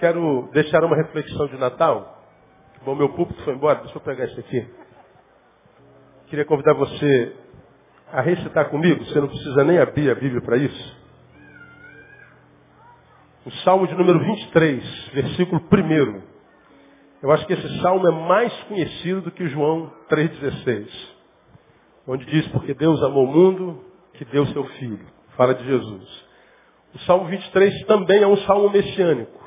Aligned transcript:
quero 0.00 0.48
deixar 0.52 0.82
uma 0.82 0.96
reflexão 0.96 1.46
de 1.46 1.58
Natal. 1.58 2.18
Bom, 2.84 2.94
meu 2.94 3.10
púlpito 3.10 3.40
foi 3.44 3.54
embora, 3.54 3.80
deixa 3.80 3.96
eu 3.96 4.00
pegar 4.00 4.24
isso 4.24 4.40
aqui. 4.40 4.66
Queria 6.28 6.46
convidar 6.46 6.72
você 6.72 7.36
a 8.10 8.22
recitar 8.22 8.70
comigo, 8.70 9.04
você 9.04 9.20
não 9.20 9.28
precisa 9.28 9.62
nem 9.62 9.78
abrir 9.78 10.10
a 10.10 10.14
Bíblia 10.14 10.40
para 10.40 10.56
isso. 10.56 11.00
O 13.44 13.50
Salmo 13.62 13.86
de 13.86 13.94
número 13.94 14.18
23, 14.20 15.08
versículo 15.12 15.62
1. 15.70 16.22
Eu 17.22 17.30
acho 17.30 17.46
que 17.46 17.52
esse 17.52 17.80
salmo 17.80 18.08
é 18.08 18.10
mais 18.10 18.52
conhecido 18.64 19.20
do 19.20 19.30
que 19.30 19.48
João 19.48 19.92
3,16. 20.10 20.88
Onde 22.06 22.24
diz, 22.24 22.48
porque 22.48 22.72
Deus 22.72 23.02
amou 23.02 23.24
o 23.24 23.32
mundo, 23.32 23.84
que 24.14 24.24
deu 24.24 24.46
seu 24.46 24.64
Filho. 24.64 25.06
Fala 25.36 25.54
de 25.54 25.64
Jesus. 25.64 26.24
O 26.94 26.98
Salmo 27.00 27.26
23 27.26 27.84
também 27.86 28.22
é 28.22 28.26
um 28.26 28.36
salmo 28.38 28.70
messiânico. 28.70 29.39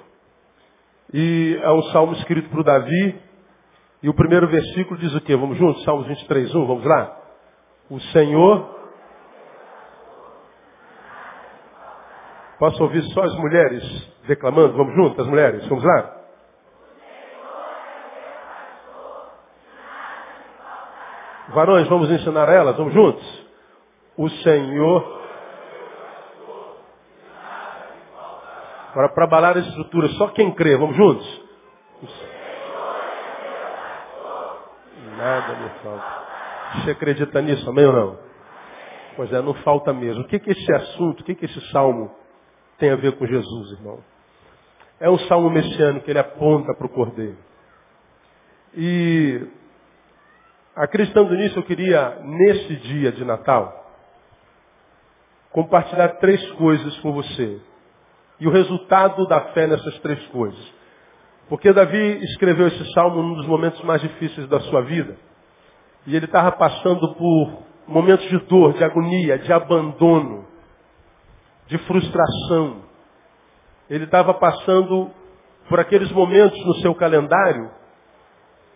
E 1.13 1.59
é 1.61 1.71
um 1.71 1.83
salmo 1.91 2.13
escrito 2.13 2.49
por 2.49 2.63
Davi. 2.63 3.21
E 4.01 4.09
o 4.09 4.13
primeiro 4.13 4.47
versículo 4.47 4.99
diz 4.99 5.13
o 5.13 5.21
quê? 5.21 5.35
Vamos 5.35 5.57
juntos? 5.57 5.83
Salmos 5.83 6.07
23, 6.07 6.53
1, 6.53 6.65
vamos 6.65 6.83
lá? 6.83 7.17
O 7.89 7.99
Senhor. 7.99 8.73
Posso 12.57 12.81
ouvir 12.83 13.03
só 13.13 13.21
as 13.23 13.35
mulheres 13.35 13.83
declamando? 14.27 14.73
Vamos 14.75 14.95
juntos, 14.95 15.19
as 15.19 15.27
mulheres? 15.27 15.67
Vamos 15.67 15.83
lá? 15.83 16.19
Varões, 21.49 21.87
vamos 21.87 22.09
ensinar 22.09 22.49
elas? 22.49 22.75
Vamos 22.75 22.93
juntos? 22.93 23.47
O 24.17 24.29
Senhor 24.29 25.22
Agora, 28.93 29.09
para 29.09 29.23
abalar 29.23 29.57
a 29.57 29.59
estrutura, 29.59 30.07
só 30.09 30.27
quem 30.27 30.53
crê, 30.53 30.77
vamos 30.77 30.95
juntos? 30.95 31.41
Nada 35.17 35.55
me 35.55 35.69
falta. 35.81 36.23
Você 36.75 36.91
acredita 36.91 37.41
nisso, 37.41 37.67
amém 37.67 37.87
ou 37.87 37.91
não? 37.91 38.19
Pois 39.15 39.33
é, 39.33 39.41
não 39.41 39.55
falta 39.55 39.91
mesmo. 39.91 40.21
O 40.21 40.27
que, 40.27 40.37
que 40.37 40.51
esse 40.51 40.71
assunto, 40.71 41.21
o 41.21 41.23
que, 41.23 41.33
que 41.33 41.45
esse 41.45 41.59
salmo 41.71 42.13
tem 42.77 42.91
a 42.91 42.95
ver 42.95 43.17
com 43.17 43.25
Jesus, 43.25 43.71
irmão? 43.71 43.97
É 44.99 45.09
um 45.09 45.17
salmo 45.21 45.49
messiânico, 45.49 46.07
ele 46.07 46.19
aponta 46.19 46.71
para 46.75 46.85
o 46.85 46.89
Cordeiro. 46.89 47.37
E, 48.75 49.41
acreditando 50.75 51.33
nisso, 51.33 51.57
eu 51.57 51.63
queria, 51.63 52.19
nesse 52.21 52.75
dia 52.75 53.11
de 53.11 53.25
Natal, 53.25 53.91
compartilhar 55.51 56.09
três 56.19 56.47
coisas 56.51 56.95
com 56.99 57.11
você 57.11 57.59
e 58.43 58.47
o 58.47 58.51
resultado 58.51 59.25
da 59.25 59.39
fé 59.53 59.67
nessas 59.67 59.97
três 59.99 60.21
coisas. 60.27 60.59
Porque 61.47 61.71
Davi 61.71 62.21
escreveu 62.25 62.67
esse 62.67 62.91
salmo 62.91 63.23
num 63.23 63.35
dos 63.35 63.47
momentos 63.47 63.81
mais 63.83 64.01
difíceis 64.01 64.49
da 64.49 64.59
sua 64.59 64.81
vida. 64.81 65.15
E 66.05 66.13
ele 66.13 66.25
estava 66.25 66.51
passando 66.51 67.15
por 67.15 67.63
momentos 67.87 68.27
de 68.27 68.37
dor, 68.39 68.73
de 68.73 68.83
agonia, 68.83 69.39
de 69.39 69.53
abandono, 69.53 70.45
de 71.67 71.77
frustração. 71.77 72.81
Ele 73.89 74.03
estava 74.03 74.33
passando 74.33 75.09
por 75.69 75.79
aqueles 75.79 76.11
momentos 76.11 76.59
no 76.65 76.75
seu 76.81 76.93
calendário 76.95 77.71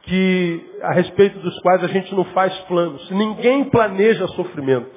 que 0.03 0.79
a 0.81 0.93
respeito 0.93 1.39
dos 1.39 1.59
quais 1.59 1.83
a 1.83 1.87
gente 1.87 2.15
não 2.15 2.23
faz 2.25 2.57
planos. 2.59 3.11
Ninguém 3.11 3.65
planeja 3.65 4.25
sofrimento. 4.29 4.95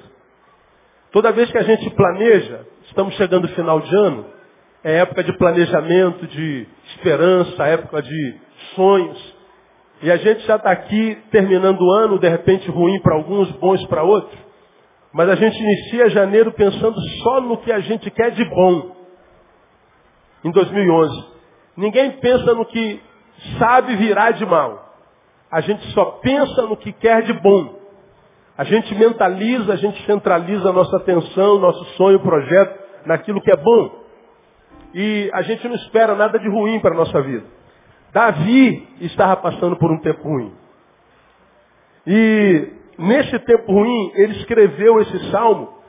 Toda 1.11 1.33
vez 1.33 1.51
que 1.51 1.57
a 1.57 1.63
gente 1.63 1.89
planeja, 1.89 2.65
estamos 2.85 3.13
chegando 3.15 3.49
no 3.49 3.53
final 3.53 3.81
de 3.81 3.93
ano, 3.93 4.40
é 4.83 4.97
época 4.97 5.23
de 5.23 5.33
planejamento, 5.33 6.25
de 6.27 6.67
esperança, 6.95 7.67
época 7.67 8.01
de 8.01 8.35
sonhos. 8.75 9.35
E 10.01 10.11
a 10.11 10.17
gente 10.17 10.45
já 10.47 10.55
está 10.55 10.71
aqui 10.71 11.17
terminando 11.29 11.81
o 11.81 11.91
ano, 11.91 12.17
de 12.17 12.27
repente 12.27 12.69
ruim 12.69 12.99
para 13.01 13.15
alguns, 13.15 13.51
bons 13.53 13.85
para 13.85 14.03
outros. 14.03 14.37
Mas 15.13 15.29
a 15.29 15.35
gente 15.35 15.55
inicia 15.55 16.09
janeiro 16.09 16.51
pensando 16.53 16.99
só 17.21 17.41
no 17.41 17.57
que 17.57 17.71
a 17.71 17.79
gente 17.79 18.09
quer 18.09 18.31
de 18.31 18.43
bom. 18.45 18.95
Em 20.43 20.51
2011. 20.51 21.31
Ninguém 21.77 22.11
pensa 22.13 22.53
no 22.55 22.65
que 22.65 22.99
sabe 23.59 23.95
virar 23.95 24.31
de 24.31 24.45
mal. 24.45 24.95
A 25.51 25.61
gente 25.61 25.85
só 25.91 26.05
pensa 26.23 26.63
no 26.63 26.75
que 26.77 26.91
quer 26.93 27.21
de 27.23 27.33
bom. 27.33 27.79
A 28.57 28.63
gente 28.63 28.95
mentaliza, 28.95 29.73
a 29.73 29.75
gente 29.75 30.03
centraliza 30.05 30.69
a 30.69 30.73
nossa 30.73 30.97
atenção, 30.97 31.59
nosso 31.59 31.83
sonho, 31.95 32.19
projeto 32.19 32.79
naquilo 33.05 33.41
que 33.41 33.51
é 33.51 33.55
bom 33.55 34.00
e 34.93 35.29
a 35.33 35.41
gente 35.43 35.67
não 35.67 35.75
espera 35.75 36.15
nada 36.15 36.37
de 36.39 36.49
ruim 36.49 36.79
para 36.79 36.91
a 36.91 36.97
nossa 36.97 37.21
vida. 37.21 37.45
Davi 38.13 38.87
estava 39.01 39.37
passando 39.37 39.75
por 39.77 39.91
um 39.91 39.99
tempo 39.99 40.23
ruim. 40.23 40.53
E 42.05 42.73
nesse 42.97 43.39
tempo 43.39 43.71
ruim, 43.71 44.11
ele 44.15 44.33
escreveu 44.37 44.99
esse 45.01 45.31
salmo. 45.31 45.79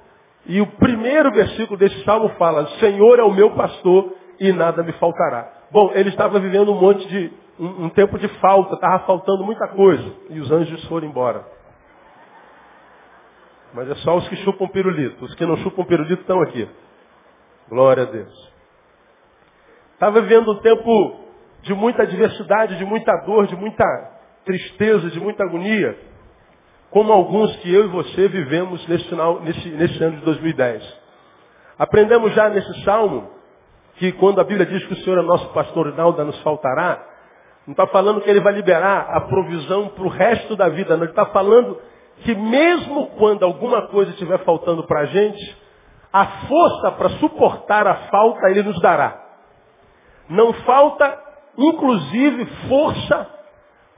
E 0.47 0.61
o 0.61 0.67
primeiro 0.67 1.33
versículo 1.33 1.79
desse 1.79 2.03
salmo 2.05 2.29
fala: 2.31 2.67
Senhor 2.79 3.19
é 3.19 3.23
o 3.23 3.33
meu 3.33 3.51
pastor 3.53 4.13
e 4.39 4.53
nada 4.53 4.83
me 4.83 4.93
faltará. 4.95 5.53
Bom, 5.71 5.91
ele 5.95 6.11
estava 6.11 6.39
vivendo 6.39 6.73
um 6.73 6.81
monte 6.81 7.07
de. 7.09 7.33
um, 7.59 7.87
um 7.87 7.89
tempo 7.89 8.19
de 8.19 8.29
falta, 8.41 8.75
estava 8.75 9.01
faltando 9.01 9.45
muita 9.45 9.67
coisa. 9.69 10.13
E 10.31 10.39
os 10.39 10.51
anjos 10.51 10.85
foram 10.87 11.09
embora. 11.09 11.45
Mas 13.75 13.89
é 13.89 13.95
só 13.97 14.17
os 14.17 14.29
que 14.29 14.37
chupam 14.37 14.69
pirulito. 14.69 15.25
Os 15.25 15.35
que 15.35 15.47
não 15.47 15.57
chupam 15.59 15.85
pirulito 15.85 16.21
estão 16.21 16.43
aqui. 16.43 16.69
Glória 17.69 18.03
a 18.03 18.07
Deus. 18.07 18.52
Estava 20.03 20.21
vivendo 20.21 20.51
um 20.51 20.57
tempo 20.57 21.15
de 21.63 21.73
muita 21.75 22.03
adversidade, 22.03 22.77
de 22.77 22.85
muita 22.85 23.17
dor, 23.19 23.47
de 23.47 23.55
muita 23.55 23.85
tristeza, 24.45 25.09
de 25.11 25.21
muita 25.21 25.45
agonia, 25.45 25.97
como 26.91 27.13
alguns 27.13 27.55
que 27.59 27.73
eu 27.73 27.85
e 27.85 27.87
você 27.87 28.27
vivemos 28.27 28.85
nesse, 28.89 29.09
final, 29.09 29.41
nesse, 29.43 29.69
nesse 29.69 30.03
ano 30.03 30.17
de 30.17 30.25
2010. 30.25 30.83
Aprendemos 31.79 32.35
já 32.35 32.49
nesse 32.49 32.83
salmo 32.83 33.31
que 33.95 34.11
quando 34.11 34.41
a 34.41 34.45
Bíblia 34.45 34.67
diz 34.67 34.85
que 34.87 34.93
o 34.93 35.05
Senhor 35.05 35.21
é 35.21 35.23
nosso 35.23 35.49
pastor 35.51 35.95
nada 35.95 36.25
nos 36.25 36.43
faltará, 36.43 37.01
não 37.65 37.71
está 37.71 37.87
falando 37.87 38.23
que 38.23 38.29
ele 38.29 38.41
vai 38.41 38.55
liberar 38.55 39.07
a 39.09 39.21
provisão 39.21 39.87
para 39.87 40.03
o 40.03 40.09
resto 40.09 40.57
da 40.57 40.69
vida, 40.69 40.97
não. 40.97 41.05
Ele 41.05 41.13
está 41.13 41.27
falando 41.27 41.79
que 42.25 42.35
mesmo 42.35 43.07
quando 43.19 43.45
alguma 43.45 43.87
coisa 43.87 44.11
estiver 44.11 44.39
faltando 44.41 44.85
para 44.85 45.03
a 45.03 45.05
gente, 45.05 45.57
a 46.13 46.27
força 46.49 46.91
para 46.91 47.09
suportar 47.21 47.87
a 47.87 47.95
falta 48.09 48.51
ele 48.51 48.65
nos 48.65 48.81
dará. 48.81 49.22
Não 50.33 50.53
falta, 50.65 51.19
inclusive, 51.59 52.47
força 52.67 53.29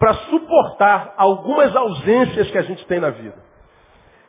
para 0.00 0.14
suportar 0.14 1.14
algumas 1.16 1.74
ausências 1.76 2.50
que 2.50 2.58
a 2.58 2.62
gente 2.62 2.84
tem 2.86 2.98
na 2.98 3.10
vida. 3.10 3.36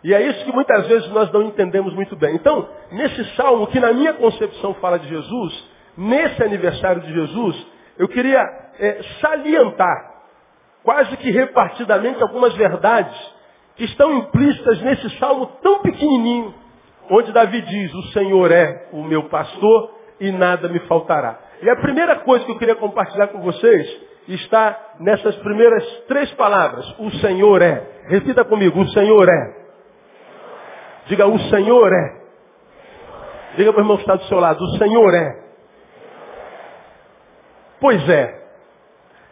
E 0.04 0.14
é 0.14 0.22
isso 0.22 0.46
que 0.46 0.52
muitas 0.52 0.86
vezes 0.88 1.10
nós 1.10 1.32
não 1.32 1.42
entendemos 1.42 1.96
muito 1.96 2.16
bem. 2.16 2.36
Então, 2.36 2.70
nesse 2.92 3.26
salmo, 3.36 3.66
que 3.68 3.80
na 3.80 3.92
minha 3.92 4.14
concepção 4.14 4.76
fala 4.76 5.00
de 5.00 5.08
Jesus, 5.08 5.70
nesse 5.98 6.44
aniversário 6.44 7.02
de 7.02 7.12
Jesus, 7.12 7.68
eu 7.98 8.08
queria 8.08 8.40
é, 8.80 9.02
salientar, 9.20 10.14
quase 10.84 11.18
que 11.18 11.32
repartidamente, 11.32 12.22
algumas 12.22 12.54
verdades 12.54 13.18
que 13.76 13.86
estão 13.86 14.14
implícitas 14.14 14.80
nesse 14.84 15.10
salmo 15.18 15.48
tão 15.64 15.80
pequenininho, 15.80 16.54
onde 17.10 17.32
Davi 17.32 17.62
diz: 17.62 17.92
O 17.96 18.04
Senhor 18.10 18.52
é 18.52 18.90
o 18.92 19.04
meu 19.04 19.24
pastor 19.24 19.92
e 20.20 20.32
nada 20.32 20.70
me 20.70 20.80
faltará. 20.82 21.45
E 21.62 21.70
a 21.70 21.76
primeira 21.78 22.18
coisa 22.18 22.46
que 22.46 22.52
eu 22.52 22.58
queria 22.58 22.76
compartilhar 22.76 23.28
com 23.28 23.42
vocês 23.42 23.88
está 24.28 24.96
nessas 25.00 25.36
primeiras 25.38 25.84
três 26.08 26.32
palavras. 26.32 26.86
O 27.00 27.10
Senhor 27.20 27.62
é. 27.62 27.84
Repita 28.08 28.44
comigo, 28.44 28.80
o 28.80 28.90
Senhor 28.90 29.28
é. 29.28 29.66
Diga, 31.08 31.28
o 31.28 31.40
Senhor 31.50 31.92
é. 31.92 32.26
Diga 33.56 33.72
para 33.72 33.80
o 33.80 33.84
irmão 33.84 33.98
que 33.98 34.04
está 34.04 34.16
do 34.16 34.24
seu 34.26 34.40
lado, 34.40 34.64
o 34.64 34.78
Senhor 34.78 35.14
é. 35.14 35.46
Pois 37.80 38.10
é. 38.10 38.46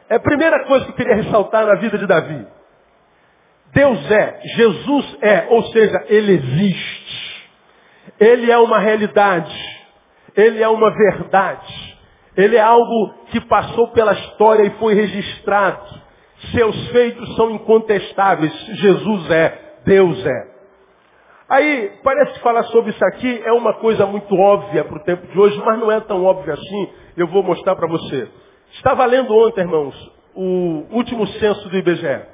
É 0.09 0.15
a 0.15 0.19
primeira 0.19 0.65
coisa 0.65 0.85
que 0.85 0.91
eu 0.91 0.95
queria 0.95 1.15
ressaltar 1.15 1.65
na 1.65 1.75
vida 1.75 1.97
de 1.97 2.05
Davi. 2.05 2.47
Deus 3.73 4.11
é, 4.11 4.39
Jesus 4.55 5.17
é, 5.21 5.47
ou 5.49 5.63
seja, 5.71 6.05
Ele 6.07 6.33
existe. 6.33 7.49
Ele 8.19 8.51
é 8.51 8.57
uma 8.57 8.79
realidade. 8.79 9.55
Ele 10.35 10.61
é 10.61 10.67
uma 10.67 10.91
verdade. 10.91 11.92
Ele 12.35 12.55
é 12.55 12.61
algo 12.61 13.13
que 13.31 13.39
passou 13.41 13.89
pela 13.89 14.13
história 14.13 14.63
e 14.63 14.71
foi 14.71 14.93
registrado. 14.93 16.01
Seus 16.51 16.87
feitos 16.89 17.35
são 17.35 17.51
incontestáveis. 17.51 18.53
Jesus 18.79 19.31
é, 19.31 19.77
Deus 19.85 20.25
é. 20.25 20.53
Aí, 21.47 21.91
parece 22.03 22.33
que 22.33 22.39
falar 22.39 22.63
sobre 22.63 22.91
isso 22.91 23.05
aqui 23.05 23.41
é 23.45 23.51
uma 23.51 23.75
coisa 23.75 24.05
muito 24.05 24.33
óbvia 24.35 24.83
para 24.83 24.97
o 24.97 25.03
tempo 25.03 25.27
de 25.27 25.39
hoje, 25.39 25.61
mas 25.63 25.79
não 25.79 25.91
é 25.91 25.99
tão 25.99 26.23
óbvio 26.23 26.53
assim. 26.53 26.89
Eu 27.15 27.27
vou 27.27 27.43
mostrar 27.43 27.75
para 27.75 27.87
você. 27.87 28.27
Estava 28.73 29.05
lendo 29.05 29.31
ontem, 29.35 29.61
irmãos, 29.61 30.11
o 30.33 30.85
último 30.91 31.27
censo 31.27 31.69
do 31.69 31.77
IBGE. 31.77 32.25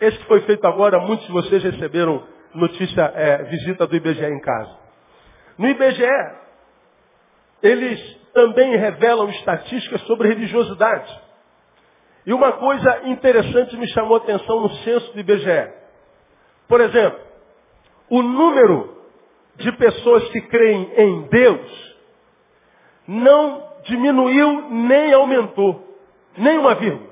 Esse 0.00 0.18
que 0.18 0.24
foi 0.24 0.40
feito 0.40 0.66
agora, 0.66 0.98
muitos 0.98 1.26
de 1.26 1.32
vocês 1.32 1.62
receberam 1.62 2.22
notícia, 2.54 3.12
é, 3.14 3.44
visita 3.44 3.86
do 3.86 3.94
IBGE 3.94 4.24
em 4.24 4.40
casa. 4.40 4.76
No 5.56 5.68
IBGE, 5.68 6.08
eles 7.62 8.19
também 8.32 8.76
revelam 8.76 9.28
estatísticas 9.30 10.00
sobre 10.02 10.28
religiosidade. 10.28 11.20
E 12.26 12.32
uma 12.32 12.52
coisa 12.52 13.08
interessante 13.08 13.76
me 13.76 13.88
chamou 13.88 14.16
a 14.16 14.18
atenção 14.18 14.60
no 14.60 14.70
censo 14.76 15.12
do 15.12 15.20
IBGE. 15.20 15.72
Por 16.68 16.80
exemplo, 16.80 17.18
o 18.08 18.22
número 18.22 18.96
de 19.56 19.72
pessoas 19.72 20.28
que 20.30 20.40
creem 20.42 20.92
em 20.96 21.22
Deus 21.28 21.96
não 23.06 23.68
diminuiu 23.84 24.70
nem 24.70 25.12
aumentou, 25.12 25.98
nem 26.36 26.58
uma 26.58 26.74
vírgula. 26.74 27.10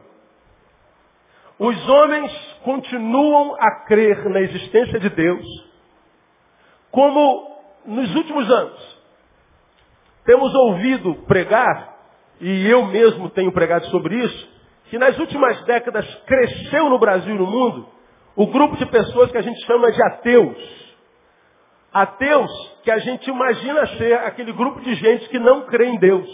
Os 1.58 1.88
homens 1.88 2.32
continuam 2.62 3.56
a 3.58 3.84
crer 3.86 4.28
na 4.28 4.40
existência 4.40 5.00
de 5.00 5.08
Deus, 5.10 5.44
como 6.90 7.58
nos 7.84 8.14
últimos 8.14 8.48
anos. 8.50 8.97
Temos 10.28 10.54
ouvido 10.54 11.14
pregar, 11.26 11.96
e 12.38 12.68
eu 12.68 12.84
mesmo 12.84 13.30
tenho 13.30 13.50
pregado 13.50 13.86
sobre 13.86 14.14
isso, 14.14 14.48
que 14.90 14.98
nas 14.98 15.18
últimas 15.18 15.58
décadas 15.64 16.04
cresceu 16.26 16.90
no 16.90 16.98
Brasil 16.98 17.34
e 17.34 17.38
no 17.38 17.46
mundo 17.46 17.88
o 18.36 18.46
grupo 18.46 18.76
de 18.76 18.84
pessoas 18.84 19.32
que 19.32 19.38
a 19.38 19.40
gente 19.40 19.58
chama 19.64 19.90
de 19.90 20.02
ateus. 20.02 20.98
Ateus 21.90 22.50
que 22.82 22.90
a 22.90 22.98
gente 22.98 23.30
imagina 23.30 23.86
ser 23.96 24.18
aquele 24.18 24.52
grupo 24.52 24.82
de 24.82 24.96
gente 24.96 25.30
que 25.30 25.38
não 25.38 25.62
crê 25.62 25.86
em 25.86 25.98
Deus. 25.98 26.28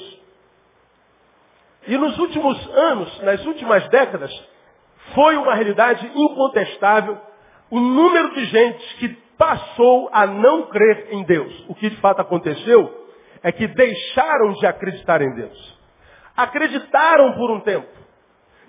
E 1.87 1.97
nos 1.97 2.19
últimos 2.19 2.69
anos, 2.75 3.23
nas 3.23 3.47
últimas 3.47 3.88
décadas, 3.90 4.32
foi 5.14 5.37
uma 5.37 5.55
realidade 5.55 6.05
incontestável 6.17 7.17
o 7.70 7.79
número 7.79 8.35
de 8.35 8.44
gente 8.47 8.97
que 8.97 9.08
passou 9.38 10.11
a 10.12 10.26
não 10.26 10.62
crer 10.67 11.11
em 11.12 11.23
Deus. 11.23 11.64
O 11.69 11.76
que 11.76 11.90
de 11.90 11.97
fato 11.99 12.20
aconteceu 12.20 13.04
é 13.44 13.52
que 13.52 13.69
deixaram 13.69 14.55
de 14.55 14.67
acreditar 14.67 15.20
em 15.20 15.35
Deus. 15.35 15.79
Acreditaram 16.35 17.35
por 17.35 17.50
um 17.50 17.61
tempo. 17.61 17.87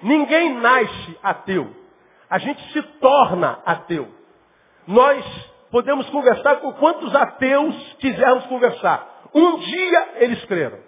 Ninguém 0.03 0.53
nasce 0.59 1.17
ateu. 1.23 1.73
A 2.29 2.37
gente 2.37 2.61
se 2.73 2.81
torna 2.99 3.57
ateu. 3.65 4.13
Nós 4.85 5.25
podemos 5.71 6.09
conversar 6.09 6.57
com 6.57 6.73
quantos 6.73 7.15
ateus 7.15 7.93
quisermos 7.99 8.45
conversar. 8.47 9.29
Um 9.33 9.59
dia 9.59 10.09
eles 10.17 10.43
creram. 10.43 10.79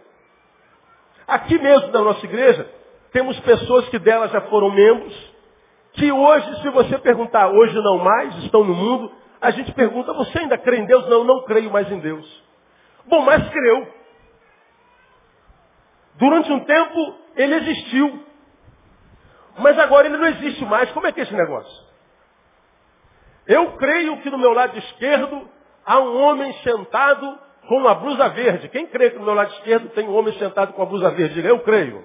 Aqui 1.26 1.58
mesmo 1.58 1.88
na 1.88 2.02
nossa 2.02 2.26
igreja, 2.26 2.70
temos 3.14 3.40
pessoas 3.40 3.88
que 3.88 4.00
delas 4.00 4.32
já 4.32 4.42
foram 4.42 4.70
membros, 4.70 5.34
que 5.94 6.12
hoje, 6.12 6.62
se 6.62 6.70
você 6.70 6.98
perguntar, 6.98 7.50
hoje 7.50 7.74
não 7.76 7.98
mais, 7.98 8.36
estão 8.44 8.66
no 8.66 8.74
mundo, 8.74 9.12
a 9.42 9.50
gente 9.52 9.72
pergunta, 9.72 10.14
você 10.14 10.40
ainda 10.40 10.58
crê 10.58 10.78
em 10.78 10.86
Deus? 10.86 11.08
Não, 11.08 11.24
não 11.24 11.44
creio 11.44 11.72
mais 11.72 11.90
em 11.90 12.00
Deus. 12.00 12.47
Bom, 13.08 13.22
mas 13.22 13.50
creu. 13.50 13.94
Durante 16.16 16.52
um 16.52 16.60
tempo, 16.66 17.16
ele 17.36 17.56
existiu. 17.56 18.26
Mas 19.60 19.78
agora 19.80 20.08
ele 20.08 20.18
não 20.18 20.28
existe 20.28 20.64
mais. 20.66 20.92
Como 20.92 21.08
é 21.08 21.12
que 21.12 21.20
é 21.20 21.24
esse 21.24 21.34
negócio? 21.34 21.88
Eu 23.48 23.74
creio 23.78 24.22
que 24.22 24.30
no 24.30 24.38
meu 24.38 24.52
lado 24.52 24.78
esquerdo 24.78 25.50
há 25.86 26.00
um 26.00 26.22
homem 26.22 26.54
sentado 26.64 27.40
com 27.68 27.78
uma 27.78 27.96
blusa 27.96 28.30
verde. 28.30 28.70
Quem 28.70 28.88
crê 28.88 29.12
que 29.12 29.18
no 29.18 29.26
meu 29.26 29.34
lado 29.34 29.52
esquerdo 29.54 29.90
tem 29.90 30.08
um 30.08 30.16
homem 30.16 30.38
sentado 30.38 30.74
com 30.74 30.82
uma 30.82 30.88
blusa 30.88 31.12
verde? 31.12 31.46
Eu 31.46 31.60
creio. 31.62 32.04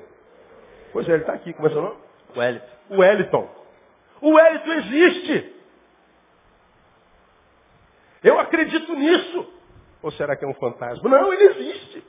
Pois 0.93 1.09
é, 1.09 1.13
ele 1.13 1.23
está 1.23 1.33
aqui. 1.33 1.53
Como 1.53 1.67
é 1.69 1.71
seu 1.71 1.83
nome? 1.83 1.97
Wellington. 2.37 2.67
O 2.91 2.99
Wellington. 2.99 3.51
O 4.21 4.31
Wellington 4.35 4.73
existe. 4.73 5.57
Eu 8.23 8.39
acredito 8.39 8.95
nisso. 8.95 9.53
Ou 10.03 10.11
será 10.13 10.37
que 10.37 10.45
é 10.45 10.49
um 10.49 10.55
fantasma? 10.55 11.09
Não, 11.09 11.33
ele 11.33 11.45
existe. 11.45 12.05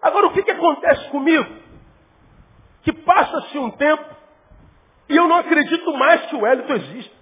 Agora, 0.00 0.26
o 0.26 0.32
que, 0.32 0.42
que 0.42 0.50
acontece 0.50 1.08
comigo? 1.10 1.62
Que 2.82 2.92
passa-se 2.92 3.58
um 3.58 3.70
tempo 3.70 4.14
e 5.08 5.16
eu 5.16 5.28
não 5.28 5.36
acredito 5.36 5.92
mais 5.94 6.26
que 6.26 6.36
o 6.36 6.40
Wellington 6.40 6.74
existe. 6.74 7.14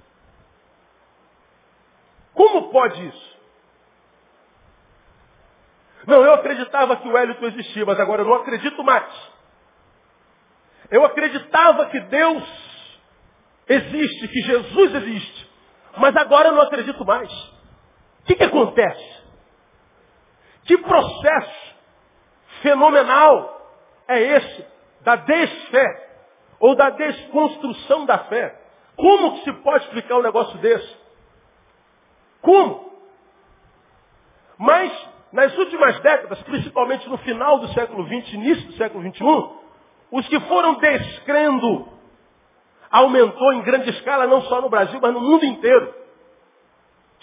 Como 2.34 2.70
pode 2.70 3.06
isso? 3.06 3.32
Não, 6.06 6.24
eu 6.24 6.34
acreditava 6.34 6.96
que 6.96 7.08
o 7.08 7.12
Wellington 7.12 7.46
existia, 7.46 7.84
mas 7.84 7.98
agora 8.00 8.22
eu 8.22 8.26
não 8.26 8.34
acredito 8.34 8.82
mais. 8.82 9.32
Eu 10.90 11.04
acreditava 11.04 11.86
que 11.86 12.00
Deus 12.00 12.42
existe, 13.69 14.28
que 14.28 14.40
Jesus 14.40 14.94
existe, 14.94 15.50
mas 15.96 16.16
agora 16.16 16.48
eu 16.48 16.52
não 16.52 16.62
acredito 16.62 17.04
mais. 17.04 17.51
O 18.22 18.26
que, 18.26 18.34
que 18.36 18.44
acontece? 18.44 19.22
Que 20.64 20.79
processo 20.79 21.74
fenomenal 22.62 23.60
é 24.08 24.20
esse 24.20 24.67
da 25.00 25.17
desfé 25.17 26.10
ou 26.60 26.76
da 26.76 26.91
desconstrução 26.91 28.06
da 28.06 28.19
fé? 28.19 28.60
Como 28.96 29.34
que 29.34 29.44
se 29.44 29.52
pode 29.62 29.84
explicar 29.84 30.19
um 30.19 30.22
negócio 30.22 30.56
desse? 30.58 30.96
Como? 32.41 32.93
Mas, 34.58 34.93
nas 35.32 35.56
últimas 35.58 35.98
décadas, 36.00 36.41
principalmente 36.43 37.08
no 37.08 37.19
final 37.19 37.58
do 37.58 37.69
século 37.72 38.06
XX, 38.06 38.34
início 38.34 38.67
do 38.69 38.74
século 38.74 39.02
XXI, 39.02 39.62
os 40.12 40.29
que 40.29 40.38
foram 40.41 40.74
descrendo 40.74 41.88
aumentou 42.91 43.52
em 43.55 43.62
grande 43.62 43.91
escala, 43.91 44.26
não 44.26 44.43
só 44.43 44.60
no 44.60 44.69
Brasil, 44.69 45.00
mas 45.00 45.14
no 45.14 45.20
mundo 45.20 45.44
inteiro. 45.44 46.01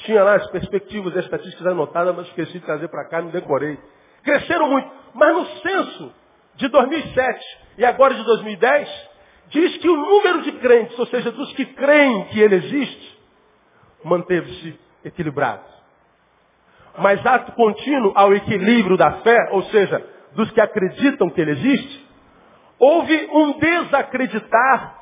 Tinha 0.05 0.23
lá 0.23 0.35
as 0.35 0.47
perspectivas 0.47 1.15
as 1.17 1.25
estatísticas 1.25 1.67
anotadas, 1.67 2.15
mas 2.15 2.27
esqueci 2.27 2.53
de 2.53 2.65
trazer 2.65 2.87
para 2.87 3.07
cá, 3.09 3.21
não 3.21 3.29
decorei. 3.29 3.77
Cresceram 4.23 4.69
muito. 4.69 4.89
Mas 5.13 5.35
no 5.35 5.45
censo 5.61 6.13
de 6.55 6.67
2007 6.67 7.57
e 7.77 7.85
agora 7.85 8.13
de 8.13 8.23
2010, 8.23 9.09
diz 9.49 9.77
que 9.77 9.89
o 9.89 9.95
número 9.95 10.41
de 10.41 10.51
crentes, 10.53 10.97
ou 10.97 11.07
seja, 11.07 11.31
dos 11.31 11.51
que 11.53 11.65
creem 11.65 12.25
que 12.25 12.39
ele 12.39 12.55
existe, 12.55 13.19
manteve-se 14.03 14.79
equilibrado. 15.03 15.63
Mas 16.97 17.25
ato 17.25 17.51
contínuo 17.53 18.11
ao 18.15 18.33
equilíbrio 18.33 18.97
da 18.97 19.19
fé, 19.19 19.49
ou 19.51 19.63
seja, 19.63 20.05
dos 20.33 20.51
que 20.51 20.61
acreditam 20.61 21.29
que 21.29 21.41
ele 21.41 21.51
existe, 21.51 22.07
houve 22.77 23.29
um 23.31 23.57
desacreditar 23.59 24.99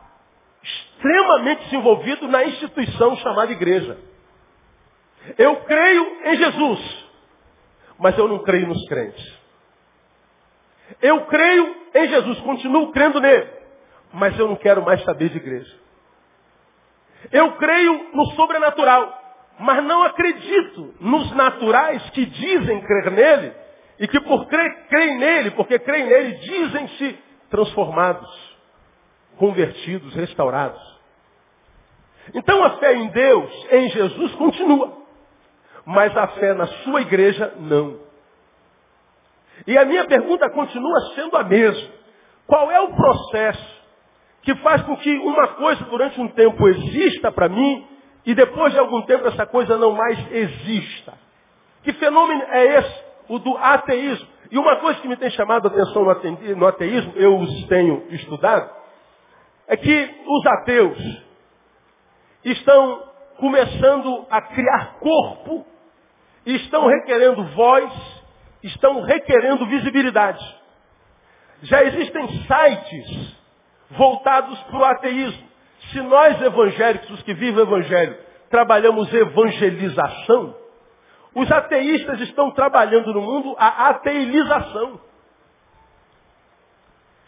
extremamente 0.64 1.64
desenvolvido 1.66 2.28
na 2.28 2.44
instituição 2.44 3.16
chamada 3.18 3.52
igreja. 3.52 3.98
Eu 5.38 5.58
creio 5.58 6.18
em 6.26 6.38
Jesus, 6.38 7.08
mas 8.00 8.18
eu 8.18 8.28
não 8.28 8.40
creio 8.40 8.68
nos 8.68 8.88
crentes. 8.88 9.38
Eu 11.02 11.26
creio 11.26 11.76
em 11.94 12.08
Jesus, 12.08 12.40
continuo 12.42 12.92
crendo 12.92 13.20
nele, 13.20 13.50
mas 14.14 14.38
eu 14.40 14.48
não 14.48 14.56
quero 14.56 14.84
mais 14.84 15.04
saber 15.04 15.30
de 15.30 15.38
igreja. 15.38 15.76
Eu 17.32 17.54
creio 17.54 18.12
no 18.14 18.26
sobrenatural, 18.32 19.14
mas 19.60 19.84
não 19.84 20.04
acredito 20.04 20.94
nos 21.00 21.32
naturais 21.34 22.10
que 22.12 22.26
dizem 22.26 22.82
crer 22.82 23.12
nele 23.12 23.54
e 24.00 24.08
que 24.08 24.20
por 24.22 24.48
crer, 24.48 24.88
creem 24.88 25.18
nele, 25.18 25.52
porque 25.52 25.80
creem 25.80 26.06
nele, 26.06 26.34
dizem-se 26.36 27.20
transformados, 27.50 28.58
convertidos, 29.38 30.14
restaurados. 30.14 30.82
Então 32.34 32.64
a 32.64 32.78
fé 32.78 32.94
em 32.94 33.08
Deus, 33.08 33.68
em 33.72 33.90
Jesus, 33.90 34.36
continua. 34.36 34.97
Mas 35.88 36.16
a 36.18 36.28
fé 36.28 36.54
na 36.54 36.68
sua 36.68 37.02
igreja, 37.02 37.54
não. 37.60 37.98
E 39.66 39.78
a 39.78 39.86
minha 39.86 40.06
pergunta 40.06 40.50
continua 40.50 41.00
sendo 41.16 41.36
a 41.38 41.44
mesma. 41.44 41.90
Qual 42.46 42.70
é 42.70 42.80
o 42.82 42.94
processo 42.94 43.78
que 44.42 44.54
faz 44.56 44.82
com 44.84 44.96
que 44.98 45.18
uma 45.18 45.48
coisa 45.56 45.84
durante 45.86 46.22
um 46.22 46.28
tempo 46.28 46.68
exista 46.68 47.32
para 47.32 47.50
mim 47.50 47.88
e 48.26 48.36
depois 48.36 48.74
de 48.74 48.80
algum 48.80 49.02
tempo 49.04 49.28
essa 49.28 49.46
coisa 49.46 49.78
não 49.78 49.92
mais 49.92 50.32
exista. 50.32 51.14
Que 51.84 51.94
fenômeno 51.94 52.44
é 52.44 52.80
esse? 52.80 53.04
O 53.30 53.40
do 53.40 53.58
ateísmo. 53.58 54.28
E 54.52 54.58
uma 54.58 54.78
coisa 54.78 55.00
que 55.00 55.08
me 55.08 55.18
tem 55.18 55.30
chamado 55.32 55.68
a 55.68 55.72
atenção 55.72 56.04
no 56.56 56.68
ateísmo, 56.68 57.14
eu 57.16 57.38
os 57.38 57.66
tenho 57.68 58.06
estudado, 58.10 58.70
é 59.68 59.76
que 59.76 60.16
os 60.26 60.46
ateus 60.46 60.98
estão 62.44 63.04
começando 63.38 64.26
a 64.30 64.42
criar 64.42 64.98
corpo, 65.00 65.66
estão 66.56 66.88
requerendo 66.88 67.44
voz, 67.44 67.92
estão 68.64 69.02
requerendo 69.02 69.66
visibilidade. 69.66 70.44
Já 71.64 71.84
existem 71.84 72.28
sites 72.44 73.36
voltados 73.92 74.60
para 74.64 74.78
o 74.78 74.86
ateísmo. 74.86 75.48
Se 75.92 76.02
nós 76.02 76.42
evangélicos, 76.42 77.10
os 77.12 77.24
que 77.24 77.34
vivem 77.34 77.64
o 77.64 77.68
evangelho, 77.68 78.18
trabalhamos 78.50 79.14
evangelização, 79.14 80.56
os 81.34 81.52
ateístas 81.52 82.20
estão 82.22 82.52
trabalhando 82.52 83.14
no 83.14 83.22
mundo 83.22 83.56
a 83.60 83.90
ateilização. 83.90 85.00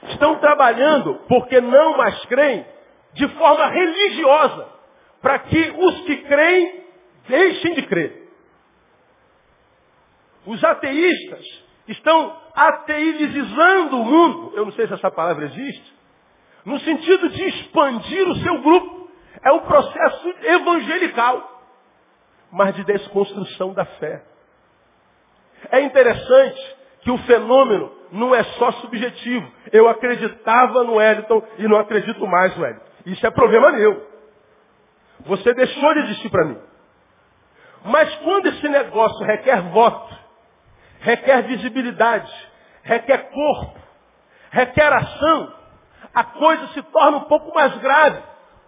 Estão 0.04 0.38
trabalhando 0.40 1.16
porque 1.28 1.60
não 1.62 1.98
mais 1.98 2.26
creem 2.26 2.66
de 3.14 3.28
forma 3.30 3.68
religiosa, 3.68 4.68
para 5.22 5.40
que 5.40 5.74
os 5.78 6.02
que 6.02 6.18
creem 6.18 6.84
deixem 7.28 7.74
de 7.74 7.82
crer. 7.84 8.19
Os 10.50 10.64
ateístas 10.64 11.46
estão 11.88 12.36
ateizando 12.56 14.02
o 14.02 14.04
mundo. 14.04 14.52
Eu 14.56 14.66
não 14.66 14.72
sei 14.72 14.88
se 14.88 14.94
essa 14.96 15.12
palavra 15.12 15.46
existe. 15.46 15.94
No 16.66 16.80
sentido 16.80 17.30
de 17.30 17.44
expandir 17.50 18.28
o 18.28 18.36
seu 18.38 18.60
grupo. 18.60 19.00
É 19.46 19.52
um 19.52 19.60
processo 19.60 20.34
evangelical, 20.42 21.62
mas 22.52 22.76
de 22.76 22.84
desconstrução 22.84 23.74
da 23.74 23.86
fé. 23.86 24.24
É 25.72 25.82
interessante 25.82 26.76
que 27.02 27.12
o 27.12 27.18
fenômeno 27.20 27.92
não 28.12 28.34
é 28.34 28.44
só 28.44 28.72
subjetivo. 28.72 29.50
Eu 29.72 29.88
acreditava 29.88 30.84
no 30.84 30.96
Wellington 30.96 31.44
e 31.60 31.68
não 31.68 31.78
acredito 31.78 32.26
mais 32.26 32.58
no 32.58 32.64
Wellington. 32.64 32.86
Isso 33.06 33.26
é 33.26 33.30
problema 33.30 33.72
meu. 33.72 34.04
Você 35.28 35.54
deixou 35.54 35.94
de 35.94 36.00
existir 36.00 36.30
para 36.32 36.46
mim. 36.46 36.58
Mas 37.86 38.14
quando 38.16 38.48
esse 38.48 38.68
negócio 38.68 39.26
requer 39.28 39.62
voto, 39.70 40.29
requer 41.00 41.44
visibilidade, 41.44 42.32
requer 42.84 43.30
corpo, 43.30 43.80
requer 44.52 44.94
ação, 44.94 45.54
a 46.14 46.24
coisa 46.24 46.68
se 46.70 46.82
torna 46.84 47.18
um 47.18 47.24
pouco 47.26 47.54
mais 47.54 47.78
grave. 47.78 48.22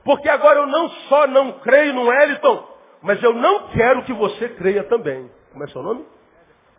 Porque 0.04 0.30
agora 0.30 0.60
eu 0.60 0.68
não 0.68 0.90
só 0.90 1.28
não 1.28 1.60
creio 1.60 1.94
no 1.94 2.08
Wellington, 2.08 2.68
mas 3.02 3.22
eu 3.22 3.34
não 3.34 3.68
quero 3.70 4.04
que 4.04 4.14
você 4.14 4.50
creia 4.50 4.84
também. 4.86 5.30
Como 5.52 5.64
é 5.64 5.68
seu 5.68 5.84
nome? 5.84 6.06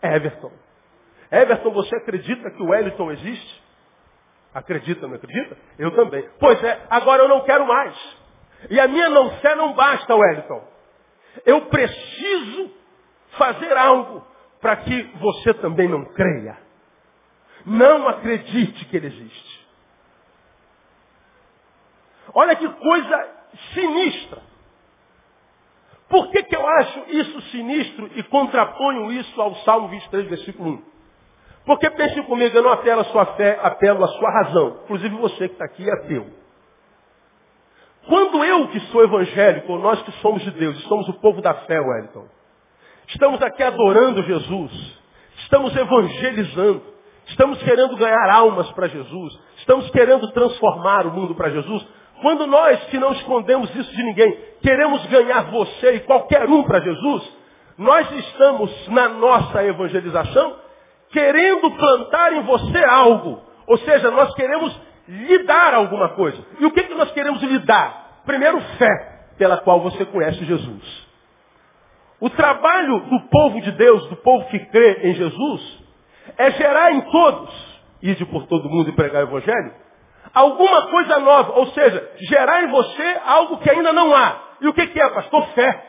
Everton. 0.03 0.51
Everton, 1.31 1.71
você 1.71 1.97
acredita 1.97 2.51
que 2.51 2.63
o 2.63 2.71
Wellington 2.71 3.13
existe? 3.13 3.63
Acredita, 4.55 5.07
não 5.07 5.15
acredita? 5.15 5.57
Eu 5.79 5.95
também. 5.95 6.29
Pois 6.39 6.63
é, 6.63 6.81
agora 6.91 7.23
eu 7.23 7.29
não 7.29 7.41
quero 7.43 7.67
mais. 7.67 7.97
E 8.69 8.79
a 8.79 8.87
minha 8.87 9.09
não 9.09 9.31
fé 9.39 9.55
não 9.55 9.73
basta, 9.73 10.15
Wellington. 10.15 10.63
Eu 11.47 11.63
preciso 11.63 12.71
fazer 13.39 13.77
algo 13.77 14.27
para 14.63 14.77
que 14.77 15.03
você 15.19 15.53
também 15.55 15.89
não 15.89 16.05
creia. 16.05 16.57
Não 17.67 18.09
acredite 18.09 18.85
que 18.87 18.97
ele 18.97 19.09
existe. 19.09 19.69
Olha 22.33 22.55
que 22.55 22.69
coisa 22.69 23.29
sinistra. 23.75 24.41
Por 26.09 26.31
que, 26.31 26.45
que 26.45 26.55
eu 26.55 26.67
acho 26.67 27.01
isso 27.09 27.41
sinistro 27.51 28.09
e 28.15 28.23
contraponho 28.25 29.13
isso 29.13 29.41
ao 29.41 29.55
Salmo 29.57 29.89
23, 29.89 30.29
versículo 30.29 30.71
1? 30.71 30.83
Porque 31.67 31.91
pense 31.91 32.23
comigo, 32.23 32.57
eu 32.57 32.63
não 32.63 32.73
apelo 32.73 33.01
à 33.01 33.05
sua 33.05 33.27
fé, 33.35 33.59
apelo 33.63 34.05
à 34.05 34.09
sua 34.09 34.31
razão. 34.31 34.81
Inclusive 34.85 35.15
você 35.17 35.49
que 35.49 35.55
está 35.55 35.65
aqui 35.65 35.89
é 35.89 35.93
ateu. 35.93 36.27
Quando 38.07 38.45
eu 38.45 38.69
que 38.69 38.81
sou 38.81 39.03
evangélico, 39.03 39.73
ou 39.73 39.79
nós 39.79 40.01
que 40.03 40.13
somos 40.21 40.43
de 40.43 40.51
Deus, 40.53 40.77
e 40.79 40.83
somos 40.89 41.09
o 41.09 41.15
povo 41.15 41.41
da 41.41 41.55
fé, 41.55 41.81
Wellington, 41.81 42.27
estamos 43.13 43.41
aqui 43.43 43.63
adorando 43.63 44.23
Jesus, 44.23 44.73
estamos 45.39 45.77
evangelizando, 45.77 46.83
estamos 47.27 47.63
querendo 47.63 47.97
ganhar 47.97 48.31
almas 48.31 48.71
para 48.73 48.89
Jesus, 48.89 49.39
estamos 49.59 49.91
querendo 49.91 50.31
transformar 50.33 51.07
o 51.07 51.13
mundo 51.13 51.35
para 51.35 51.51
Jesus, 51.51 51.87
quando 52.21 52.47
nós 52.47 52.83
que 52.85 52.99
não 52.99 53.13
escondemos 53.13 53.75
isso 53.75 53.91
de 53.95 54.03
ninguém, 54.03 54.39
queremos 54.63 55.05
ganhar 55.07 55.51
você 55.51 55.97
e 55.97 56.01
qualquer 56.01 56.49
um 56.49 56.63
para 56.63 56.81
Jesus, 56.81 57.43
nós 57.77 58.11
estamos 58.13 58.89
na 58.89 59.09
nossa 59.09 59.65
evangelização 59.65 60.57
querendo 61.11 61.71
plantar 61.73 62.33
em 62.33 62.43
você 62.43 62.85
algo. 62.85 63.43
Ou 63.67 63.77
seja, 63.79 64.11
nós 64.11 64.35
queremos 64.35 64.75
lhe 65.09 65.39
dar 65.45 65.75
alguma 65.75 66.11
coisa. 66.11 66.39
E 66.59 66.67
o 66.67 66.71
que, 66.71 66.83
que 66.85 66.95
nós 66.95 67.11
queremos 67.13 67.43
lhe 67.43 67.59
dar? 67.61 68.23
Primeiro, 68.25 68.61
fé, 68.79 69.27
pela 69.37 69.59
qual 69.59 69.81
você 69.81 70.05
conhece 70.05 70.45
Jesus. 70.45 71.12
O 72.23 72.31
trabalho 72.31 73.01
do 73.01 73.21
povo 73.23 73.61
de 73.61 73.73
Deus, 73.73 74.09
do 74.09 74.15
povo 74.15 74.47
que 74.47 74.61
crê 74.67 75.11
em 75.11 75.15
Jesus, 75.15 75.79
é 76.39 76.53
gerar 76.53 76.93
em 76.93 77.01
todos, 77.01 77.83
ide 78.01 78.25
por 78.27 78.47
todo 78.47 78.71
mundo 78.71 78.91
e 78.91 78.93
pregar 78.93 79.25
o 79.25 79.27
Evangelho, 79.27 79.75
alguma 80.33 80.87
coisa 80.87 81.19
nova. 81.19 81.59
Ou 81.59 81.67
seja, 81.73 82.13
gerar 82.21 82.63
em 82.63 82.69
você 82.69 83.21
algo 83.27 83.57
que 83.57 83.69
ainda 83.69 83.93
não 83.93 84.15
há. 84.15 84.37
E 84.61 84.69
o 84.69 84.73
que, 84.73 84.87
que 84.87 85.01
é, 85.01 85.09
pastor? 85.09 85.49
Fé. 85.49 85.85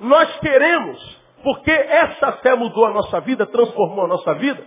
Nós 0.00 0.34
queremos 0.38 1.20
porque 1.44 1.70
essa 1.70 2.32
fé 2.38 2.54
mudou 2.54 2.86
a 2.86 2.90
nossa 2.94 3.20
vida, 3.20 3.44
transformou 3.44 4.06
a 4.06 4.08
nossa 4.08 4.32
vida. 4.36 4.64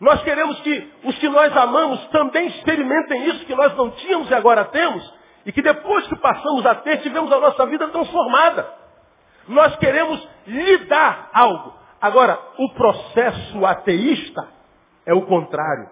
Nós 0.00 0.20
queremos 0.24 0.60
que 0.62 0.92
os 1.04 1.16
que 1.20 1.28
nós 1.28 1.56
amamos 1.56 2.04
também 2.08 2.48
experimentem 2.48 3.28
isso 3.28 3.46
que 3.46 3.54
nós 3.54 3.76
não 3.76 3.92
tínhamos 3.92 4.28
e 4.28 4.34
agora 4.34 4.64
temos. 4.64 5.08
E 5.46 5.52
que 5.52 5.62
depois 5.62 6.04
que 6.08 6.16
passamos 6.16 6.66
a 6.66 6.74
ter, 6.74 6.96
tivemos 7.02 7.30
a 7.30 7.38
nossa 7.38 7.64
vida 7.66 7.86
transformada. 7.90 8.81
Nós 9.48 9.76
queremos 9.76 10.28
lhe 10.46 10.78
dar 10.86 11.30
algo. 11.32 11.74
Agora, 12.00 12.38
o 12.58 12.72
processo 12.74 13.64
ateísta 13.64 14.48
é 15.06 15.14
o 15.14 15.22
contrário. 15.22 15.88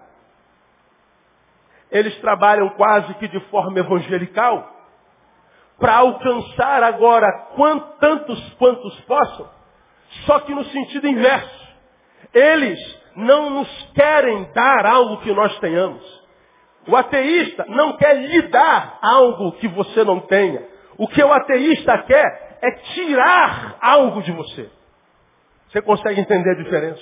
Eles 1.89 2.17
trabalham 2.21 2.69
quase 2.69 3.13
que 3.15 3.27
de 3.27 3.39
forma 3.49 3.79
evangelical 3.79 4.69
para 5.77 5.95
alcançar 5.97 6.83
agora 6.83 7.27
tantos 7.99 8.53
quantos 8.53 8.99
possam 9.01 9.49
só 10.25 10.39
que 10.39 10.53
no 10.53 10.63
sentido 10.65 11.07
inverso. 11.07 11.61
Eles 12.33 12.79
não 13.15 13.49
nos 13.49 13.91
querem 13.93 14.51
dar 14.53 14.85
algo 14.85 15.17
que 15.21 15.33
nós 15.33 15.57
tenhamos. 15.59 16.21
O 16.87 16.95
ateísta 16.95 17.65
não 17.67 17.97
quer 17.97 18.15
lhe 18.15 18.41
dar 18.43 18.97
algo 19.01 19.53
que 19.53 19.67
você 19.67 20.03
não 20.03 20.19
tenha. 20.21 20.67
O 20.97 21.07
que 21.07 21.23
o 21.23 21.31
ateísta 21.31 21.97
quer 22.03 22.50
é 22.61 22.71
tirar 22.71 23.77
algo 23.81 24.21
de 24.21 24.31
você. 24.31 24.69
Você 25.69 25.81
consegue 25.81 26.21
entender 26.21 26.51
a 26.51 26.63
diferença? 26.63 27.01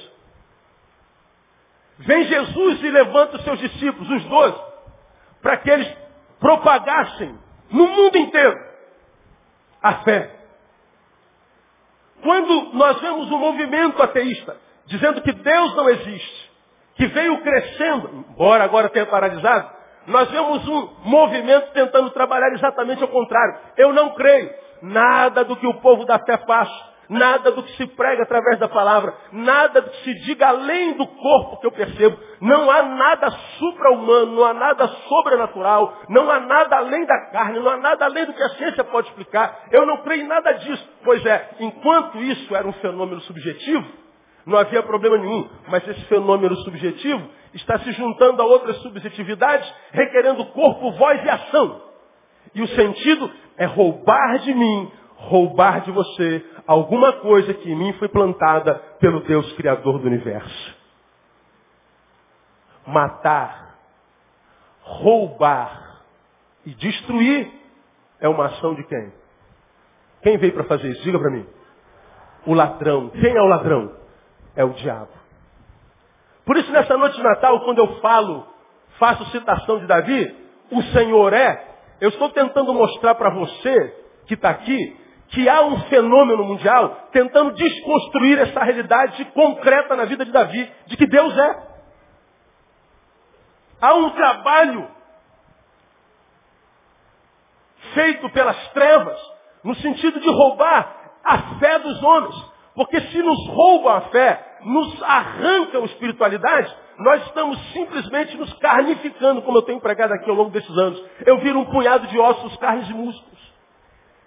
Vem 1.99 2.23
Jesus 2.23 2.83
e 2.83 2.89
levanta 2.89 3.37
os 3.37 3.43
seus 3.43 3.59
discípulos, 3.59 4.09
os 4.09 4.23
doze, 4.25 4.61
para 5.41 5.57
que 5.57 5.69
eles 5.69 5.97
propagassem 6.39 7.37
no 7.69 7.87
mundo 7.87 8.17
inteiro 8.17 8.57
a 9.81 9.95
fé. 10.03 10.35
Quando 12.21 12.73
nós 12.73 12.99
vemos 13.01 13.29
um 13.31 13.37
movimento 13.37 14.01
ateísta 14.01 14.57
dizendo 14.85 15.21
que 15.21 15.31
Deus 15.31 15.75
não 15.75 15.89
existe, 15.89 16.51
que 16.95 17.07
veio 17.07 17.41
crescendo, 17.41 18.25
embora 18.29 18.63
agora 18.63 18.89
tenha 18.89 19.05
paralisado, 19.05 19.78
nós 20.09 20.29
vemos 20.29 20.67
um 20.67 20.89
movimento 21.05 21.71
tentando 21.71 22.09
trabalhar 22.11 22.51
exatamente 22.53 23.01
ao 23.01 23.09
contrário. 23.09 23.59
Eu 23.77 23.93
não 23.93 24.09
creio. 24.15 24.49
Nada 24.81 25.43
do 25.43 25.55
que 25.55 25.67
o 25.67 25.75
povo 25.75 26.05
da 26.05 26.19
fé 26.19 26.37
faz 26.45 26.69
nada 27.09 27.51
do 27.51 27.63
que 27.63 27.75
se 27.75 27.87
prega 27.87 28.23
através 28.23 28.59
da 28.59 28.69
palavra, 28.69 29.13
nada 29.31 29.81
do 29.81 29.89
que 29.89 30.03
se 30.03 30.13
diga 30.25 30.47
além 30.47 30.93
do 30.93 31.07
corpo 31.07 31.59
que 31.59 31.65
eu 31.65 31.71
percebo. 31.71 32.17
Não 32.39 32.69
há 32.69 32.83
nada 32.83 33.31
supra-humano, 33.57 34.35
não 34.35 34.45
há 34.45 34.53
nada 34.53 34.87
sobrenatural, 34.87 35.97
não 36.07 36.29
há 36.29 36.39
nada 36.39 36.77
além 36.77 37.05
da 37.05 37.31
carne, 37.31 37.59
não 37.59 37.69
há 37.71 37.77
nada 37.77 38.05
além 38.05 38.25
do 38.25 38.33
que 38.33 38.43
a 38.43 38.49
ciência 38.49 38.83
pode 38.83 39.07
explicar. 39.07 39.65
Eu 39.71 39.85
não 39.85 39.97
creio 40.03 40.23
em 40.23 40.27
nada 40.27 40.51
disso. 40.53 40.87
Pois 41.03 41.25
é, 41.25 41.49
enquanto 41.59 42.19
isso 42.19 42.55
era 42.55 42.67
um 42.67 42.73
fenômeno 42.73 43.21
subjetivo, 43.21 43.85
não 44.45 44.57
havia 44.57 44.83
problema 44.83 45.17
nenhum. 45.17 45.47
Mas 45.67 45.87
esse 45.87 46.03
fenômeno 46.05 46.55
subjetivo 46.57 47.27
está 47.53 47.79
se 47.79 47.91
juntando 47.93 48.41
a 48.41 48.45
outras 48.45 48.77
subjetividades, 48.77 49.71
requerendo 49.91 50.45
corpo, 50.47 50.91
voz 50.93 51.23
e 51.23 51.29
ação. 51.29 51.81
E 52.53 52.61
o 52.61 52.67
sentido 52.67 53.31
é 53.57 53.65
roubar 53.65 54.39
de 54.39 54.53
mim, 54.53 54.91
roubar 55.15 55.81
de 55.81 55.91
você 55.91 56.45
alguma 56.65 57.13
coisa 57.13 57.53
que 57.53 57.71
em 57.71 57.75
mim 57.75 57.93
foi 57.93 58.07
plantada 58.07 58.75
pelo 58.99 59.21
Deus 59.21 59.51
Criador 59.53 59.99
do 59.99 60.07
universo. 60.07 60.77
Matar, 62.87 63.77
roubar 64.81 66.01
e 66.65 66.73
destruir 66.73 67.51
é 68.19 68.27
uma 68.27 68.45
ação 68.47 68.73
de 68.75 68.83
quem? 68.83 69.13
Quem 70.21 70.37
veio 70.37 70.53
para 70.53 70.63
fazer 70.65 70.89
isso? 70.89 71.03
Diga 71.03 71.19
para 71.19 71.31
mim. 71.31 71.45
O 72.45 72.53
ladrão. 72.53 73.09
Quem 73.09 73.35
é 73.35 73.41
o 73.41 73.47
ladrão? 73.47 73.98
É 74.59 74.63
o 74.65 74.73
diabo. 74.73 75.07
Por 76.45 76.57
isso, 76.57 76.69
nessa 76.69 76.97
noite 76.97 77.15
de 77.15 77.23
Natal, 77.23 77.61
quando 77.61 77.77
eu 77.77 78.01
falo, 78.01 78.45
faço 78.97 79.23
citação 79.31 79.79
de 79.79 79.87
Davi, 79.87 80.35
o 80.69 80.83
Senhor 80.91 81.31
é, 81.31 81.77
eu 82.01 82.09
estou 82.09 82.27
tentando 82.31 82.73
mostrar 82.73 83.15
para 83.15 83.29
você 83.29 83.95
que 84.27 84.33
está 84.33 84.49
aqui, 84.49 84.99
que 85.29 85.47
há 85.47 85.61
um 85.61 85.79
fenômeno 85.83 86.43
mundial 86.43 87.07
tentando 87.13 87.53
desconstruir 87.53 88.37
essa 88.37 88.61
realidade 88.61 89.23
concreta 89.33 89.95
na 89.95 90.03
vida 90.03 90.25
de 90.25 90.31
Davi, 90.33 90.69
de 90.87 90.97
que 90.97 91.07
Deus 91.07 91.37
é. 91.37 91.67
Há 93.79 93.93
um 93.93 94.09
trabalho 94.09 94.91
feito 97.93 98.29
pelas 98.31 98.67
trevas, 98.73 99.17
no 99.63 99.73
sentido 99.75 100.19
de 100.19 100.29
roubar 100.29 101.13
a 101.23 101.37
fé 101.59 101.79
dos 101.79 102.03
homens. 102.03 102.49
Porque 102.75 102.99
se 103.01 103.21
nos 103.21 103.47
roubam 103.49 103.93
a 103.93 104.01
fé, 104.09 104.48
nos 104.63 105.03
arrancam 105.03 105.85
espiritualidade, 105.85 106.73
nós 106.99 107.25
estamos 107.27 107.57
simplesmente 107.71 108.35
nos 108.37 108.51
carnificando, 108.53 109.41
como 109.41 109.57
eu 109.57 109.61
tenho 109.61 109.79
pregado 109.79 110.13
aqui 110.13 110.29
ao 110.29 110.35
longo 110.35 110.49
desses 110.49 110.77
anos. 110.77 111.01
Eu 111.25 111.37
viro 111.39 111.59
um 111.59 111.65
punhado 111.65 112.07
de 112.07 112.19
ossos, 112.19 112.57
carnes 112.57 112.89
e 112.89 112.93
músculos. 112.93 113.39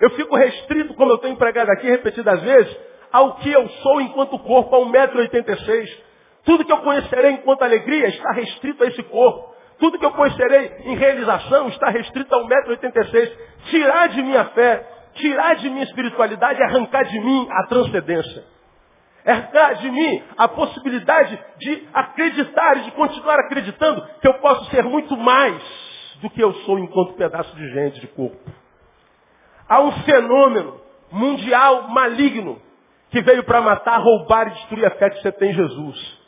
Eu 0.00 0.10
fico 0.10 0.34
restrito, 0.34 0.94
como 0.94 1.12
eu 1.12 1.18
tenho 1.18 1.34
empregado 1.34 1.70
aqui 1.70 1.86
repetidas 1.86 2.42
vezes, 2.42 2.76
ao 3.12 3.36
que 3.36 3.52
eu 3.52 3.68
sou 3.68 4.00
enquanto 4.00 4.38
corpo 4.38 4.74
a 4.74 4.80
1,86m. 4.80 5.88
Tudo 6.44 6.64
que 6.64 6.72
eu 6.72 6.78
conhecerei 6.78 7.32
enquanto 7.32 7.62
alegria 7.62 8.08
está 8.08 8.32
restrito 8.32 8.82
a 8.82 8.86
esse 8.86 9.02
corpo. 9.04 9.54
Tudo 9.78 9.98
que 9.98 10.04
eu 10.04 10.12
conhecerei 10.12 10.72
em 10.84 10.96
realização 10.96 11.68
está 11.68 11.90
restrito 11.90 12.34
a 12.34 12.38
1,86m. 12.38 13.32
Tirar 13.70 14.08
de 14.08 14.22
mim 14.22 14.34
a 14.34 14.46
fé, 14.46 14.86
tirar 15.14 15.56
de 15.56 15.68
minha 15.68 15.84
espiritualidade 15.84 16.62
arrancar 16.62 17.04
de 17.04 17.20
mim 17.20 17.46
a 17.50 17.66
transcendência. 17.66 18.44
É 19.24 19.32
arrancar 19.32 19.74
de 19.74 19.90
mim 19.90 20.22
a 20.36 20.48
possibilidade 20.48 21.38
de 21.58 21.88
acreditar 21.92 22.78
e 22.78 22.82
de 22.82 22.90
continuar 22.92 23.38
acreditando 23.40 24.04
que 24.20 24.26
eu 24.26 24.34
posso 24.34 24.70
ser 24.70 24.82
muito 24.82 25.16
mais 25.16 25.62
do 26.20 26.30
que 26.30 26.42
eu 26.42 26.52
sou 26.64 26.78
enquanto 26.78 27.14
pedaço 27.14 27.54
de 27.56 27.68
gente, 27.72 28.00
de 28.00 28.08
corpo. 28.08 28.38
Há 29.68 29.80
um 29.80 29.92
fenômeno 30.02 30.80
mundial 31.10 31.88
maligno 31.88 32.60
que 33.10 33.20
veio 33.22 33.44
para 33.44 33.60
matar, 33.60 33.98
roubar 33.98 34.48
e 34.48 34.50
destruir 34.52 34.86
a 34.86 34.90
fé 34.92 35.10
que 35.10 35.20
você 35.20 35.30
tem 35.32 35.50
em 35.50 35.54
Jesus. 35.54 36.22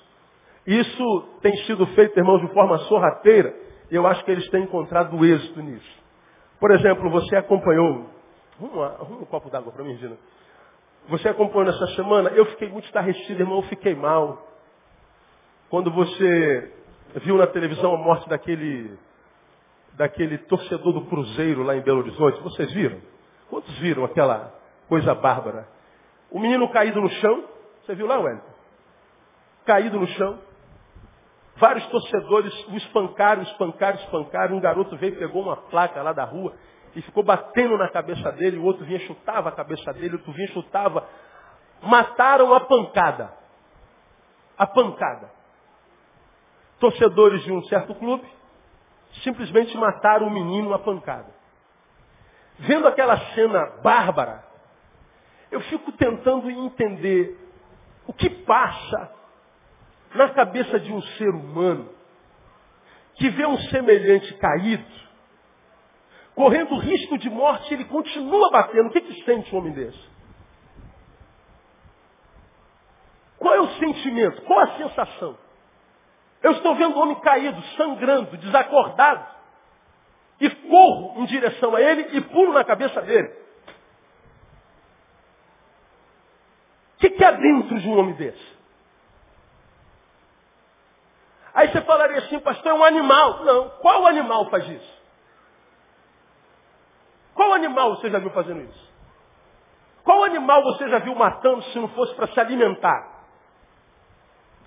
Isso 0.66 1.28
tem 1.40 1.56
sido 1.64 1.86
feito, 1.88 2.18
irmãos, 2.18 2.40
de 2.40 2.52
forma 2.54 2.78
sorrateira, 2.78 3.54
e 3.90 3.94
eu 3.94 4.06
acho 4.06 4.24
que 4.24 4.30
eles 4.30 4.48
têm 4.50 4.64
encontrado 4.64 5.24
êxito 5.24 5.60
nisso. 5.60 6.04
Por 6.60 6.70
exemplo, 6.70 7.10
você 7.10 7.36
acompanhou. 7.36 8.08
Arruma, 8.60 8.96
um 9.20 9.24
copo 9.24 9.50
d'água 9.50 9.72
para 9.72 9.82
mim, 9.82 9.92
Regina. 9.92 10.16
Você 11.08 11.28
acompanhou 11.28 11.66
nessa 11.66 11.86
semana, 11.88 12.30
eu 12.30 12.46
fiquei 12.46 12.68
muito 12.68 12.86
estarrecido, 12.86 13.42
irmão, 13.42 13.58
eu 13.58 13.68
fiquei 13.68 13.94
mal. 13.94 14.46
Quando 15.68 15.90
você 15.90 16.72
viu 17.16 17.36
na 17.36 17.46
televisão 17.46 17.94
a 17.94 17.98
morte 17.98 18.26
daquele, 18.28 18.96
daquele 19.94 20.38
torcedor 20.38 20.94
do 20.94 21.04
Cruzeiro 21.04 21.62
lá 21.62 21.76
em 21.76 21.82
Belo 21.82 21.98
Horizonte, 21.98 22.40
vocês 22.40 22.72
viram? 22.72 23.00
Quantos 23.50 23.76
viram 23.78 24.04
aquela 24.04 24.54
coisa 24.88 25.14
bárbara? 25.14 25.68
O 26.30 26.40
menino 26.40 26.70
caído 26.70 27.02
no 27.02 27.10
chão, 27.10 27.44
você 27.82 27.94
viu 27.94 28.06
lá, 28.06 28.18
Wellington? 28.18 28.54
Caído 29.66 30.00
no 30.00 30.06
chão. 30.06 30.38
Vários 31.56 31.86
torcedores 31.86 32.66
o 32.68 32.76
espancaram, 32.76 33.42
espancaram, 33.42 33.98
espancaram. 33.98 34.56
Um 34.56 34.60
garoto 34.60 34.96
veio, 34.96 35.16
pegou 35.16 35.42
uma 35.42 35.56
placa 35.56 36.02
lá 36.02 36.12
da 36.12 36.24
rua 36.24 36.54
e 36.94 37.02
ficou 37.02 37.22
batendo 37.22 37.76
na 37.76 37.88
cabeça 37.88 38.30
dele. 38.32 38.58
O 38.58 38.64
outro 38.64 38.84
vinha 38.84 39.00
chutava 39.00 39.48
a 39.48 39.52
cabeça 39.52 39.92
dele, 39.92 40.14
o 40.14 40.18
outro 40.18 40.32
vinha 40.32 40.48
chutava. 40.48 41.06
Mataram 41.82 42.54
a 42.54 42.60
pancada. 42.60 43.32
A 44.56 44.66
pancada. 44.66 45.30
Torcedores 46.78 47.42
de 47.42 47.52
um 47.52 47.62
certo 47.64 47.94
clube 47.94 48.26
simplesmente 49.22 49.76
mataram 49.76 50.26
o 50.26 50.30
menino 50.30 50.74
a 50.74 50.78
pancada. 50.78 51.32
Vendo 52.58 52.86
aquela 52.86 53.16
cena 53.34 53.66
bárbara, 53.82 54.44
eu 55.50 55.60
fico 55.62 55.92
tentando 55.92 56.50
entender 56.50 57.38
o 58.06 58.12
que 58.12 58.28
passa 58.28 59.12
na 60.14 60.28
cabeça 60.30 60.78
de 60.78 60.92
um 60.92 61.02
ser 61.02 61.30
humano 61.30 61.88
que 63.14 63.28
vê 63.30 63.46
um 63.46 63.58
semelhante 63.58 64.34
caído, 64.34 65.03
correndo 66.34 66.76
risco 66.78 67.16
de 67.18 67.30
morte, 67.30 67.72
ele 67.72 67.84
continua 67.84 68.50
batendo. 68.50 68.88
O 68.88 68.90
que, 68.90 69.00
que 69.00 69.24
sente 69.24 69.54
um 69.54 69.58
homem 69.58 69.72
desse? 69.72 70.14
Qual 73.38 73.54
é 73.54 73.60
o 73.60 73.68
sentimento? 73.78 74.42
Qual 74.42 74.58
a 74.58 74.76
sensação? 74.76 75.38
Eu 76.42 76.52
estou 76.52 76.74
vendo 76.74 76.96
um 76.96 77.00
homem 77.00 77.20
caído, 77.20 77.60
sangrando, 77.76 78.36
desacordado, 78.36 79.26
e 80.40 80.50
corro 80.50 81.22
em 81.22 81.26
direção 81.26 81.74
a 81.74 81.80
ele 81.80 82.16
e 82.16 82.20
pulo 82.20 82.52
na 82.52 82.64
cabeça 82.64 83.00
dele. 83.02 83.28
O 86.96 87.00
que, 87.00 87.10
que 87.10 87.24
há 87.24 87.30
dentro 87.32 87.78
de 87.78 87.88
um 87.88 87.98
homem 87.98 88.14
desse? 88.14 88.54
Aí 91.54 91.70
você 91.70 91.80
falaria 91.82 92.18
assim, 92.18 92.40
pastor, 92.40 92.72
é 92.72 92.74
um 92.74 92.84
animal. 92.84 93.44
Não. 93.44 93.70
Qual 93.80 94.06
animal 94.06 94.50
faz 94.50 94.68
isso? 94.68 94.93
Qual 97.34 97.52
animal 97.52 97.96
você 97.96 98.10
já 98.10 98.18
viu 98.18 98.30
fazendo 98.30 98.62
isso? 98.62 98.94
Qual 100.04 100.22
animal 100.24 100.62
você 100.62 100.88
já 100.88 100.98
viu 100.98 101.14
matando 101.14 101.62
se 101.64 101.78
não 101.78 101.88
fosse 101.88 102.14
para 102.14 102.28
se 102.28 102.38
alimentar? 102.38 103.14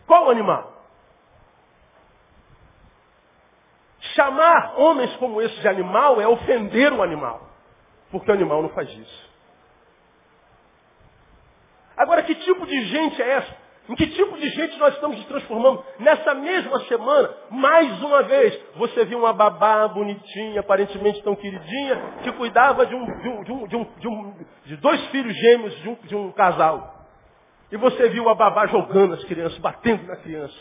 Qual 0.05 0.29
animal? 0.29 0.73
Chamar 4.15 4.79
homens 4.79 5.15
como 5.17 5.41
esse 5.41 5.59
de 5.59 5.67
animal 5.67 6.19
é 6.19 6.27
ofender 6.27 6.91
o 6.91 7.03
animal. 7.03 7.47
Porque 8.09 8.31
o 8.31 8.33
animal 8.33 8.61
não 8.61 8.69
faz 8.69 8.89
isso. 8.89 9.27
Agora, 11.95 12.23
que 12.23 12.35
tipo 12.35 12.65
de 12.65 12.85
gente 12.85 13.21
é 13.21 13.29
essa? 13.31 13.66
Em 13.89 13.95
que 13.95 14.07
tipo 14.07 14.37
de 14.37 14.49
gente 14.49 14.77
nós 14.79 14.93
estamos 14.95 15.17
nos 15.17 15.25
transformando? 15.27 15.83
Nessa 15.99 16.33
mesma 16.33 16.79
semana, 16.85 17.33
mais 17.49 18.01
uma 18.03 18.23
vez, 18.23 18.59
você 18.75 19.05
viu 19.05 19.19
uma 19.19 19.31
babá 19.31 19.87
bonitinha, 19.87 20.59
aparentemente 20.59 21.23
tão 21.23 21.35
queridinha, 21.35 21.95
que 22.21 22.31
cuidava 22.33 22.85
de, 22.85 22.93
um, 22.93 23.05
de, 23.05 23.29
um, 23.29 23.43
de, 23.43 23.77
um, 23.77 23.87
de, 24.31 24.45
de, 24.65 24.77
dois 24.77 25.01
filhos 25.07 25.33
gêmeos 25.33 25.73
de 26.03 26.15
um, 26.15 26.31
casal. 26.33 27.07
E 27.71 27.77
você 27.77 28.09
viu 28.09 28.27
a 28.27 28.35
babá 28.35 28.67
jogando 28.67 29.13
as 29.13 29.23
crianças, 29.23 29.57
batendo 29.59 30.05
na 30.05 30.17
criança. 30.17 30.57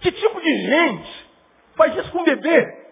Que 0.00 0.12
tipo 0.12 0.38
de 0.38 0.66
gente 0.66 1.26
faz 1.74 1.96
isso 1.96 2.12
com 2.12 2.20
um 2.20 2.24
bebê? 2.24 2.88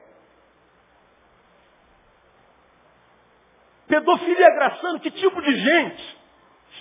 Pedofilia 3.89 4.51
graçando, 4.55 5.01
que 5.01 5.11
tipo 5.11 5.41
de 5.43 5.55
gente 5.55 6.19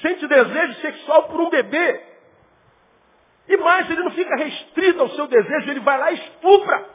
sente 0.02 0.28
desejo 0.28 0.74
sexual 0.80 1.24
por 1.24 1.42
um 1.42 1.50
bebê? 1.50 2.16
E 3.48 3.58
mais, 3.58 3.90
ele 3.90 4.02
não 4.02 4.05
fica 4.16 4.36
restrito 4.36 5.02
ao 5.02 5.10
seu 5.10 5.28
desejo, 5.28 5.70
ele 5.70 5.82
vai 5.82 5.98
lá 5.98 6.12
e 6.12 6.16
estupra. 6.16 6.90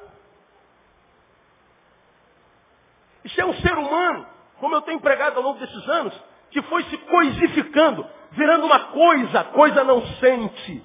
Isso 3.25 3.41
é 3.41 3.45
um 3.45 3.55
ser 3.55 3.77
humano, 3.77 4.27
como 4.59 4.75
eu 4.75 4.83
tenho 4.83 5.01
pregado 5.01 5.37
ao 5.37 5.43
longo 5.43 5.59
desses 5.59 5.89
anos, 5.89 6.15
que 6.51 6.63
foi 6.63 6.83
se 6.85 6.97
coisificando, 6.97 8.07
virando 8.33 8.67
uma 8.67 8.81
coisa, 8.87 9.45
coisa 9.45 9.85
não 9.85 10.05
sente, 10.17 10.85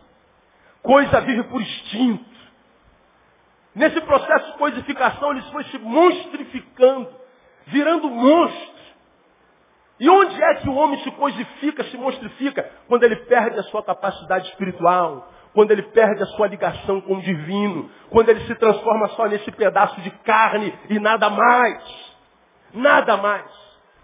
coisa 0.83 1.21
vive 1.21 1.43
por 1.45 1.61
instinto. 1.61 2.35
Nesse 3.73 3.99
processo 4.01 4.51
de 4.51 4.57
coisificação, 4.57 5.31
ele 5.31 5.41
foi 5.51 5.63
se 5.65 5.77
monstrificando, 5.79 7.09
virando 7.67 8.09
monstro. 8.09 8.75
E 9.99 10.09
onde 10.09 10.41
é 10.41 10.55
que 10.55 10.69
o 10.69 10.75
homem 10.75 11.01
se 11.03 11.11
coisifica, 11.11 11.83
se 11.85 11.97
monstrifica? 11.97 12.69
Quando 12.87 13.03
ele 13.03 13.15
perde 13.15 13.59
a 13.59 13.63
sua 13.63 13.83
capacidade 13.83 14.47
espiritual, 14.49 15.29
quando 15.55 15.71
ele 15.71 15.83
perde 15.83 16.21
a 16.21 16.25
sua 16.27 16.47
ligação 16.47 16.99
com 16.99 17.15
o 17.15 17.21
divino, 17.21 17.89
quando 18.09 18.27
ele 18.27 18.41
se 18.41 18.53
transforma 18.55 19.07
só 19.09 19.25
nesse 19.25 19.49
pedaço 19.53 19.99
de 20.01 20.11
carne 20.11 20.77
e 20.89 20.99
nada 20.99 21.29
mais. 21.29 21.81
Nada 22.73 23.15
mais. 23.15 23.49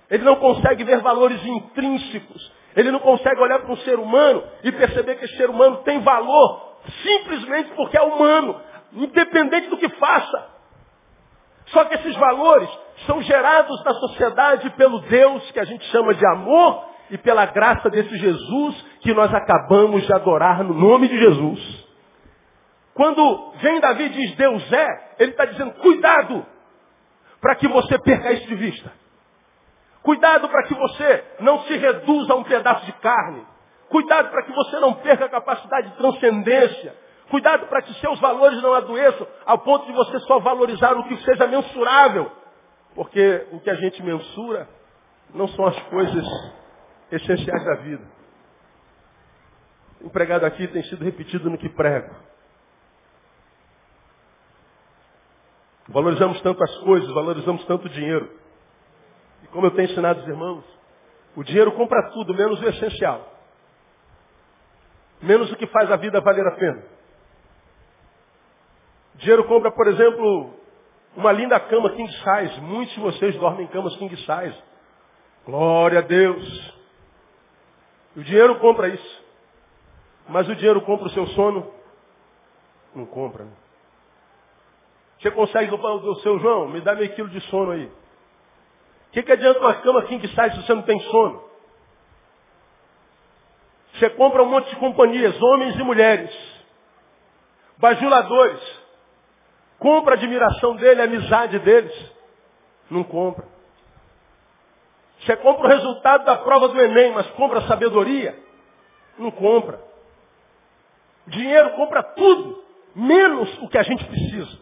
Ele 0.10 0.24
não 0.24 0.38
consegue 0.38 0.86
ver 0.86 1.00
valores 1.02 1.46
intrínsecos. 1.46 2.52
Ele 2.74 2.90
não 2.90 3.00
consegue 3.00 3.42
olhar 3.42 3.60
para 3.60 3.72
um 3.72 3.78
ser 3.78 4.00
humano 4.00 4.42
e 4.64 4.72
perceber 4.72 5.16
que 5.16 5.26
esse 5.26 5.36
ser 5.36 5.50
humano 5.50 5.78
tem 5.84 6.00
valor 6.00 6.72
simplesmente 7.04 7.70
porque 7.76 7.98
é 7.98 8.02
humano, 8.02 8.60
independente 8.94 9.68
do 9.68 9.78
que 9.78 9.90
faça. 9.90 10.48
Só 11.68 11.84
que 11.84 11.96
esses 11.96 12.16
valores 12.16 12.70
são 13.06 13.22
gerados 13.22 13.84
na 13.84 13.94
sociedade 13.94 14.70
pelo 14.72 15.00
Deus 15.02 15.52
que 15.52 15.60
a 15.60 15.66
gente 15.66 15.84
chama 15.88 16.14
de 16.14 16.26
amor 16.26 16.86
e 17.10 17.18
pela 17.18 17.46
graça 17.46 17.90
desse 17.90 18.18
Jesus 18.18 18.86
que 19.02 19.14
nós 19.14 19.34
acabamos 19.34 20.06
de 20.06 20.14
adorar 20.14 20.64
no 20.64 20.74
nome 20.74 21.08
de 21.08 21.18
Jesus. 21.18 21.88
Quando 22.94 23.52
vem 23.62 23.80
Davi 23.80 24.04
e 24.04 24.10
diz 24.10 24.36
Deus 24.36 24.72
é, 24.72 25.16
ele 25.20 25.32
está 25.32 25.46
dizendo 25.46 25.72
cuidado 25.74 26.46
para 27.40 27.56
que 27.56 27.68
você 27.68 27.98
perca 28.00 28.32
isso 28.34 28.48
de 28.48 28.56
vista. 28.56 28.92
Cuidado 30.04 30.48
para 30.50 30.64
que 30.64 30.74
você 30.74 31.24
não 31.40 31.62
se 31.64 31.76
reduza 31.78 32.34
a 32.34 32.36
um 32.36 32.44
pedaço 32.44 32.86
de 32.86 32.94
carne. 32.94 33.46
Cuidado 33.90 34.30
para 34.30 34.44
que 34.44 34.52
você 34.52 34.80
não 34.80 34.94
perca 34.96 35.26
a 35.26 35.30
capacidade 35.30 35.90
de 35.90 35.98
transcendência. 35.98 36.96
Cuidado 37.30 37.68
para 37.68 37.82
que 37.82 37.94
seus 37.96 38.20
valores 38.20 38.62
não 38.62 38.74
adoeçam 38.74 39.28
ao 39.46 39.60
ponto 39.60 39.86
de 39.86 39.94
você 39.94 40.20
só 40.22 40.40
valorizar 40.40 40.94
o 40.94 41.04
que 41.06 41.18
seja 41.18 41.48
mensurável. 41.48 42.32
Porque 42.94 43.48
o 43.52 43.60
que 43.60 43.70
a 43.70 43.76
gente 43.76 44.02
mensura 44.04 44.68
não 45.34 45.48
são 45.48 45.66
as 45.66 45.80
coisas 45.84 46.26
essenciais 47.12 47.66
da 47.66 47.76
vida. 47.76 48.21
Empregado 50.04 50.46
aqui 50.46 50.68
tem 50.68 50.84
sido 50.84 51.04
repetido 51.04 51.50
no 51.50 51.58
que 51.58 51.70
prego. 51.70 52.14
Valorizamos 55.88 56.42
tanto 56.42 56.64
as 56.64 56.78
coisas, 56.80 57.10
valorizamos 57.12 57.64
tanto 57.66 57.86
o 57.86 57.90
dinheiro. 57.90 58.30
E 59.44 59.48
como 59.48 59.68
eu 59.68 59.72
tenho 59.72 59.90
ensinado 59.92 60.22
os 60.22 60.28
irmãos, 60.28 60.64
o 61.36 61.44
dinheiro 61.44 61.72
compra 61.74 62.10
tudo, 62.12 62.34
menos 62.34 62.60
o 62.62 62.68
essencial. 62.68 63.28
Menos 65.22 65.52
o 65.52 65.56
que 65.56 65.68
faz 65.68 65.92
a 65.92 65.98
vida 65.98 66.20
valer 66.22 66.48
a 66.48 66.52
pena. 66.52 66.84
O 69.14 69.18
dinheiro 69.18 69.44
compra, 69.46 69.72
por 69.72 69.88
exemplo, 69.88 70.54
uma 71.16 71.32
linda 71.32 71.60
cama 71.60 71.92
king 71.92 72.12
size. 72.12 72.62
Muitos 72.62 72.94
de 72.96 73.02
vocês 73.02 73.36
dormem 73.36 73.66
em 73.66 73.70
camas 73.70 73.96
king 73.98 74.16
size. 74.16 74.58
Glória 75.46 76.00
a 76.00 76.02
Deus. 76.02 76.74
O 78.16 78.24
dinheiro 78.24 78.60
compra 78.60 78.88
isso. 78.88 79.21
Mas 80.30 80.48
o 80.48 80.56
dinheiro 80.56 80.82
compra 80.82 81.08
o 81.08 81.12
seu 81.12 81.28
sono? 81.28 81.72
Não 82.96 83.06
compra. 83.06 83.46
Né? 83.46 83.52
Você 85.20 85.32
consegue 85.32 85.74
o 85.74 86.16
seu 86.16 86.40
João, 86.40 86.68
me 86.68 86.82
dá 86.82 86.96
meio 86.96 87.14
quilo 87.14 87.30
de 87.30 87.40
sono 87.42 87.72
aí. 87.72 87.86
O 87.86 89.12
que, 89.12 89.22
que 89.24 89.32
adianta 89.32 89.60
uma 89.60 89.76
cama 89.76 90.04
que 90.04 90.28
sai 90.30 90.52
se 90.52 90.62
você 90.64 90.74
não 90.74 90.82
tem 90.82 91.00
sono? 91.02 91.44
Você 93.94 94.10
compra 94.12 94.42
um 94.42 94.48
monte 94.48 94.70
de 94.70 94.78
companhias, 94.78 95.40
homens 95.42 95.76
e 95.76 95.84
mulheres, 95.84 96.32
bajuladores. 97.78 98.82
Compra 99.78 100.16
a 100.16 100.18
admiração 100.18 100.76
dele, 100.76 101.02
a 101.02 101.06
amizade 101.06 101.60
deles. 101.60 102.12
Não 102.90 103.04
compra. 103.04 103.46
Você 105.20 105.36
compra 105.38 105.66
o 105.66 105.70
resultado 105.70 106.26
da 106.26 106.38
prova 106.38 106.70
do 106.70 106.82
Enem, 106.82 107.12
mas 107.12 107.30
compra 107.32 107.60
a 107.60 107.68
sabedoria? 107.68 108.38
Não 109.20 109.30
compra. 109.30 109.80
Dinheiro 111.28 111.72
compra 111.72 112.04
tudo, 112.04 112.64
menos 112.96 113.62
o 113.62 113.70
que 113.70 113.78
a 113.78 113.84
gente 113.84 114.04
precisa. 114.06 114.60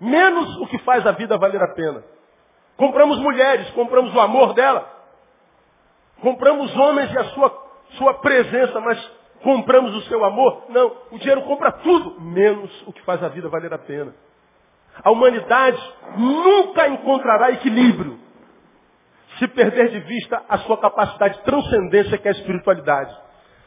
Menos 0.00 0.56
o 0.58 0.66
que 0.66 0.78
faz 0.78 1.06
a 1.06 1.12
vida 1.12 1.36
valer 1.36 1.62
a 1.62 1.74
pena. 1.74 2.04
Compramos 2.76 3.18
mulheres, 3.18 3.68
compramos 3.70 4.14
o 4.14 4.20
amor 4.20 4.54
dela. 4.54 4.88
Compramos 6.20 6.74
homens 6.76 7.12
e 7.12 7.18
a 7.18 7.24
sua, 7.24 7.68
sua 7.96 8.14
presença, 8.14 8.80
mas 8.80 9.12
compramos 9.42 9.94
o 9.96 10.02
seu 10.02 10.24
amor? 10.24 10.64
Não. 10.68 10.96
O 11.10 11.18
dinheiro 11.18 11.42
compra 11.42 11.72
tudo, 11.72 12.20
menos 12.20 12.70
o 12.86 12.92
que 12.92 13.02
faz 13.02 13.22
a 13.22 13.28
vida 13.28 13.48
valer 13.48 13.72
a 13.72 13.78
pena. 13.78 14.14
A 15.02 15.10
humanidade 15.10 15.80
nunca 16.16 16.88
encontrará 16.88 17.50
equilíbrio 17.52 18.18
se 19.38 19.46
perder 19.48 19.90
de 19.90 20.00
vista 20.00 20.42
a 20.48 20.58
sua 20.58 20.78
capacidade 20.78 21.38
de 21.38 21.44
transcendência, 21.44 22.18
que 22.18 22.26
é 22.26 22.30
a 22.30 22.34
espiritualidade. 22.34 23.16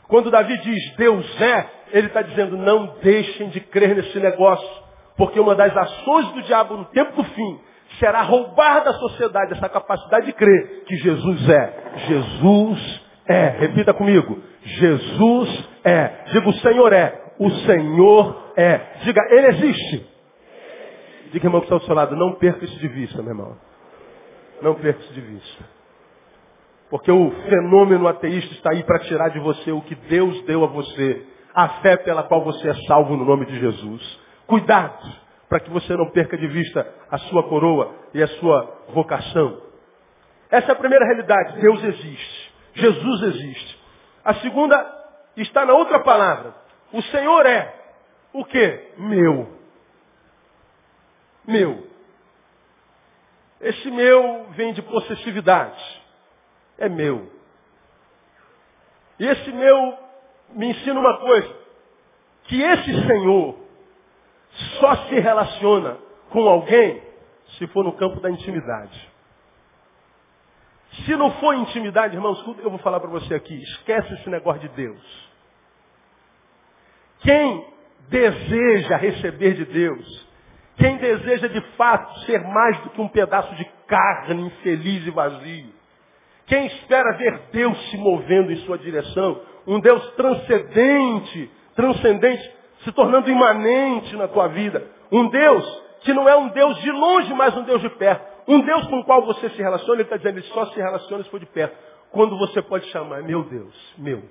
Quando 0.08 0.30
Davi 0.30 0.58
diz 0.58 0.96
Deus 0.98 1.42
é, 1.42 1.70
ele 1.94 2.08
está 2.08 2.22
dizendo 2.22 2.58
não 2.58 2.96
deixem 3.02 3.50
de 3.50 3.60
crer 3.60 3.96
nesse 3.96 4.20
negócio, 4.20 4.84
porque 5.18 5.40
uma 5.40 5.56
das 5.56 5.76
ações 5.76 6.28
do 6.32 6.42
diabo 6.44 6.78
no 6.78 6.86
tempo 6.86 7.16
do 7.16 7.24
fim 7.24 7.60
será 8.00 8.22
roubar 8.22 8.84
da 8.84 8.94
sociedade 8.94 9.54
essa 9.54 9.70
capacidade 9.70 10.26
de 10.26 10.34
crer 10.34 10.84
que 10.86 10.96
Jesus 10.96 11.50
é. 11.50 11.74
Jesus 12.08 13.02
é. 13.28 13.48
Repita 13.60 13.94
comigo. 13.94 14.40
Jesus 14.64 15.70
é. 15.84 16.24
Diga 16.32 16.50
o 16.50 16.54
Senhor 16.54 16.94
é. 16.94 17.34
O 17.40 17.50
Senhor 17.50 18.54
é. 18.56 18.78
Diga, 19.04 19.22
Ele 19.30 19.48
existe. 19.48 20.08
Diga, 21.32 21.48
irmão, 21.48 21.62
que 21.62 21.66
está 21.66 21.76
ao 21.76 21.82
seu 21.82 21.96
lado, 21.96 22.16
não 22.16 22.34
perca 22.34 22.66
isso 22.66 22.78
de 22.80 22.88
vista, 22.88 23.22
meu 23.22 23.32
irmão. 23.32 23.58
Não 24.62 24.76
perca 24.76 25.00
isso 25.00 25.14
de 25.14 25.22
vista. 25.22 25.64
Porque 26.90 27.10
o 27.10 27.32
fenômeno 27.50 28.08
ateísta 28.08 28.54
está 28.54 28.72
aí 28.72 28.84
para 28.84 29.00
tirar 29.00 29.30
de 29.30 29.40
você 29.40 29.72
o 29.72 29.82
que 29.82 29.96
Deus 29.96 30.44
deu 30.44 30.64
a 30.64 30.68
você. 30.68 31.26
A 31.54 31.70
fé 31.82 31.98
pela 31.98 32.24
qual 32.24 32.44
você 32.44 32.70
é 32.70 32.74
salvo 32.88 33.16
no 33.16 33.26
nome 33.26 33.46
de 33.46 33.60
Jesus. 33.60 34.20
Cuidado 34.48 35.22
para 35.50 35.60
que 35.60 35.70
você 35.70 35.96
não 35.96 36.10
perca 36.12 36.38
de 36.38 36.48
vista 36.48 36.88
a 37.10 37.18
sua 37.18 37.44
coroa 37.44 37.94
e 38.14 38.24
a 38.24 38.28
sua 38.28 38.86
vocação. 38.90 39.62
Essa 40.50 40.72
é 40.72 40.72
a 40.72 40.78
primeira 40.78 41.06
realidade. 41.06 41.60
Deus 41.60 41.84
existe. 41.84 42.54
Jesus 42.74 43.22
existe. 43.24 43.80
A 44.24 44.34
segunda 44.36 45.04
está 45.38 45.66
na 45.66 45.74
outra 45.74 46.00
palavra. 46.00 46.56
O 46.94 47.02
Senhor 47.04 47.46
é 47.46 47.74
o 48.34 48.46
que? 48.46 48.94
Meu 48.98 49.62
meu. 51.46 51.88
Esse 53.60 53.92
meu 53.92 54.48
vem 54.52 54.74
de 54.74 54.82
possessividade. 54.82 56.02
É 56.78 56.90
meu. 56.90 57.32
E 59.20 59.28
esse 59.28 59.52
meu 59.52 60.00
me 60.54 60.70
ensina 60.70 61.00
uma 61.00 61.18
coisa. 61.18 61.62
Que 62.44 62.62
esse 62.62 63.08
Senhor 63.08 63.56
só 64.80 64.96
se 65.08 65.20
relaciona 65.20 65.98
com 66.30 66.48
alguém 66.48 67.02
se 67.58 67.68
for 67.68 67.84
no 67.84 67.94
campo 67.94 68.20
da 68.20 68.30
intimidade. 68.30 69.12
Se 71.06 71.16
não 71.16 71.32
for 71.36 71.56
intimidade, 71.56 72.16
irmãos, 72.16 72.44
eu 72.60 72.70
vou 72.70 72.80
falar 72.80 73.00
para 73.00 73.10
você 73.10 73.34
aqui, 73.34 73.56
esquece 73.64 74.14
esse 74.14 74.30
negócio 74.30 74.62
de 74.62 74.70
Deus. 74.70 75.32
Quem 77.22 77.66
deseja 78.10 78.98
receber 78.98 79.54
de 79.54 79.66
Deus, 79.66 80.28
quem 80.76 80.98
deseja 80.98 81.48
de 81.48 81.62
fato 81.76 82.20
ser 82.22 82.42
mais 82.42 82.78
do 82.82 82.90
que 82.90 83.02
um 83.02 83.08
pedaço 83.08 83.56
de 83.56 83.66
carne 83.88 84.48
infeliz 84.48 85.06
e 85.06 85.12
vazio. 85.12 85.81
Quem 86.52 86.66
espera 86.66 87.14
ver 87.14 87.44
Deus 87.54 87.90
se 87.90 87.96
movendo 87.96 88.52
em 88.52 88.58
sua 88.66 88.78
direção, 88.78 89.42
um 89.66 89.80
Deus 89.80 90.06
transcendente, 90.16 91.50
transcendente, 91.74 92.52
se 92.84 92.92
tornando 92.92 93.32
imanente 93.32 94.14
na 94.18 94.28
tua 94.28 94.50
vida. 94.50 94.86
Um 95.10 95.30
Deus 95.30 95.84
que 96.02 96.14
não 96.14 96.28
é 96.28 96.36
um 96.36 96.50
Deus 96.50 96.78
de 96.82 96.92
longe, 96.92 97.34
mas 97.36 97.56
um 97.56 97.64
Deus 97.64 97.80
de 97.80 97.90
perto. 97.92 98.30
Um 98.50 98.60
Deus 98.60 98.86
com 98.88 99.00
o 99.00 99.06
qual 99.06 99.26
você 99.26 99.50
se 99.50 99.62
relaciona, 99.62 99.94
ele 99.94 100.02
está 100.02 100.18
dizendo, 100.18 100.40
ele 100.40 100.48
só 100.48 100.66
se 100.66 100.76
relaciona 100.76 101.24
se 101.24 101.30
for 101.30 101.40
de 101.40 101.46
perto. 101.46 101.74
Quando 102.12 102.38
você 102.38 102.62
pode 102.62 102.86
chamar, 102.88 103.24
meu 103.24 103.44
Deus, 103.44 103.94
meu. 103.98 104.22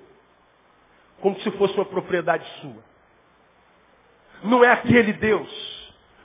Como 1.21 1.39
se 1.39 1.49
fosse 1.49 1.73
uma 1.73 1.85
propriedade 1.85 2.45
sua. 2.61 2.83
Não 4.43 4.63
é 4.63 4.71
aquele 4.71 5.13
Deus 5.13 5.71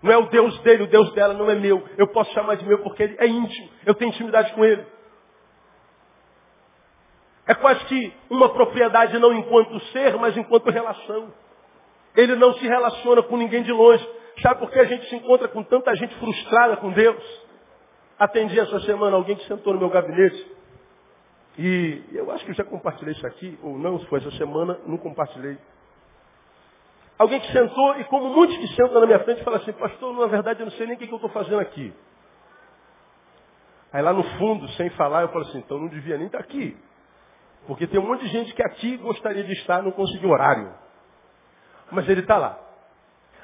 não 0.03 0.13
é 0.13 0.17
o 0.19 0.27
Deus 0.29 0.57
dele, 0.61 0.83
o 0.83 0.87
Deus 0.87 1.11
dela 1.15 1.33
não 1.33 1.51
é 1.51 1.55
meu. 1.55 1.83
Eu 1.97 2.07
posso 2.09 2.31
chamar 2.33 2.57
de 2.57 2.67
meu 2.67 2.79
porque 2.81 3.03
ele 3.03 3.17
é 3.19 3.27
íntimo. 3.27 3.69
Eu 3.85 3.95
tenho 3.95 4.11
intimidade 4.11 4.53
com 4.53 4.63
ele. 4.63 4.85
É 7.47 7.55
quase 7.55 7.85
que 7.85 8.13
uma 8.29 8.49
propriedade 8.49 9.19
não 9.19 9.33
enquanto 9.33 9.79
ser, 9.93 10.17
mas 10.17 10.37
enquanto 10.37 10.71
relação. 10.71 11.33
Ele 12.17 12.35
não 12.35 12.55
se 12.55 12.67
relaciona 12.67 13.23
com 13.23 13.37
ninguém 13.37 13.63
de 13.63 13.73
longe. 13.73 14.07
Sabe 14.43 14.61
por 14.61 14.71
que 14.71 14.79
a 14.79 14.85
gente 14.85 15.09
se 15.09 15.17
encontra 15.17 15.49
com 15.49 15.63
tanta 15.63 15.95
gente 15.95 16.15
frustrada 16.17 16.77
com 16.77 16.91
Deus? 16.91 17.23
Atendi 18.19 18.59
essa 18.59 18.81
semana 18.81 19.17
alguém 19.17 19.37
que 19.37 19.47
sentou 19.47 19.75
no 19.75 19.79
meu 19.79 19.91
gabinete. 19.91 20.57
E 21.59 22.03
eu 22.13 22.31
acho 22.33 22.45
que 22.45 22.51
eu 22.51 22.55
já 22.55 22.65
compartilhei 22.65 23.15
isso 23.15 23.27
aqui, 23.27 23.59
ou 23.63 23.79
não, 23.79 23.99
se 23.99 24.07
foi 24.07 24.19
essa 24.19 24.31
semana, 24.33 24.79
não 24.87 24.99
compartilhei. 24.99 25.57
Alguém 27.19 27.41
que 27.41 27.51
sentou, 27.51 27.99
e 27.99 28.05
como 28.05 28.29
muitos 28.29 28.57
que 28.59 28.69
sentam 28.69 29.01
na 29.01 29.07
minha 29.07 29.21
frente, 29.21 29.43
falam 29.43 29.61
assim, 29.61 29.73
pastor, 29.73 30.15
na 30.15 30.27
verdade 30.27 30.61
eu 30.61 30.67
não 30.67 30.73
sei 30.73 30.87
nem 30.87 30.97
o 30.97 30.99
que, 30.99 31.09
eu 31.09 31.15
estou 31.15 31.31
fazendo 31.31 31.61
aqui. 31.61 31.95
Aí 33.91 34.03
lá 34.03 34.13
no 34.13 34.23
fundo, 34.39 34.69
sem 34.71 34.91
falar, 34.91 35.23
eu 35.23 35.29
falo 35.29 35.47
assim, 35.47 35.59
então 35.59 35.79
não 35.79 35.89
devia 35.89 36.19
nem 36.19 36.27
estar 36.27 36.41
aqui. 36.41 36.77
Porque 37.67 37.87
tem 37.87 37.99
um 37.99 38.07
monte 38.07 38.23
de 38.23 38.29
gente 38.29 38.55
que 38.55 38.63
aqui 38.63 38.97
gostaria 38.99 39.43
de 39.43 39.53
estar, 39.53 39.83
não 39.83 39.91
conseguiu 39.91 40.31
horário. 40.31 40.73
Mas 41.91 42.09
ele 42.09 42.21
está 42.21 42.37
lá. 42.37 42.59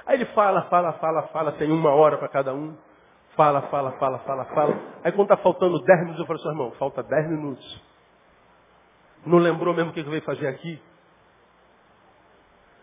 Aí 0.07 0.17
ele 0.17 0.27
fala, 0.27 0.63
fala, 0.63 0.93
fala, 0.95 1.23
fala, 1.29 1.53
tem 1.53 1.71
uma 1.71 1.91
hora 1.91 2.19
para 2.19 2.29
cada 2.29 2.55
um. 2.55 2.77
Fala, 3.37 3.63
fala, 3.63 3.93
fala, 3.93 4.19
fala, 4.21 4.45
fala. 4.47 4.75
Aí 5.03 5.13
quando 5.13 5.33
está 5.33 5.37
faltando 5.37 5.81
10 5.81 6.01
minutos, 6.01 6.21
eu 6.21 6.27
falo 6.27 6.39
assim, 6.39 6.49
irmão, 6.49 6.71
falta 6.73 7.03
10 7.03 7.31
minutos. 7.31 7.83
Não 9.25 9.39
lembrou 9.39 9.75
mesmo 9.75 9.91
o 9.91 9.95
que 9.95 10.03
veio 10.03 10.23
fazer 10.23 10.49
aqui? 10.49 10.81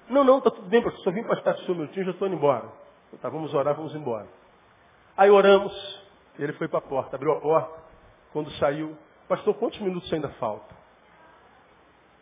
Não, 0.09 0.23
não, 0.23 0.39
está 0.39 0.49
tudo 0.49 0.67
bem, 0.67 0.81
pastor. 0.81 1.03
Só 1.03 1.11
vim 1.11 1.23
para 1.23 1.37
estar 1.37 1.55
seu 1.57 1.75
minutinho, 1.75 2.05
já 2.05 2.11
estou 2.11 2.27
indo 2.27 2.37
embora. 2.37 2.67
Tá, 3.21 3.29
vamos 3.29 3.53
orar, 3.53 3.75
vamos 3.75 3.93
embora. 3.93 4.27
Aí 5.15 5.29
oramos, 5.29 5.73
ele 6.37 6.53
foi 6.53 6.67
para 6.67 6.79
a 6.79 6.81
porta, 6.81 7.15
abriu 7.15 7.33
a 7.33 7.41
porta. 7.41 7.79
Quando 8.31 8.49
saiu, 8.51 8.97
pastor, 9.27 9.53
quantos 9.55 9.79
minutos 9.81 10.11
ainda 10.13 10.29
falta? 10.39 10.78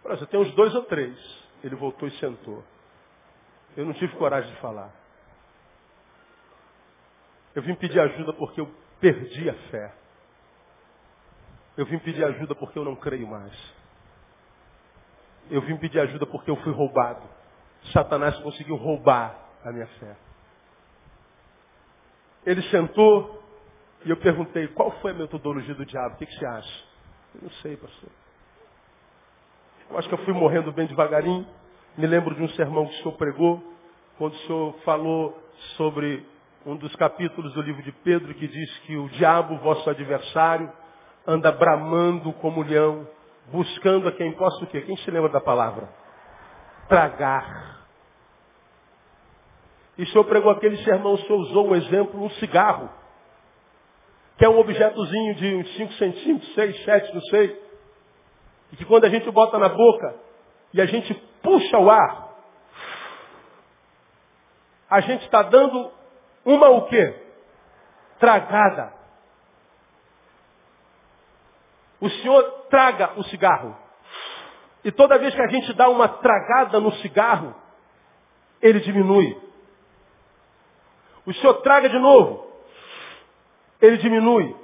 Falei, 0.08 0.26
tem 0.28 0.39
uns 0.39 0.54
dois 0.56 0.74
ou 0.74 0.84
três. 0.84 1.17
Ele 1.63 1.76
voltou 1.76 2.08
e 2.08 2.12
sentou. 2.20 2.63
Eu 3.76 3.86
não 3.86 3.93
tive 3.93 4.15
coragem 4.15 4.50
de 4.54 4.60
falar. 4.62 4.91
Eu 7.54 7.62
vim 7.62 7.76
pedir 7.76 8.00
ajuda 8.00 8.34
porque 8.34 8.62
eu 8.62 8.74
perdi 9.00 9.50
a 9.50 9.54
fé. 9.70 9.93
Eu 11.76 11.86
vim 11.86 12.00
pedir 12.00 12.24
ajuda 12.24 12.56
porque 12.56 12.80
eu 12.80 12.86
não 12.86 12.96
creio 12.96 13.28
mais. 13.28 13.54
Eu 15.50 15.62
vim 15.62 15.78
pedir 15.78 16.00
ajuda 16.00 16.26
porque 16.26 16.50
eu 16.50 16.56
fui 16.58 16.72
roubado. 16.72 17.28
Satanás 17.93 18.38
conseguiu 18.39 18.76
roubar 18.76 19.36
a 19.63 19.72
minha 19.72 19.88
fé. 19.88 20.15
Ele 22.46 22.62
sentou 22.70 23.43
e 24.06 24.10
eu 24.10 24.17
perguntei, 24.17 24.67
qual 24.70 24.91
foi 25.02 25.12
a 25.12 25.15
metodologia 25.15 25.76
do 25.76 25.86
diabo? 25.86 26.15
O 26.15 26.17
que, 26.17 26.26
que 26.26 26.36
você 26.38 26.46
acha? 26.46 26.84
Eu 27.36 27.41
não 27.43 27.52
sei, 27.52 27.76
pastor. 27.76 28.10
Eu 29.89 29.97
acho 29.97 30.08
que 30.08 30.13
eu 30.13 30.26
fui 30.26 30.34
morrendo 30.34 30.71
bem 30.71 30.86
devagarinho. 30.86 31.47
Me 31.97 32.06
lembro 32.06 32.36
de 32.36 32.43
um 32.43 32.50
sermão 32.50 32.86
que 32.86 32.93
o 32.93 32.97
senhor 32.97 33.13
pregou, 33.13 33.63
quando 34.17 34.34
o 34.34 34.38
senhor 34.39 34.76
falou 34.84 35.38
sobre 35.78 36.26
um 36.65 36.76
dos 36.76 36.95
capítulos 36.95 37.54
do 37.54 37.62
livro 37.62 37.82
de 37.82 37.91
Pedro, 37.91 38.34
que 38.34 38.47
diz 38.47 38.80
que 38.80 38.97
o 38.97 39.08
diabo, 39.10 39.58
vosso 39.58 39.89
adversário, 39.89 40.71
anda 41.26 41.52
bramando 41.52 42.34
como 42.34 42.62
leão, 42.62 43.08
buscando 43.52 44.08
a 44.10 44.12
quem 44.12 44.34
possa 44.34 44.63
o 44.63 44.67
quê? 44.67 44.82
Quem 44.82 44.97
se 44.97 45.10
lembra 45.10 45.30
da 45.30 45.39
palavra? 45.39 45.89
Tragar. 46.89 47.86
E 49.97 50.04
o 50.04 50.08
senhor 50.08 50.26
pregou 50.26 50.52
aquele 50.52 50.78
sermão, 50.84 51.13
o 51.13 51.19
senhor 51.19 51.39
usou 51.39 51.69
um 51.69 51.76
exemplo, 51.76 52.21
um 52.21 52.30
cigarro. 52.32 52.89
Que 54.38 54.45
é 54.45 54.50
um 54.50 54.60
objetozinho 54.60 55.36
de 55.36 55.56
uns 55.56 55.76
5 55.78 55.93
centímetros, 55.93 56.54
6, 56.54 56.84
7, 56.84 57.15
não 57.15 57.21
sei. 57.21 57.66
E 58.71 58.75
que 58.75 58.86
quando 58.86 59.06
a 59.06 59.10
gente 59.10 59.30
bota 59.32 59.58
na 59.58 59.69
boca 59.69 60.15
e 60.73 60.82
a 60.82 60.86
gente 60.86 61.13
puxa 61.41 61.77
o 61.77 61.89
ar, 61.89 62.27
a 64.89 64.99
gente 65.01 65.23
está 65.25 65.41
dando 65.43 65.91
uma 66.45 66.69
o 66.69 66.86
quê? 66.88 67.15
Tragada. 68.19 68.93
O 71.99 72.10
Senhor 72.10 72.43
traga 72.69 73.13
o 73.17 73.23
cigarro. 73.23 73.75
E 74.84 74.91
toda 74.91 75.17
vez 75.17 75.34
que 75.34 75.41
a 75.41 75.47
gente 75.47 75.73
dá 75.73 75.89
uma 75.89 76.08
tragada 76.08 76.80
no 76.80 76.91
cigarro, 76.93 77.56
ele 78.62 78.80
diminui. 78.80 79.38
O 81.25 81.34
Senhor 81.34 81.56
traga 81.56 81.89
de 81.89 81.99
novo, 81.99 82.47
ele 83.82 83.97
diminui. 83.97 84.56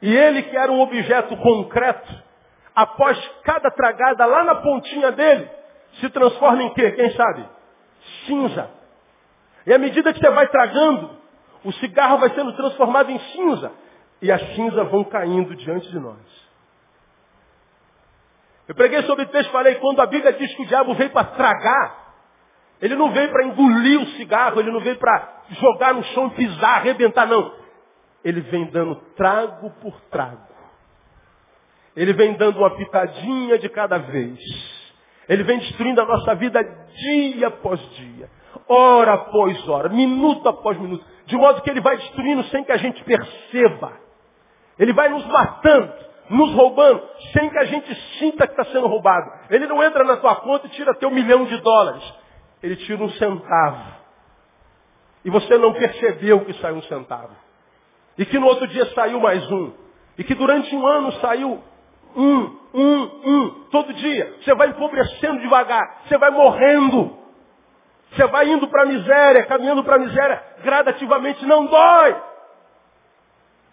E 0.00 0.14
ele 0.16 0.44
que 0.44 0.56
era 0.56 0.72
um 0.72 0.80
objeto 0.80 1.36
concreto, 1.36 2.23
após 2.74 3.18
cada 3.44 3.70
tragada 3.70 4.26
lá 4.26 4.44
na 4.44 4.56
pontinha 4.56 5.12
dele, 5.12 5.48
se 6.00 6.08
transforma 6.10 6.62
em 6.62 6.74
quê? 6.74 6.90
Quem 6.92 7.10
sabe? 7.12 7.48
Cinza. 8.26 8.70
E 9.66 9.72
à 9.72 9.78
medida 9.78 10.12
que 10.12 10.20
você 10.20 10.30
vai 10.30 10.48
tragando, 10.48 11.10
o 11.64 11.72
cigarro 11.72 12.18
vai 12.18 12.30
sendo 12.30 12.52
transformado 12.54 13.10
em 13.10 13.18
cinza. 13.18 13.72
E 14.20 14.30
as 14.30 14.40
cinzas 14.54 14.90
vão 14.90 15.04
caindo 15.04 15.54
diante 15.54 15.88
de 15.90 15.98
nós. 15.98 16.44
Eu 18.66 18.74
preguei 18.74 19.02
sobre 19.02 19.24
o 19.24 19.28
texto 19.28 19.48
e 19.48 19.52
falei, 19.52 19.74
quando 19.76 20.00
a 20.00 20.06
Bíblia 20.06 20.32
diz 20.32 20.54
que 20.54 20.62
o 20.62 20.66
diabo 20.66 20.94
veio 20.94 21.10
para 21.10 21.24
tragar, 21.24 22.04
ele 22.80 22.96
não 22.96 23.12
veio 23.12 23.30
para 23.30 23.46
engolir 23.46 24.00
o 24.00 24.06
cigarro, 24.16 24.60
ele 24.60 24.70
não 24.70 24.80
veio 24.80 24.96
para 24.96 25.42
jogar 25.50 25.94
no 25.94 26.02
chão, 26.04 26.30
pisar, 26.30 26.76
arrebentar, 26.76 27.26
não. 27.26 27.54
Ele 28.24 28.40
vem 28.40 28.66
dando 28.70 28.96
trago 29.16 29.70
por 29.82 30.00
trago. 30.10 30.53
Ele 31.96 32.12
vem 32.12 32.34
dando 32.34 32.58
uma 32.58 32.70
pitadinha 32.70 33.58
de 33.58 33.68
cada 33.68 33.98
vez. 33.98 34.38
Ele 35.28 35.42
vem 35.44 35.58
destruindo 35.58 36.00
a 36.00 36.04
nossa 36.04 36.34
vida 36.34 36.62
dia 36.62 37.48
após 37.48 37.80
dia, 37.92 38.28
hora 38.68 39.14
após 39.14 39.68
hora, 39.68 39.88
minuto 39.88 40.48
após 40.48 40.78
minuto, 40.78 41.04
de 41.26 41.36
modo 41.36 41.62
que 41.62 41.70
ele 41.70 41.80
vai 41.80 41.96
destruindo 41.96 42.44
sem 42.44 42.64
que 42.64 42.72
a 42.72 42.76
gente 42.76 43.02
perceba. 43.04 43.92
Ele 44.78 44.92
vai 44.92 45.08
nos 45.08 45.24
matando, 45.26 45.92
nos 46.28 46.52
roubando, 46.52 47.02
sem 47.32 47.48
que 47.48 47.58
a 47.58 47.64
gente 47.64 47.94
sinta 48.18 48.46
que 48.46 48.52
está 48.52 48.64
sendo 48.72 48.86
roubado. 48.88 49.30
Ele 49.48 49.66
não 49.66 49.82
entra 49.82 50.04
na 50.04 50.16
tua 50.16 50.36
conta 50.36 50.66
e 50.66 50.70
tira 50.70 50.94
teu 50.94 51.10
milhão 51.10 51.44
de 51.44 51.56
dólares. 51.58 52.02
Ele 52.62 52.76
tira 52.76 53.02
um 53.02 53.10
centavo. 53.10 53.94
E 55.24 55.30
você 55.30 55.56
não 55.56 55.72
percebeu 55.72 56.44
que 56.44 56.52
saiu 56.54 56.76
um 56.76 56.82
centavo. 56.82 57.34
E 58.18 58.26
que 58.26 58.38
no 58.38 58.46
outro 58.46 58.66
dia 58.66 58.84
saiu 58.94 59.20
mais 59.20 59.48
um. 59.50 59.72
E 60.18 60.24
que 60.24 60.34
durante 60.34 60.74
um 60.74 60.86
ano 60.86 61.12
saiu 61.12 61.62
um, 62.16 62.58
um, 62.74 63.02
um, 63.24 63.50
todo 63.70 63.92
dia. 63.94 64.36
Você 64.42 64.54
vai 64.54 64.68
empobrecendo 64.68 65.40
devagar. 65.40 66.02
Você 66.06 66.18
vai 66.18 66.30
morrendo. 66.30 67.18
Você 68.12 68.26
vai 68.26 68.48
indo 68.48 68.68
para 68.68 68.82
a 68.82 68.86
miséria, 68.86 69.44
caminhando 69.46 69.82
para 69.82 69.96
a 69.96 69.98
miséria 69.98 70.42
gradativamente. 70.62 71.44
Não 71.46 71.66
dói. 71.66 72.16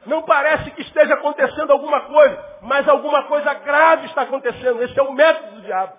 Não 0.06 0.24
parece 0.24 0.72
que 0.72 0.82
esteja 0.82 1.14
acontecendo 1.14 1.72
alguma 1.72 2.02
coisa, 2.02 2.44
mas 2.64 2.88
alguma 2.88 3.24
coisa 3.24 3.54
grave 3.54 4.08
está 4.08 4.24
acontecendo. 4.24 4.82
Esse 4.82 5.00
é 5.00 5.04
o 5.04 5.14
método 5.14 5.56
do 5.56 5.62
diabo. 5.62 5.94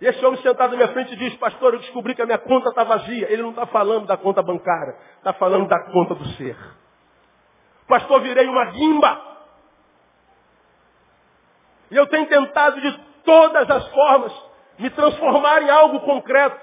E 0.00 0.06
esse 0.06 0.24
homem 0.24 0.40
sentado 0.42 0.70
na 0.70 0.76
minha 0.76 0.88
frente 0.88 1.14
diz, 1.14 1.36
pastor, 1.36 1.74
eu 1.74 1.80
descobri 1.80 2.14
que 2.14 2.22
a 2.22 2.26
minha 2.26 2.38
conta 2.38 2.70
está 2.70 2.82
vazia. 2.82 3.30
Ele 3.30 3.42
não 3.42 3.50
está 3.50 3.66
falando 3.66 4.06
da 4.06 4.16
conta 4.16 4.42
bancária, 4.42 4.96
está 5.18 5.32
falando 5.34 5.68
da 5.68 5.78
conta 5.92 6.14
do 6.14 6.24
ser. 6.30 6.56
Pastor, 7.86 8.20
virei 8.22 8.48
uma 8.48 8.64
guimba. 8.64 9.31
E 11.92 11.96
eu 11.96 12.06
tenho 12.06 12.26
tentado 12.26 12.80
de 12.80 12.90
todas 13.22 13.70
as 13.70 13.86
formas 13.88 14.32
me 14.78 14.88
transformar 14.88 15.62
em 15.62 15.68
algo 15.68 16.00
concreto. 16.00 16.58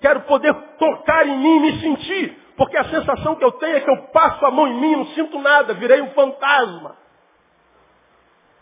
Quero 0.00 0.22
poder 0.22 0.52
tocar 0.76 1.26
em 1.28 1.38
mim, 1.38 1.60
me 1.60 1.80
sentir. 1.80 2.36
Porque 2.56 2.76
a 2.76 2.84
sensação 2.86 3.36
que 3.36 3.44
eu 3.44 3.52
tenho 3.52 3.76
é 3.76 3.80
que 3.80 3.90
eu 3.90 4.08
passo 4.08 4.44
a 4.44 4.50
mão 4.50 4.66
em 4.66 4.80
mim, 4.80 4.96
não 4.96 5.06
sinto 5.06 5.38
nada, 5.38 5.74
virei 5.74 6.02
um 6.02 6.10
fantasma. 6.10 6.96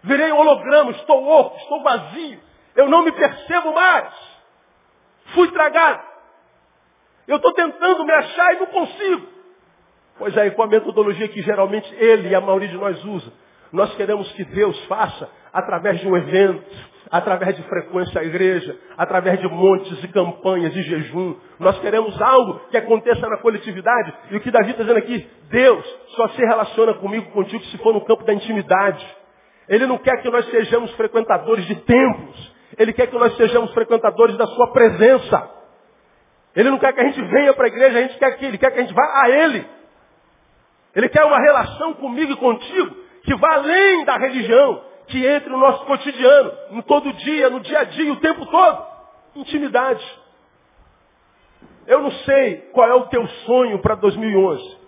Virei 0.02 0.30
um 0.32 0.38
holograma, 0.38 0.90
estou 0.90 1.26
oco, 1.26 1.56
estou 1.56 1.82
vazio. 1.82 2.40
Eu 2.76 2.90
não 2.90 3.02
me 3.04 3.12
percebo 3.12 3.72
mais. 3.72 4.12
Fui 5.34 5.50
tragado. 5.50 6.02
Eu 7.26 7.36
estou 7.36 7.54
tentando 7.54 8.04
me 8.04 8.12
achar 8.12 8.54
e 8.54 8.58
não 8.58 8.66
consigo. 8.66 9.28
Pois 10.18 10.36
aí, 10.36 10.50
com 10.50 10.62
a 10.62 10.66
metodologia 10.66 11.28
que 11.28 11.40
geralmente 11.40 11.90
ele 11.94 12.28
e 12.28 12.34
a 12.34 12.40
maioria 12.40 12.68
de 12.68 12.76
nós 12.76 13.02
usa, 13.02 13.32
nós 13.72 13.94
queremos 13.94 14.30
que 14.32 14.44
Deus 14.44 14.78
faça 14.84 15.28
através 15.52 15.98
de 15.98 16.06
um 16.06 16.14
evento, 16.16 16.64
através 17.10 17.56
de 17.56 17.62
frequência 17.64 18.20
à 18.20 18.24
igreja, 18.24 18.76
através 18.98 19.40
de 19.40 19.48
montes 19.48 20.02
e 20.04 20.08
campanhas 20.08 20.76
e 20.76 20.82
jejum. 20.82 21.36
Nós 21.58 21.78
queremos 21.80 22.20
algo 22.20 22.60
que 22.70 22.76
aconteça 22.76 23.26
na 23.28 23.38
coletividade. 23.38 24.14
E 24.30 24.36
o 24.36 24.40
que 24.40 24.50
Davi 24.50 24.70
está 24.70 24.82
dizendo 24.82 24.98
aqui, 24.98 25.26
Deus 25.50 25.84
só 26.16 26.28
se 26.28 26.44
relaciona 26.44 26.94
comigo, 26.94 27.30
contigo, 27.32 27.64
se 27.64 27.78
for 27.78 27.94
no 27.94 28.04
campo 28.04 28.24
da 28.24 28.34
intimidade. 28.34 29.04
Ele 29.68 29.86
não 29.86 29.96
quer 29.96 30.20
que 30.20 30.30
nós 30.30 30.44
sejamos 30.50 30.92
frequentadores 30.92 31.64
de 31.66 31.76
templos. 31.76 32.52
Ele 32.78 32.92
quer 32.92 33.06
que 33.06 33.18
nós 33.18 33.34
sejamos 33.36 33.72
frequentadores 33.72 34.36
da 34.36 34.46
sua 34.46 34.70
presença. 34.72 35.50
Ele 36.54 36.70
não 36.70 36.78
quer 36.78 36.92
que 36.92 37.00
a 37.00 37.04
gente 37.04 37.22
venha 37.22 37.54
para 37.54 37.64
a 37.64 37.68
igreja, 37.68 37.98
a 37.98 38.02
gente 38.02 38.18
quer 38.18 38.36
que 38.36 38.44
ele 38.44 38.58
quer 38.58 38.70
que 38.70 38.78
a 38.78 38.82
gente 38.82 38.94
vá 38.94 39.22
a 39.22 39.30
ele. 39.30 39.66
Ele 40.94 41.08
quer 41.08 41.24
uma 41.24 41.38
relação 41.38 41.94
comigo 41.94 42.32
e 42.32 42.36
contigo 42.36 43.01
que 43.24 43.34
vá 43.36 43.54
além 43.54 44.04
da 44.04 44.16
religião, 44.16 44.82
que 45.06 45.26
entre 45.26 45.50
no 45.50 45.58
nosso 45.58 45.84
cotidiano, 45.84 46.52
no 46.70 46.82
todo 46.82 47.12
dia, 47.12 47.50
no 47.50 47.60
dia 47.60 47.80
a 47.80 47.84
dia, 47.84 48.12
o 48.12 48.16
tempo 48.16 48.46
todo. 48.46 48.86
Intimidade. 49.36 50.04
Eu 51.86 52.00
não 52.00 52.10
sei 52.10 52.56
qual 52.72 52.88
é 52.88 52.94
o 52.94 53.06
teu 53.06 53.26
sonho 53.46 53.78
para 53.80 53.94
2011, 53.96 54.78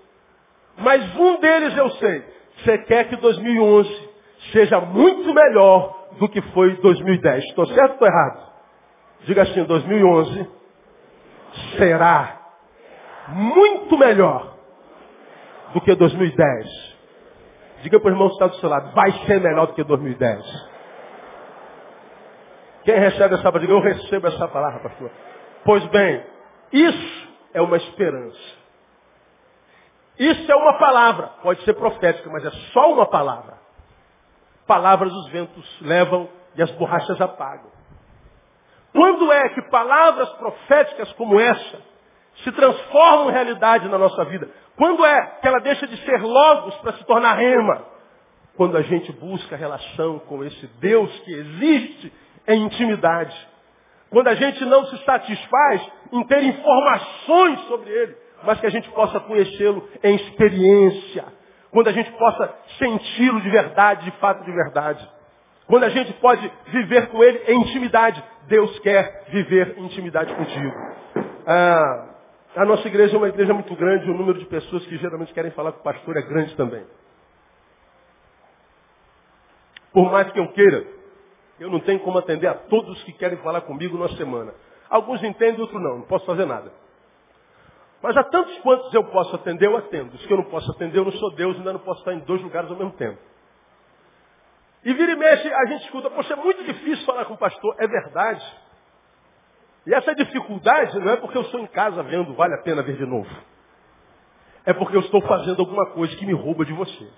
mas 0.79 1.17
um 1.17 1.41
deles 1.41 1.77
eu 1.77 1.91
sei. 1.91 2.25
Você 2.59 2.79
quer 2.79 3.09
que 3.09 3.17
2011 3.17 4.11
seja 4.53 4.81
muito 4.81 5.35
melhor 5.35 6.09
do 6.19 6.29
que 6.29 6.41
foi 6.53 6.77
2010. 6.77 7.45
Estou 7.45 7.67
certo 7.67 7.81
ou 7.81 7.93
estou 7.93 8.09
errado? 8.09 8.53
Diga 9.27 9.43
assim, 9.43 9.65
2011 9.65 10.49
será 11.77 12.41
muito 13.29 13.97
melhor 13.99 14.55
do 15.73 15.81
que 15.81 15.95
2010. 15.95 16.84
Diga 17.85 18.01
para 18.01 18.09
o 18.09 18.13
irmão 18.15 18.29
que 18.29 18.35
está 18.35 18.47
do 18.47 18.57
seu 18.57 18.69
lado, 18.71 18.95
vai 18.95 19.13
ser 19.27 19.39
melhor 19.43 19.67
do 19.67 19.75
que 19.75 19.85
2010. 19.85 20.75
Quem 22.83 22.99
recebe 22.99 23.35
essa 23.35 23.43
palavra, 23.43 23.61
diga, 23.61 23.73
eu 23.75 23.81
recebo 23.81 24.27
essa 24.27 24.49
palavra, 24.49 24.81
pastor. 24.81 25.11
Pois 25.67 25.85
bem, 25.89 26.25
isso 26.73 27.29
é 27.53 27.61
uma 27.61 27.77
esperança. 27.77 28.41
Isso 30.19 30.51
é 30.51 30.57
uma 30.57 30.79
palavra, 30.79 31.27
pode 31.43 31.63
ser 31.65 31.75
profética, 31.75 32.31
mas 32.31 32.47
é 32.47 32.51
só 32.73 32.91
uma 32.91 33.05
palavra. 33.05 33.59
Palavras 34.67 35.13
os 35.13 35.29
ventos 35.29 35.81
levam 35.83 36.27
e 36.57 36.63
as 36.63 36.71
borrachas 36.71 37.21
apagam. 37.21 37.71
Quando 38.93 39.31
é 39.31 39.51
que 39.51 39.61
palavras 39.69 40.31
proféticas 40.35 41.13
como 41.13 41.39
essa 41.39 41.94
se 42.43 42.53
transformam 42.53 43.31
em 43.31 43.33
realidade 43.33 43.89
na 43.89 43.99
nossa 43.99 44.25
vida? 44.25 44.49
Quando 44.77 45.05
é 45.05 45.27
que 45.41 45.47
ela 45.47 45.61
deixa 45.61 45.87
de 45.87 45.97
ser 46.05 46.21
logos 46.21 46.75
para 46.77 46.95
se 46.95 47.05
tornar 47.05 47.35
rema? 47.35 47.85
Quando 48.57 48.77
a 48.77 48.83
gente 48.83 49.13
busca 49.13 49.57
relação 49.57 50.19
com 50.21 50.45
esse 50.45 50.67
Deus 50.79 51.11
que 51.21 51.33
existe 51.33 52.13
em 52.47 52.63
intimidade. 52.65 53.35
Quando 54.11 54.29
a 54.29 54.35
gente 54.35 54.65
não 54.65 54.85
se 54.87 55.05
satisfaz 55.05 55.83
em 56.13 56.25
ter 56.25 56.43
informações 56.45 57.61
sobre 57.67 57.91
Ele, 57.91 58.17
mas 58.45 58.61
que 58.61 58.67
a 58.67 58.71
gente 58.71 58.89
possa 58.91 59.19
conhecê-lo 59.21 59.89
em 60.03 60.15
experiência. 60.17 61.25
Quando 61.71 61.89
a 61.89 61.93
gente 61.93 62.13
possa 62.13 62.55
senti-lo 62.79 63.41
de 63.41 63.51
verdade, 63.51 64.05
de 64.05 64.13
fato 64.19 64.45
de 64.45 64.53
verdade. 64.53 65.09
Quando 65.67 65.85
a 65.85 65.89
gente 65.89 66.13
pode 66.15 66.51
viver 66.67 67.09
com 67.09 67.23
Ele 67.25 67.43
em 67.49 67.61
intimidade. 67.61 68.23
Deus 68.47 68.79
quer 68.81 69.25
viver 69.29 69.77
em 69.79 69.87
intimidade 69.87 70.33
contigo. 70.35 70.73
Ah, 71.47 72.14
a 72.57 72.65
nossa 72.65 72.87
igreja 72.87 73.15
é 73.15 73.19
uma 73.19 73.29
igreja 73.29 73.53
muito 73.53 73.75
grande, 73.75 74.11
o 74.11 74.15
número 74.15 74.39
de 74.39 74.47
pessoas 74.47 74.87
que 74.87 74.97
geralmente 74.99 75.33
querem 75.33 75.51
falar 75.53 75.73
com 75.73 75.81
o 75.81 75.83
pastor 75.83 76.17
é 76.17 76.23
grande 76.23 76.55
também. 76.57 76.85
Por 79.93 80.11
mais 80.11 80.31
que 80.33 80.39
eu 80.39 80.49
queira, 80.53 80.87
eu 81.59 81.71
não 81.71 81.81
tenho 81.81 82.01
como 82.01 82.19
atender 82.19 82.47
a 82.47 82.55
todos 82.55 83.03
que 83.05 83.13
querem 83.13 83.39
falar 83.39 83.61
comigo 83.63 83.97
na 83.97 84.09
semana. 84.17 84.55
Alguns 84.91 85.23
entendem, 85.23 85.61
outros 85.61 85.81
não, 85.83 85.99
não 85.99 86.07
posso 86.07 86.27
fazer 86.27 86.45
nada. 86.45 86.73
Mas 88.03 88.17
a 88.17 88.25
tantos 88.25 88.59
quantos 88.59 88.93
eu 88.93 89.05
posso 89.05 89.35
atender, 89.35 89.67
eu 89.67 89.77
atendo. 89.77 90.15
Os 90.15 90.27
que 90.27 90.33
eu 90.33 90.37
não 90.37 90.45
posso 90.45 90.71
atender, 90.73 90.99
eu 90.99 91.05
não 91.05 91.13
sou 91.13 91.31
Deus, 91.35 91.57
ainda 91.57 91.73
não 91.73 91.81
posso 91.81 92.01
estar 92.01 92.13
em 92.13 92.21
dois 92.21 92.43
lugares 92.43 92.71
ao 92.71 92.77
mesmo 92.77 92.93
tempo. 92.93 93.19
E 94.85 94.93
vira 94.93 95.13
e 95.13 95.17
mexe, 95.17 95.51
a 95.51 95.65
gente 95.67 95.85
escuta, 95.85 96.11
poxa, 96.11 96.35
é 96.35 96.37
muito 96.37 96.63
difícil 96.65 97.07
falar 97.07 97.25
com 97.25 97.35
o 97.35 97.39
pastor. 97.39 97.75
É 97.79 97.87
verdade. 97.87 98.45
E 99.87 99.95
essa 99.95 100.15
dificuldade 100.15 100.99
não 100.99 101.13
é 101.13 101.17
porque 101.17 101.37
eu 101.37 101.43
estou 101.43 101.61
em 101.61 101.67
casa 101.67 102.03
vendo, 102.03 102.35
vale 102.35 102.55
a 102.55 102.63
pena 102.63 102.83
ver 102.83 102.97
de 102.97 103.05
novo. 103.05 103.31
É 104.65 104.73
porque 104.73 104.97
eu 104.97 105.01
estou 105.01 105.21
fazendo 105.23 105.61
alguma 105.61 105.91
coisa 105.91 106.17
que 106.17 106.25
me 106.25 106.33
rouba 106.33 106.65
de 106.65 106.73
você. 106.73 107.11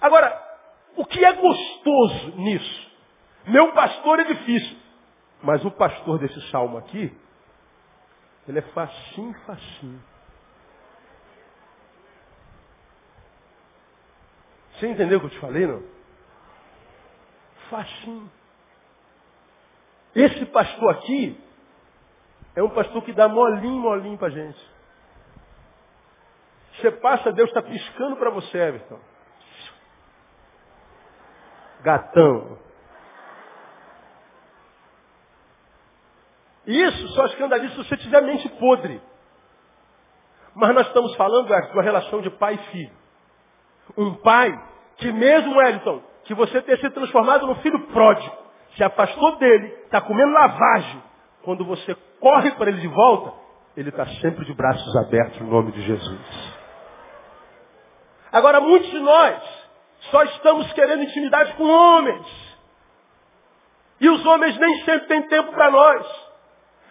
Agora, 0.00 0.42
o 0.96 1.04
que 1.04 1.22
é 1.22 1.32
gostoso 1.32 2.36
nisso? 2.36 2.90
Meu 3.46 3.72
pastor 3.72 4.20
é 4.20 4.24
difícil. 4.24 4.78
Mas 5.42 5.64
o 5.64 5.70
pastor 5.70 6.18
desse 6.18 6.40
salmo 6.50 6.78
aqui 6.78 7.16
Ele 8.48 8.58
é 8.58 8.62
facinho, 8.62 9.34
facinho. 9.46 10.02
Você 14.72 14.88
entendeu 14.88 15.18
o 15.18 15.20
que 15.20 15.26
eu 15.26 15.30
te 15.30 15.38
falei, 15.38 15.66
não? 15.66 15.82
Facinho. 17.68 18.37
Esse 20.14 20.46
pastor 20.46 20.90
aqui 20.90 21.38
é 22.56 22.62
um 22.62 22.70
pastor 22.70 23.02
que 23.02 23.12
dá 23.12 23.28
molinho, 23.28 23.80
molinho 23.80 24.18
pra 24.18 24.30
gente. 24.30 24.58
Você 26.74 26.90
passa, 26.92 27.32
Deus 27.32 27.48
está 27.48 27.62
piscando 27.62 28.16
para 28.16 28.30
você, 28.30 28.56
Everton. 28.56 29.00
Gatão. 31.82 32.58
Isso 36.66 37.08
só 37.08 37.26
escandaliza 37.26 37.74
se 37.74 37.88
você 37.88 37.96
tiver 37.96 38.20
mente 38.22 38.48
podre. 38.50 39.00
Mas 40.54 40.74
nós 40.74 40.86
estamos 40.88 41.14
falando 41.16 41.52
é, 41.54 41.60
de 41.62 41.72
uma 41.72 41.82
relação 41.82 42.20
de 42.20 42.30
pai 42.30 42.54
e 42.54 42.70
filho. 42.70 42.96
Um 43.96 44.14
pai 44.16 44.52
que 44.98 45.10
mesmo, 45.12 45.56
Wellington, 45.56 46.02
que 46.24 46.34
você 46.34 46.60
ter 46.62 46.78
se 46.78 46.90
transformado 46.90 47.46
num 47.46 47.54
filho 47.56 47.86
pródigo, 47.86 48.36
se 48.78 48.84
afastou 48.84 49.36
dele, 49.36 49.66
está 49.84 50.00
comendo 50.00 50.32
lavagem. 50.32 51.02
Quando 51.42 51.64
você 51.64 51.94
corre 52.20 52.52
para 52.52 52.70
ele 52.70 52.80
de 52.80 52.88
volta, 52.88 53.32
ele 53.76 53.88
está 53.90 54.06
sempre 54.06 54.44
de 54.44 54.54
braços 54.54 54.96
abertos 54.96 55.40
no 55.40 55.48
nome 55.48 55.72
de 55.72 55.82
Jesus. 55.82 56.54
Agora, 58.32 58.60
muitos 58.60 58.88
de 58.90 59.00
nós 59.00 59.42
só 60.10 60.22
estamos 60.22 60.72
querendo 60.72 61.02
intimidade 61.02 61.54
com 61.54 61.64
homens. 61.64 62.26
E 64.00 64.08
os 64.08 64.24
homens 64.24 64.56
nem 64.58 64.84
sempre 64.84 65.08
têm 65.08 65.22
tempo 65.22 65.50
para 65.52 65.70
nós. 65.70 66.06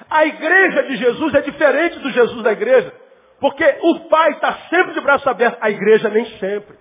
A 0.10 0.26
igreja 0.26 0.84
de 0.84 0.98
Jesus 0.98 1.34
é 1.36 1.42
diferente 1.42 2.00
do 2.00 2.12
Jesus 2.12 2.44
da 2.44 2.52
igreja. 2.52 2.94
Porque 3.40 3.80
o 3.82 4.00
pai 4.10 4.32
está 4.32 4.54
sempre 4.70 4.94
de 4.94 5.00
braço 5.00 5.30
aberto, 5.30 5.58
a 5.62 5.70
igreja 5.70 6.10
nem 6.10 6.26
sempre. 6.38 6.78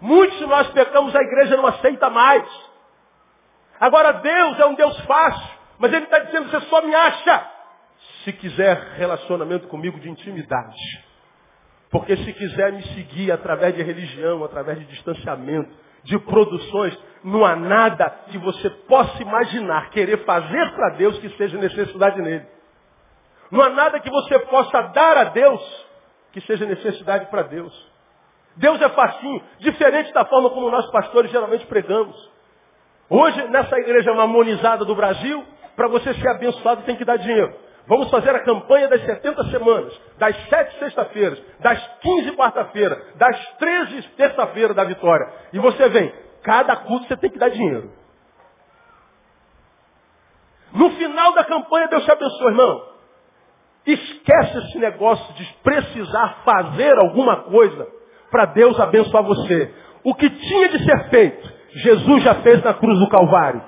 Muitos 0.00 0.36
de 0.38 0.46
nós 0.46 0.68
pecamos, 0.70 1.14
a 1.14 1.22
igreja 1.22 1.56
não 1.56 1.66
aceita 1.66 2.10
mais. 2.10 2.69
Agora 3.80 4.12
Deus 4.12 4.60
é 4.60 4.66
um 4.66 4.74
Deus 4.74 5.00
fácil, 5.00 5.58
mas 5.78 5.92
Ele 5.92 6.04
está 6.04 6.18
dizendo, 6.18 6.50
você 6.50 6.60
só 6.66 6.82
me 6.82 6.94
acha 6.94 7.50
se 8.24 8.32
quiser 8.34 8.76
relacionamento 8.96 9.66
comigo 9.68 9.98
de 9.98 10.10
intimidade. 10.10 10.76
Porque 11.90 12.16
se 12.16 12.32
quiser 12.34 12.72
me 12.72 12.82
seguir 12.94 13.32
através 13.32 13.74
de 13.74 13.82
religião, 13.82 14.44
através 14.44 14.78
de 14.78 14.84
distanciamento, 14.86 15.74
de 16.04 16.18
produções, 16.18 16.96
não 17.24 17.44
há 17.44 17.56
nada 17.56 18.08
que 18.30 18.38
você 18.38 18.70
possa 18.70 19.20
imaginar 19.22 19.90
querer 19.90 20.24
fazer 20.24 20.70
para 20.72 20.90
Deus 20.90 21.18
que 21.18 21.28
seja 21.30 21.58
necessidade 21.58 22.20
nele. 22.20 22.46
Não 23.50 23.62
há 23.62 23.70
nada 23.70 23.98
que 23.98 24.10
você 24.10 24.38
possa 24.40 24.82
dar 24.82 25.16
a 25.16 25.24
Deus 25.24 25.86
que 26.32 26.40
seja 26.42 26.64
necessidade 26.64 27.26
para 27.26 27.42
Deus. 27.42 27.90
Deus 28.56 28.80
é 28.80 28.88
facinho, 28.90 29.42
diferente 29.58 30.12
da 30.12 30.24
forma 30.24 30.50
como 30.50 30.70
nós 30.70 30.88
pastores 30.90 31.30
geralmente 31.30 31.66
pregamos. 31.66 32.30
Hoje, 33.10 33.42
nessa 33.48 33.76
igreja 33.76 34.14
mamonizada 34.14 34.84
do 34.84 34.94
Brasil, 34.94 35.44
para 35.74 35.88
você 35.88 36.14
ser 36.14 36.28
abençoado 36.28 36.82
tem 36.82 36.94
que 36.94 37.04
dar 37.04 37.16
dinheiro. 37.16 37.52
Vamos 37.88 38.08
fazer 38.08 38.30
a 38.30 38.44
campanha 38.44 38.86
das 38.86 39.04
70 39.04 39.50
semanas, 39.50 40.00
das 40.16 40.36
7 40.48 40.78
sexta-feiras, 40.78 41.42
das 41.58 41.84
15 42.02 42.36
quarta-feira, 42.36 43.02
das 43.16 43.36
13 43.58 44.02
terça-feira 44.16 44.72
da 44.72 44.84
vitória. 44.84 45.28
E 45.52 45.58
você 45.58 45.88
vem, 45.88 46.14
cada 46.44 46.76
culto 46.76 47.08
você 47.08 47.16
tem 47.16 47.30
que 47.30 47.38
dar 47.38 47.48
dinheiro. 47.48 47.90
No 50.72 50.90
final 50.90 51.32
da 51.34 51.42
campanha, 51.44 51.88
Deus 51.88 52.04
te 52.04 52.12
abençoe, 52.12 52.46
irmão. 52.46 52.90
Esquece 53.86 54.58
esse 54.58 54.78
negócio 54.78 55.34
de 55.34 55.44
precisar 55.64 56.42
fazer 56.44 56.96
alguma 56.96 57.38
coisa 57.38 57.88
para 58.30 58.44
Deus 58.46 58.78
abençoar 58.78 59.24
você. 59.24 59.74
O 60.04 60.14
que 60.14 60.30
tinha 60.30 60.68
de 60.68 60.84
ser 60.84 61.10
feito, 61.10 61.59
Jesus 61.72 62.22
já 62.22 62.36
fez 62.36 62.62
na 62.62 62.74
cruz 62.74 62.98
do 62.98 63.08
Calvário. 63.08 63.62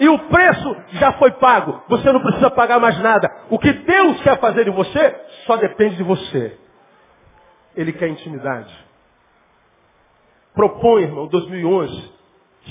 E 0.00 0.08
o 0.08 0.18
preço 0.28 0.76
já 0.92 1.12
foi 1.14 1.32
pago. 1.32 1.82
Você 1.88 2.12
não 2.12 2.20
precisa 2.20 2.50
pagar 2.50 2.78
mais 2.78 2.98
nada. 3.00 3.28
O 3.50 3.58
que 3.58 3.72
Deus 3.72 4.20
quer 4.22 4.38
fazer 4.38 4.68
em 4.68 4.70
você 4.70 5.16
só 5.44 5.56
depende 5.56 5.96
de 5.96 6.04
você. 6.04 6.56
Ele 7.74 7.92
quer 7.92 8.08
intimidade. 8.08 8.72
Propõe, 10.54 11.02
irmão, 11.02 11.26
2011, 11.26 12.12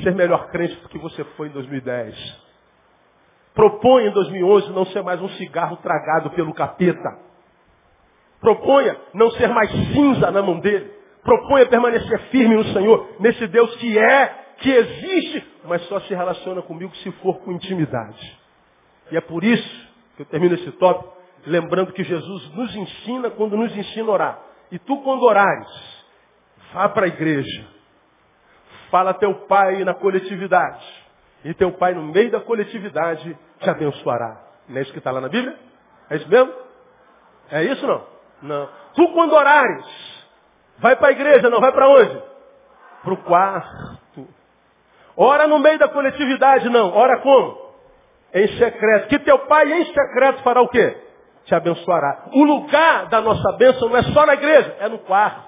ser 0.04 0.16
melhor 0.16 0.48
crente 0.50 0.76
do 0.76 0.90
que 0.90 0.98
você 0.98 1.24
foi 1.36 1.48
em 1.48 1.52
2010. 1.52 2.48
Propõe 3.54 4.08
em 4.08 4.12
2011 4.12 4.72
não 4.72 4.86
ser 4.88 5.02
mais 5.04 5.22
um 5.22 5.30
cigarro 5.30 5.78
tragado 5.78 6.30
pelo 6.32 6.54
capeta. 6.54 7.18
Proponha 8.40 8.96
não 9.14 9.32
ser 9.32 9.48
mais 9.48 9.70
cinza 9.72 10.32
na 10.32 10.42
mão 10.42 10.60
dele. 10.60 10.92
Proponha 11.24 11.66
permanecer 11.66 12.20
firme 12.30 12.56
no 12.56 12.64
Senhor, 12.66 13.16
nesse 13.20 13.48
Deus 13.48 13.76
que 13.78 13.98
é 13.98 14.47
que 14.60 14.70
existe, 14.70 15.48
mas 15.66 15.82
só 15.88 16.00
se 16.02 16.14
relaciona 16.14 16.62
comigo 16.62 16.96
se 16.98 17.12
for 17.14 17.40
com 17.40 17.52
intimidade. 17.52 18.40
E 19.12 19.18
é 19.18 19.22
por 19.22 19.44
isso 19.44 19.88
que 20.16 20.24
eu 20.24 20.26
termino 20.26 20.56
esse 20.56 20.72
tópico 20.74 21.18
lembrando 21.46 21.94
que 21.94 22.04
Jesus 22.04 22.54
nos 22.54 22.76
ensina 22.76 23.30
quando 23.32 23.56
nos 23.56 23.76
ensina 23.76 24.10
a 24.10 24.12
orar. 24.12 24.40
E 24.72 24.78
tu 24.80 25.02
quando 25.02 25.24
orares, 25.24 26.06
vá 26.74 26.90
para 26.90 27.06
a 27.06 27.08
igreja. 27.08 27.68
Fala 28.92 29.14
teu 29.14 29.34
pai 29.48 29.84
na 29.84 29.94
coletividade. 29.94 30.86
E 31.44 31.54
teu 31.54 31.72
pai 31.74 31.94
no 31.94 32.04
meio 32.04 32.32
da 32.32 32.42
coletividade 32.42 33.38
te 33.60 33.70
abençoará. 33.70 34.42
Não 34.68 34.78
é 34.78 34.82
isso 34.82 34.92
que 34.92 34.98
está 34.98 35.12
lá 35.12 35.22
na 35.22 35.30
Bíblia? 35.30 35.58
É 36.10 36.18
isso 36.18 36.28
mesmo? 36.28 36.54
É 37.50 37.64
isso 37.64 37.88
não? 37.88 38.06
Não. 38.42 38.70
Tu 38.94 39.14
quando 39.14 39.34
orares, 39.34 39.86
vai 40.80 40.96
para 40.96 41.10
a 41.10 41.12
igreja, 41.12 41.50
não 41.50 41.62
vai 41.62 41.72
para 41.72 41.88
onde? 41.88 42.22
Para 43.04 43.14
o 43.14 43.18
quarto. 43.18 44.07
Ora 45.18 45.48
no 45.48 45.58
meio 45.58 45.80
da 45.80 45.88
coletividade, 45.88 46.70
não. 46.70 46.94
Ora 46.94 47.20
como? 47.22 47.58
Em 48.32 48.48
secreto. 48.50 49.08
Que 49.08 49.18
teu 49.20 49.40
pai 49.40 49.72
em 49.74 49.86
secreto 49.86 50.44
fará 50.44 50.62
o 50.62 50.68
quê? 50.68 50.96
Te 51.46 51.56
abençoará. 51.56 52.26
O 52.34 52.44
lugar 52.44 53.08
da 53.08 53.20
nossa 53.20 53.54
bênção 53.54 53.90
não 53.90 53.98
é 53.98 54.04
só 54.04 54.26
na 54.28 54.36
igreja, 54.36 54.76
é 54.80 54.88
no 54.88 55.00
quarto. 55.00 55.48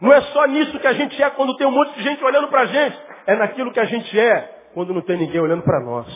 Não 0.00 0.12
é 0.12 0.20
só 0.20 0.44
nisso 0.46 0.78
que 0.78 0.86
a 0.86 0.92
gente 0.92 1.20
é 1.22 1.30
quando 1.30 1.56
tem 1.56 1.66
um 1.66 1.70
monte 1.70 1.94
de 1.94 2.02
gente 2.02 2.22
olhando 2.22 2.48
para 2.48 2.62
a 2.62 2.66
gente. 2.66 2.98
É 3.26 3.34
naquilo 3.36 3.72
que 3.72 3.80
a 3.80 3.86
gente 3.86 4.18
é 4.20 4.64
quando 4.74 4.92
não 4.92 5.00
tem 5.00 5.16
ninguém 5.16 5.40
olhando 5.40 5.62
para 5.62 5.80
nós. 5.80 6.06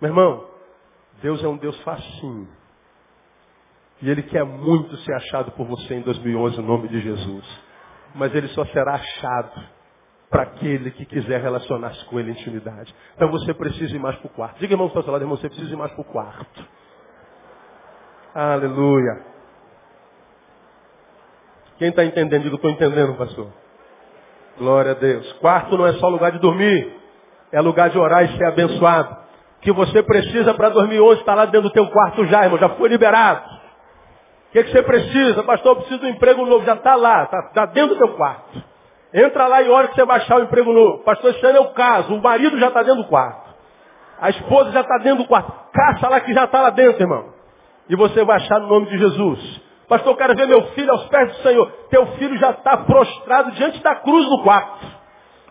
Meu 0.00 0.10
irmão, 0.10 0.48
Deus 1.22 1.44
é 1.44 1.46
um 1.46 1.56
Deus 1.56 1.80
facinho. 1.82 2.48
E 4.02 4.10
Ele 4.10 4.22
quer 4.22 4.44
muito 4.44 4.96
ser 4.98 5.14
achado 5.14 5.52
por 5.52 5.66
você 5.66 5.94
em 5.94 6.00
2011, 6.00 6.58
em 6.58 6.64
nome 6.64 6.88
de 6.88 7.00
Jesus. 7.00 7.60
Mas 8.14 8.34
Ele 8.34 8.48
só 8.48 8.64
será 8.66 8.94
achado 8.94 9.79
para 10.30 10.42
aquele 10.42 10.92
que 10.92 11.04
quiser 11.04 11.40
relacionar-se 11.40 12.04
com 12.04 12.20
ele 12.20 12.30
em 12.30 12.34
intimidade. 12.34 12.94
Então 13.16 13.28
você 13.32 13.52
precisa 13.52 13.94
ir 13.94 13.98
mais 13.98 14.16
para 14.16 14.28
o 14.28 14.30
quarto. 14.30 14.60
Diga, 14.60 14.72
irmão, 14.72 14.86
está 14.86 15.00
lado, 15.10 15.22
irmão, 15.22 15.36
você 15.36 15.48
precisa 15.48 15.74
ir 15.74 15.76
mais 15.76 15.90
para 15.90 16.00
o 16.00 16.04
quarto. 16.04 16.64
Aleluia. 18.32 19.24
Quem 21.78 21.88
está 21.88 22.04
entendendo? 22.04 22.44
Diga, 22.44 22.54
estou 22.54 22.70
entendendo, 22.70 23.14
pastor. 23.16 23.48
Glória 24.56 24.92
a 24.92 24.94
Deus. 24.94 25.32
Quarto 25.34 25.76
não 25.76 25.86
é 25.86 25.94
só 25.94 26.08
lugar 26.08 26.30
de 26.30 26.38
dormir. 26.38 26.96
É 27.50 27.60
lugar 27.60 27.90
de 27.90 27.98
orar 27.98 28.24
e 28.24 28.36
ser 28.36 28.44
abençoado. 28.44 29.12
O 29.58 29.60
que 29.62 29.72
você 29.72 30.00
precisa 30.00 30.54
para 30.54 30.68
2011 30.68 31.20
está 31.20 31.34
lá 31.34 31.46
dentro 31.46 31.62
do 31.62 31.72
teu 31.72 31.88
quarto 31.88 32.24
já, 32.26 32.44
irmão. 32.44 32.58
Já 32.58 32.68
foi 32.68 32.88
liberado. 32.88 33.44
O 34.48 34.52
que, 34.52 34.62
que 34.62 34.70
você 34.70 34.82
precisa? 34.82 35.42
Pastor, 35.42 35.72
eu 35.72 35.76
preciso 35.76 36.00
de 36.00 36.06
um 36.06 36.10
emprego 36.10 36.46
novo. 36.46 36.64
Já 36.64 36.74
está 36.74 36.94
lá. 36.94 37.24
Está 37.24 37.42
tá 37.52 37.66
dentro 37.66 37.96
do 37.96 37.98
teu 37.98 38.14
quarto. 38.14 38.69
Entra 39.12 39.46
lá 39.48 39.62
e 39.62 39.68
olha 39.68 39.88
que 39.88 39.94
você 39.94 40.04
vai 40.04 40.18
achar 40.18 40.38
o 40.38 40.44
emprego 40.44 40.72
novo. 40.72 41.02
Pastor, 41.04 41.30
esse 41.30 41.44
ano 41.44 41.58
é 41.58 41.60
o 41.60 41.72
caso. 41.72 42.14
O 42.14 42.22
marido 42.22 42.58
já 42.58 42.68
está 42.68 42.82
dentro 42.82 43.02
do 43.02 43.08
quarto. 43.08 43.50
A 44.20 44.30
esposa 44.30 44.70
já 44.70 44.82
está 44.82 44.98
dentro 44.98 45.24
do 45.24 45.28
quarto. 45.28 45.52
Caça 45.72 46.08
lá 46.08 46.20
que 46.20 46.32
já 46.32 46.44
está 46.44 46.60
lá 46.60 46.70
dentro, 46.70 47.02
irmão. 47.02 47.32
E 47.88 47.96
você 47.96 48.24
vai 48.24 48.36
achar 48.36 48.60
no 48.60 48.68
nome 48.68 48.86
de 48.86 48.98
Jesus. 48.98 49.60
Pastor, 49.88 50.12
eu 50.12 50.16
quero 50.16 50.36
ver 50.36 50.46
meu 50.46 50.62
filho 50.68 50.92
aos 50.92 51.08
pés 51.08 51.28
do 51.28 51.42
Senhor. 51.42 51.72
Teu 51.90 52.06
filho 52.18 52.38
já 52.38 52.50
está 52.50 52.76
prostrado 52.76 53.50
diante 53.52 53.82
da 53.82 53.96
cruz 53.96 54.24
no 54.30 54.42
quarto. 54.44 54.86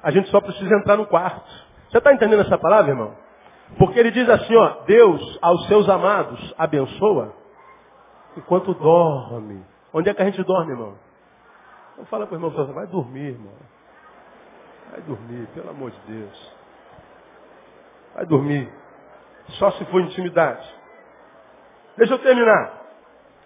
A 0.01 0.12
gente 0.12 0.30
só 0.30 0.39
precisa 0.39 0.74
entrar 0.76 0.95
no 0.95 1.05
quarto. 1.07 1.49
Você 1.89 1.97
está 1.97 2.14
entendendo 2.14 2.41
essa 2.41 2.57
palavra, 2.57 2.91
irmão? 2.91 3.14
Porque 3.78 3.99
ele 3.99 4.12
diz 4.12 4.30
assim, 4.30 4.55
ó, 4.55 4.84
Deus 4.86 5.39
aos 5.41 5.68
seus 5.68 5.89
amados 5.89 6.53
abençoa 6.57 7.34
enquanto 8.38 8.74
dorme. 8.74 9.64
Onde 9.93 10.10
é 10.10 10.14
que 10.14 10.22
a 10.22 10.26
gente 10.26 10.41
dorme, 10.43 10.72
irmão? 10.72 11.09
Então 12.00 12.08
fala 12.08 12.26
para 12.26 12.36
o 12.36 12.38
irmão, 12.38 12.74
vai 12.74 12.88
dormir, 12.88 13.34
irmão. 13.34 13.52
Vai 14.89 15.02
dormir, 15.02 15.45
pelo 15.54 15.70
amor 15.70 15.91
de 15.91 16.00
Deus. 16.08 16.52
Vai 18.16 18.26
dormir. 18.26 18.72
Só 19.58 19.72
se 19.72 19.84
for 19.84 20.00
intimidade. 20.00 20.66
Deixa 21.97 22.14
eu 22.14 22.20
terminar. 22.20 22.86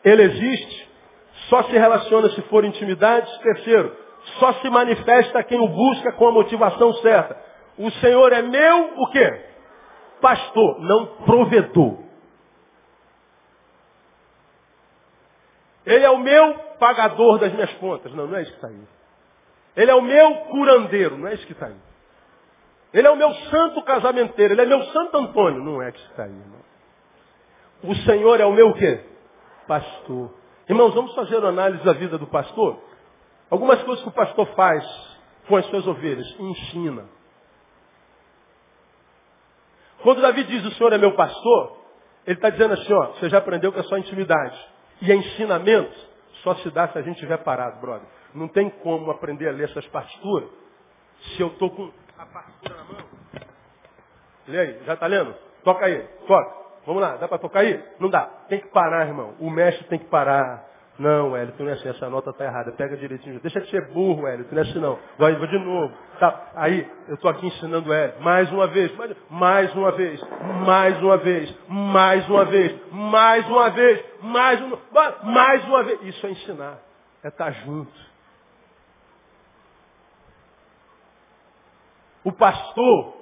Ele 0.06 0.22
existe, 0.22 0.92
só 1.50 1.64
se 1.64 1.72
relaciona 1.72 2.30
se 2.30 2.44
for 2.44 2.64
intimidade. 2.64 3.28
Terceiro, 3.40 3.98
só 4.38 4.54
se 4.54 4.70
manifesta 4.70 5.44
quem 5.46 5.60
o 5.60 5.68
busca 5.68 6.12
com 6.12 6.28
a 6.28 6.32
motivação 6.32 6.94
certa. 6.98 7.36
O 7.80 7.90
Senhor 7.90 8.32
é 8.34 8.44
meu, 8.44 9.02
o 9.02 9.08
quê? 9.10 9.46
Pastor, 10.22 10.80
não 10.80 11.08
provedor. 11.26 12.03
Ele 15.86 16.06
é 16.06 16.10
o 16.10 16.18
meu 16.18 16.54
pagador 16.80 17.40
das 17.40 17.54
minhas 17.54 17.74
contas. 17.76 18.14
Não, 18.14 18.28
não 18.28 18.38
é 18.38 18.42
isso 18.42 18.52
que 18.52 18.58
está 18.58 18.68
aí. 18.68 18.82
Ele 19.76 19.92
é 19.92 19.96
o 19.96 20.02
meu 20.02 20.36
curandeiro. 20.46 21.18
Não 21.18 21.28
é 21.28 21.34
isso 21.34 21.46
que 21.46 21.54
está 21.54 21.68
aí. 21.68 21.76
Ele 22.94 23.08
é 23.08 23.12
o 23.12 23.16
meu 23.16 23.34
santo 23.34 23.82
casamenteiro. 23.84 24.54
Ele 24.54 24.62
é 24.62 24.66
meu 24.66 24.84
santo 24.86 25.18
Antônio. 25.18 25.64
Não 25.64 25.82
é 25.82 25.92
que 25.92 26.00
está 26.00 26.24
aí, 26.24 26.30
irmão. 26.30 26.62
O 27.84 27.96
Senhor 28.06 28.40
é 28.40 28.46
o 28.46 28.54
meu 28.54 28.74
quê? 28.74 29.04
Pastor. 29.68 30.34
Irmãos, 30.70 30.94
vamos 30.94 31.14
fazer 31.16 31.38
uma 31.38 31.50
análise 31.50 31.84
da 31.84 31.94
vida 31.94 32.18
do 32.18 32.28
pastor? 32.28 32.80
Algumas 33.50 33.82
coisas 33.84 34.02
que 34.04 34.10
o 34.10 34.14
pastor 34.14 34.48
faz 34.56 34.84
com 35.48 35.58
as 35.58 35.66
suas 35.66 35.86
ovelhas. 35.86 36.28
Ensina. 36.40 37.06
Quando 40.02 40.22
Davi 40.22 40.44
diz 40.46 40.66
o 40.66 40.72
Senhor 40.72 40.94
é 40.94 40.98
meu 40.98 41.16
pastor, 41.16 41.78
ele 42.26 42.38
está 42.38 42.50
dizendo 42.50 42.74
assim, 42.74 42.94
ó, 42.94 43.08
você 43.14 43.30
já 43.30 43.38
aprendeu 43.38 43.72
que 43.72 43.80
é 43.80 43.84
só 43.84 43.98
intimidade. 43.98 44.73
E 45.04 45.14
ensinamento 45.14 45.94
só 46.44 46.56
se 46.56 46.72
dá 46.72 46.88
se 46.88 46.98
a 46.98 47.02
gente 47.02 47.16
estiver 47.16 47.38
parado, 47.40 47.82
brother. 47.82 48.08
Não 48.34 48.48
tem 48.48 48.70
como 48.70 49.12
aprender 49.12 49.50
a 49.50 49.52
ler 49.52 49.70
essas 49.70 49.86
partituras 49.88 50.50
se 51.36 51.42
eu 51.42 51.48
estou 51.48 51.70
com 51.72 51.92
a 52.18 52.26
partitura 52.26 52.76
na 52.78 52.84
mão. 52.86 53.06
Lê 54.48 54.60
aí, 54.60 54.84
já 54.86 54.94
está 54.94 55.06
lendo? 55.08 55.36
Toca 55.62 55.86
aí, 55.86 56.08
toca. 56.26 56.56
Vamos 56.86 57.02
lá, 57.02 57.18
dá 57.18 57.28
para 57.28 57.38
tocar 57.38 57.60
aí? 57.60 57.84
Não 58.00 58.10
dá. 58.10 58.22
Tem 58.48 58.62
que 58.62 58.70
parar, 58.70 59.06
irmão. 59.06 59.36
O 59.42 59.50
mestre 59.50 59.86
tem 59.88 60.00
que 60.00 60.06
parar. 60.06 60.70
Não, 60.98 61.36
Hélio, 61.36 61.54
tu 61.58 61.64
não 61.64 61.72
é 61.72 61.74
assim, 61.74 61.90
essa 61.90 62.08
nota 62.08 62.30
está 62.30 62.46
errada. 62.46 62.72
Pega 62.74 62.96
direitinho. 62.96 63.40
Deixa 63.40 63.60
de 63.60 63.70
ser 63.70 63.92
burro, 63.92 64.28
Hélio, 64.28 64.46
tu 64.46 64.54
não 64.54 64.62
é 64.62 64.66
assim 64.66 64.80
não. 64.80 65.00
Vai, 65.18 65.36
vou 65.36 65.48
de 65.48 65.58
novo. 65.58 65.92
Tá. 66.20 66.52
Aí, 66.56 66.88
eu 67.08 67.16
estou 67.16 67.32
aqui 67.32 67.48
ensinando 67.48 67.90
o 67.90 67.94
Hélio. 67.94 68.22
Mais 68.22 68.52
uma 68.52 68.68
vez, 68.68 68.92
mais 69.30 69.74
uma 69.76 69.92
vez, 69.92 70.22
mais 70.66 71.02
uma 71.02 71.18
vez, 71.18 71.60
mais 71.68 72.30
uma 72.30 72.46
vez, 72.46 72.92
mais 72.92 73.48
uma 73.48 73.70
vez, 73.72 74.06
mais 74.22 74.62
uma, 74.62 74.80
mais 75.24 75.66
uma 75.66 75.84
vez. 75.84 76.02
Isso 76.04 76.28
é 76.28 76.30
ensinar. 76.30 76.80
É 77.24 77.30
estar 77.30 77.46
tá 77.46 77.52
junto. 77.52 78.14
O 82.24 82.32
pastor, 82.32 83.18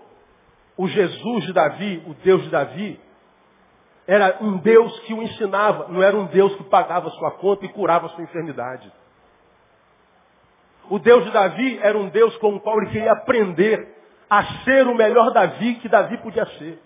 o 0.75 0.87
Jesus 0.87 1.45
de 1.45 1.53
Davi, 1.53 2.03
o 2.05 2.13
Deus 2.15 2.43
de 2.43 2.49
Davi, 2.49 2.99
era 4.07 4.37
um 4.41 4.57
Deus 4.57 4.99
que 5.01 5.13
o 5.13 5.21
ensinava, 5.21 5.87
não 5.87 6.01
era 6.01 6.15
um 6.15 6.25
Deus 6.25 6.55
que 6.55 6.63
pagava 6.63 7.09
sua 7.11 7.31
conta 7.31 7.65
e 7.65 7.69
curava 7.69 8.09
sua 8.09 8.23
enfermidade. 8.23 8.91
O 10.89 10.99
Deus 10.99 11.23
de 11.23 11.31
Davi 11.31 11.79
era 11.81 11.97
um 11.97 12.09
Deus 12.09 12.35
com 12.37 12.55
o 12.55 12.59
qual 12.59 12.77
ele 12.81 12.91
queria 12.91 13.11
aprender 13.13 13.95
a 14.29 14.43
ser 14.63 14.87
o 14.87 14.95
melhor 14.95 15.31
Davi 15.31 15.75
que 15.75 15.87
Davi 15.87 16.17
podia 16.17 16.45
ser. 16.57 16.81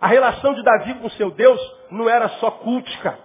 A 0.00 0.06
relação 0.08 0.54
de 0.54 0.62
Davi 0.64 0.94
com 0.94 1.08
seu 1.10 1.30
Deus 1.30 1.60
não 1.90 2.08
era 2.08 2.28
só 2.40 2.50
cultica, 2.50 3.18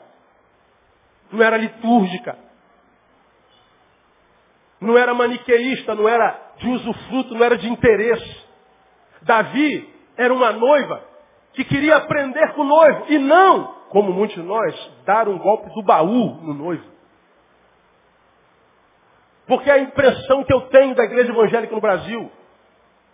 não 1.31 1.41
era 1.41 1.57
litúrgica, 1.57 2.37
não 4.79 4.97
era 4.97 5.13
maniqueísta, 5.13 5.95
não 5.95 6.07
era 6.07 6.39
de 6.57 6.67
usufruto, 6.67 7.33
não 7.33 7.43
era 7.43 7.57
de 7.57 7.67
interesse. 7.67 8.45
Davi 9.23 9.91
era 10.15 10.31
uma 10.33 10.51
noiva 10.51 11.16
que 11.57 11.65
queria 11.65 11.95
aprender 11.95 12.53
com 12.53 12.61
o 12.61 12.65
noivo 12.65 13.05
e 13.09 13.17
não, 13.17 13.73
como 13.89 14.13
muitos 14.13 14.35
de 14.35 14.43
nós, 14.43 14.91
dar 15.05 15.27
um 15.27 15.39
golpe 15.39 15.73
do 15.73 15.81
baú 15.81 16.35
no 16.43 16.53
noivo. 16.53 16.85
Porque 19.47 19.71
a 19.71 19.79
impressão 19.79 20.43
que 20.43 20.53
eu 20.53 20.61
tenho 20.67 20.93
da 20.93 21.03
igreja 21.03 21.31
evangélica 21.31 21.73
no 21.73 21.81
Brasil, 21.81 22.31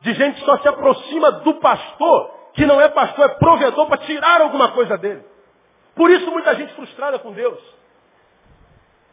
de 0.02 0.14
gente 0.14 0.42
que 0.42 0.46
só 0.46 0.58
se 0.58 0.68
aproxima 0.68 1.32
do 1.32 1.54
pastor, 1.54 2.32
que 2.54 2.66
não 2.66 2.82
é 2.82 2.90
pastor, 2.90 3.30
é 3.30 3.36
provedor 3.36 3.88
para 3.88 4.00
tirar 4.00 4.42
alguma 4.42 4.74
coisa 4.74 4.98
dele. 4.98 5.24
Por 5.96 6.12
isso 6.12 6.30
muita 6.30 6.54
gente 6.56 6.74
frustrada 6.74 7.20
com 7.20 7.32
Deus. 7.32 7.62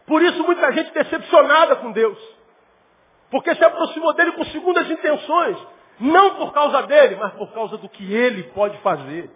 Por 0.09 0.23
isso 0.23 0.43
muita 0.43 0.73
gente 0.73 0.93
decepcionada 0.93 1.77
com 1.77 1.93
Deus. 1.93 2.19
Porque 3.31 3.55
se 3.55 3.65
aproximou 3.65 4.13
dele 4.15 4.33
com 4.33 4.45
segundas 4.47 4.91
intenções. 4.91 5.57
Não 6.01 6.37
por 6.37 6.53
causa 6.53 6.83
dele, 6.85 7.17
mas 7.17 7.35
por 7.35 7.53
causa 7.53 7.77
do 7.77 7.89
que 7.89 8.13
ele 8.13 8.45
pode 8.55 8.79
fazer. 8.79 9.31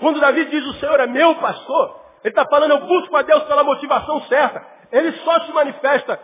Quando 0.00 0.20
Davi 0.20 0.44
diz 0.46 0.64
o 0.66 0.74
Senhor 0.74 0.98
é 0.98 1.06
meu 1.06 1.36
pastor, 1.36 2.00
ele 2.24 2.32
está 2.32 2.44
falando 2.46 2.72
eu 2.72 2.86
busco 2.86 3.16
a 3.16 3.22
Deus 3.22 3.44
pela 3.44 3.62
motivação 3.62 4.22
certa. 4.22 4.66
Ele 4.90 5.12
só 5.18 5.40
se 5.46 5.52
manifesta 5.52 6.20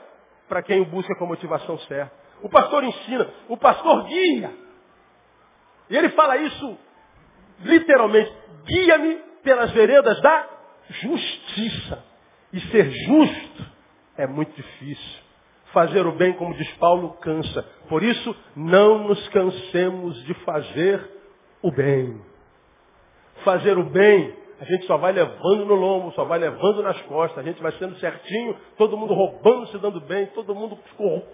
para 0.49 0.63
quem 0.63 0.81
o 0.81 0.87
busca 0.87 1.15
com 1.17 1.25
a 1.25 1.29
motivação 1.29 1.79
certa. 1.81 2.13
O 2.43 2.49
pastor 2.49 2.83
ensina, 2.83 3.29
o 3.49 3.57
pastor 3.57 4.05
guia. 4.05 4.51
E 5.89 5.97
ele 5.97 6.09
fala 6.11 6.37
isso 6.39 6.79
literalmente, 7.61 8.33
guia-me 8.65 9.17
pelas 9.43 9.71
veredas 9.71 10.21
da 10.21 10.49
justiça. 10.89 12.05
E 12.53 12.61
ser 12.61 12.91
justo 12.91 13.67
é 14.17 14.27
muito 14.27 14.53
difícil. 14.55 15.30
Fazer 15.73 16.07
o 16.07 16.13
bem, 16.13 16.33
como 16.33 16.55
diz 16.55 16.71
Paulo, 16.75 17.11
cansa. 17.21 17.63
Por 17.89 18.03
isso, 18.03 18.37
não 18.57 19.07
nos 19.07 19.29
cansemos 19.29 20.23
de 20.25 20.35
fazer 20.45 21.01
o 21.63 21.71
bem. 21.71 22.21
Fazer 23.45 23.79
o 23.79 23.85
bem, 23.85 24.35
a 24.61 24.65
gente 24.65 24.85
só 24.87 24.99
vai 24.99 25.13
levando 25.13 25.65
no 25.65 25.75
lombo, 25.75 26.13
só 26.13 26.25
vai 26.25 26.39
levando 26.39 26.83
nas 26.83 27.01
costas, 27.03 27.39
a 27.39 27.43
gente 27.43 27.63
vai 27.63 27.73
sendo 27.73 27.97
certinho, 27.97 28.55
todo 28.77 28.97
mundo 28.97 29.15
roubando, 29.15 29.67
se 29.69 29.79
dando 29.79 30.01
bem, 30.03 30.27
todo 30.27 30.55
mundo 30.55 30.79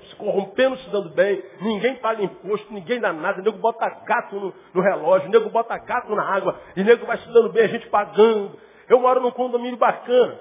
se 0.09 0.17
corrompendo, 0.17 0.77
se 0.77 0.91
dando 0.91 1.11
bem, 1.11 1.43
ninguém 1.61 1.97
paga 1.97 2.23
imposto, 2.23 2.73
ninguém 2.73 3.01
dá 3.01 3.13
nada, 3.13 3.41
o 3.41 3.45
nego 3.45 3.59
bota 3.59 3.89
gato 4.07 4.37
no, 4.37 4.55
no 4.73 4.81
relógio, 4.81 5.29
o 5.29 5.33
nego 5.33 5.51
bota 5.51 5.77
gato 5.77 6.15
na 6.15 6.23
água, 6.23 6.61
e 6.77 6.83
o 6.83 6.85
nego 6.85 7.05
vai 7.05 7.19
se 7.19 7.29
dando 7.33 7.51
bem, 7.53 7.65
a 7.65 7.69
gente 7.69 7.89
pagando. 7.89 8.53
Eu 8.89 9.01
moro 9.01 9.21
num 9.21 9.33
condomínio 9.33 9.77
bacana. 9.77 10.39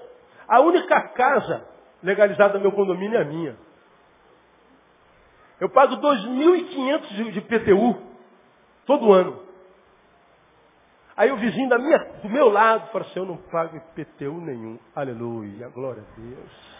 A 0.47 0.61
única 0.61 1.01
casa 1.09 1.65
legalizada 2.03 2.53
no 2.55 2.61
meu 2.61 2.71
condomínio 2.71 3.17
é 3.17 3.21
a 3.21 3.25
minha. 3.25 3.64
Eu 5.59 5.69
pago 5.69 5.95
2.500 5.97 7.31
de, 7.31 7.41
PTU 7.41 7.97
todo 8.85 9.13
ano. 9.13 9.43
Aí 11.15 11.31
o 11.31 11.37
vizinho 11.37 11.69
da 11.69 11.79
minha, 11.79 11.97
do 12.21 12.29
meu 12.29 12.49
lado 12.49 12.91
fala 12.91 13.05
assim, 13.05 13.19
eu 13.19 13.25
não 13.25 13.37
pago 13.37 13.77
IPTU 13.77 14.41
nenhum. 14.41 14.77
Aleluia, 14.93 15.69
glória 15.69 16.03
a 16.03 16.19
Deus. 16.19 16.75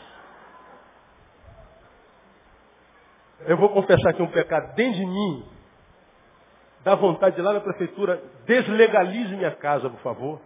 Eu 3.48 3.58
vou 3.58 3.70
confessar 3.70 4.10
aqui 4.10 4.22
um 4.22 4.32
pecado 4.32 4.76
dentro 4.76 5.00
de 5.00 5.06
mim. 5.06 5.46
Dá 6.84 6.96
vontade 6.96 7.36
de 7.36 7.42
ir 7.42 7.44
lá 7.44 7.54
na 7.54 7.62
prefeitura, 7.62 8.22
deslegalize 8.46 9.36
minha 9.36 9.56
casa, 9.56 9.90
por 9.90 10.00
favor. 10.02 10.42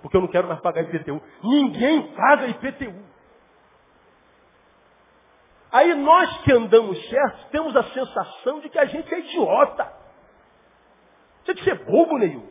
Porque 0.00 0.16
eu 0.16 0.20
não 0.20 0.28
quero 0.28 0.48
mais 0.48 0.60
pagar 0.60 0.82
IPTU. 0.82 1.20
Ninguém 1.42 2.12
paga 2.14 2.46
IPTU. 2.46 3.09
Aí 5.72 5.94
nós 5.94 6.38
que 6.38 6.52
andamos 6.52 7.08
certos 7.08 7.44
temos 7.46 7.76
a 7.76 7.84
sensação 7.84 8.60
de 8.60 8.68
que 8.68 8.78
a 8.78 8.86
gente 8.86 9.12
é 9.14 9.18
idiota. 9.20 9.92
Isso 11.42 11.50
é 11.50 11.54
de 11.54 11.64
ser 11.64 11.84
bobo, 11.84 12.18
nenhum. 12.18 12.48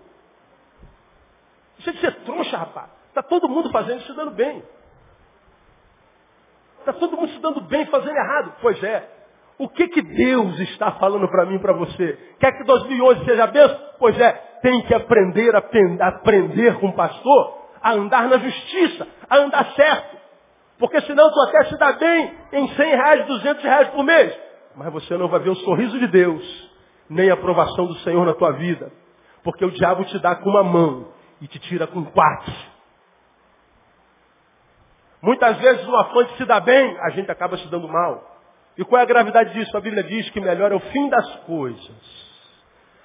Isso 1.78 1.90
é 1.90 1.94
de 1.94 2.00
ser 2.00 2.16
trouxa, 2.24 2.58
rapaz. 2.58 2.90
Está 3.10 3.24
todo 3.24 3.50
mundo 3.50 3.70
fazendo 3.72 4.02
isso 4.02 4.14
dando 4.14 4.32
bem. 4.32 4.64
Está 6.80 6.94
todo 6.94 7.18
mundo 7.18 7.32
se 7.32 7.40
dando 7.40 7.62
bem 7.62 7.86
fazendo 7.88 8.16
errado. 8.16 8.56
Pois 8.62 8.82
é. 8.84 9.18
O 9.58 9.68
que, 9.68 9.90
que 9.90 10.02
Deus 10.02 10.58
está 10.60 10.94
falando 10.94 11.28
para 11.28 11.46
mim 11.46 11.56
e 11.56 11.60
para 11.60 11.74
você? 11.74 12.18
Quer 12.40 12.54
que 12.54 12.64
2011 12.64 13.26
seja 13.26 13.46
benção? 13.48 13.78
Pois 14.00 14.18
é, 14.18 14.32
tem 14.62 14.82
que 14.84 14.94
aprender 14.94 15.54
a 15.54 15.60
aprender 16.08 16.80
com 16.80 16.88
o 16.88 16.96
pastor 16.96 17.60
a 17.82 17.92
andar 17.92 18.30
na 18.30 18.38
justiça, 18.38 19.08
a 19.30 19.38
andar 19.38 19.74
certo. 19.74 20.19
Porque 20.80 21.02
senão 21.02 21.30
tu 21.30 21.40
até 21.42 21.66
se 21.66 21.78
dá 21.78 21.92
bem 21.92 22.34
em 22.54 22.68
100 22.70 22.90
reais, 22.96 23.28
200 23.28 23.64
reais 23.64 23.90
por 23.90 24.04
mês. 24.04 24.36
Mas 24.76 24.92
você 24.94 25.18
não 25.18 25.28
vai 25.28 25.42
ver 25.42 25.50
o 25.50 25.56
sorriso 25.56 26.00
de 26.00 26.08
Deus, 26.08 26.72
nem 27.10 27.30
a 27.30 27.34
aprovação 27.34 27.86
do 27.86 27.96
Senhor 28.00 28.26
na 28.26 28.34
tua 28.34 28.54
vida. 28.54 28.90
Porque 29.44 29.66
o 29.66 29.72
diabo 29.72 30.06
te 30.06 30.18
dá 30.20 30.36
com 30.36 30.50
uma 30.50 30.64
mão 30.64 31.10
e 31.42 31.48
te 31.48 31.60
tira 31.60 31.86
com 31.86 32.06
quatro. 32.06 32.54
Muitas 35.22 35.58
vezes 35.58 35.86
no 35.86 35.98
afã 35.98 36.24
de 36.24 36.38
se 36.38 36.46
dar 36.46 36.62
bem, 36.62 36.98
a 37.02 37.10
gente 37.10 37.30
acaba 37.30 37.58
se 37.58 37.68
dando 37.68 37.90
mal. 37.90 38.38
E 38.78 38.86
qual 38.86 39.02
é 39.02 39.04
a 39.04 39.08
gravidade 39.08 39.52
disso? 39.54 39.76
A 39.76 39.82
Bíblia 39.82 40.04
diz 40.04 40.30
que 40.30 40.40
melhor 40.40 40.72
é 40.72 40.76
o 40.76 40.80
fim 40.80 41.10
das 41.10 41.36
coisas. 41.42 42.40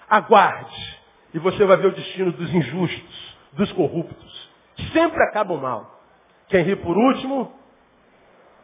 Aguarde. 0.09 1.01
E 1.33 1.41
você 1.41 1.65
vai 1.65 1.77
ver 1.77 1.89
o 1.89 1.93
destino 1.93 2.31
dos 2.31 2.55
injustos, 2.55 3.37
dos 3.55 3.73
corruptos. 3.73 4.51
Sempre 4.93 5.21
acabam 5.25 5.61
mal. 5.61 6.01
Quem 6.47 6.63
ri 6.63 6.77
por 6.77 6.97
último, 6.97 7.53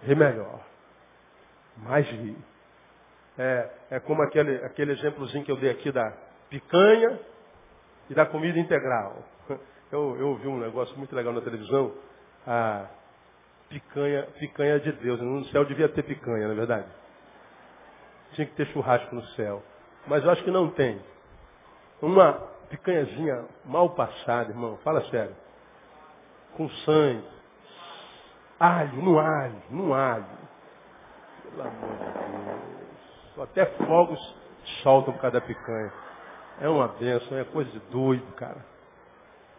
ri 0.02 0.14
melhor. 0.14 0.60
Mais 1.76 2.06
ri. 2.08 2.36
É, 3.38 3.70
é 3.92 4.00
como 4.00 4.22
aquele, 4.22 4.56
aquele 4.64 4.92
exemplozinho 4.92 5.44
que 5.44 5.52
eu 5.52 5.56
dei 5.56 5.70
aqui 5.70 5.90
da 5.90 6.12
picanha 6.48 7.18
e 8.08 8.14
da 8.14 8.26
comida 8.26 8.58
integral. 8.58 9.22
Eu, 9.90 10.16
eu 10.18 10.28
ouvi 10.28 10.46
um 10.46 10.58
negócio 10.58 10.96
muito 10.96 11.14
legal 11.14 11.32
na 11.32 11.40
televisão. 11.40 11.92
A 12.46 12.86
picanha, 13.68 14.26
picanha 14.38 14.80
de 14.80 14.92
Deus. 14.92 15.20
No 15.20 15.44
céu 15.46 15.64
devia 15.64 15.88
ter 15.88 16.02
picanha, 16.02 16.46
não 16.46 16.52
é 16.52 16.56
verdade? 16.56 16.86
Tinha 18.32 18.46
que 18.46 18.54
ter 18.54 18.66
churrasco 18.68 19.14
no 19.14 19.24
céu. 19.28 19.62
Mas 20.06 20.22
eu 20.24 20.30
acho 20.30 20.44
que 20.44 20.50
não 20.50 20.70
tem. 20.70 21.00
Uma 22.00 22.34
picanhazinha 22.68 23.44
mal 23.64 23.90
passada, 23.90 24.50
irmão. 24.50 24.78
Fala 24.78 25.02
sério 25.10 25.34
com 26.56 26.68
sangue. 26.68 27.39
Alho, 28.60 29.02
no 29.02 29.18
alho, 29.18 29.62
no 29.70 29.94
alho. 29.94 30.26
Pelo 31.42 31.62
amor 31.62 31.96
de 31.96 32.04
Deus. 33.34 33.48
Até 33.48 33.64
fogos 33.86 34.36
soltam 34.82 35.14
por 35.14 35.20
causa 35.20 35.40
da 35.40 35.46
picanha. 35.46 35.90
É 36.60 36.68
uma 36.68 36.88
benção, 36.88 37.38
é 37.38 37.44
coisa 37.44 37.70
de 37.70 37.78
doido, 37.90 38.30
cara. 38.34 38.62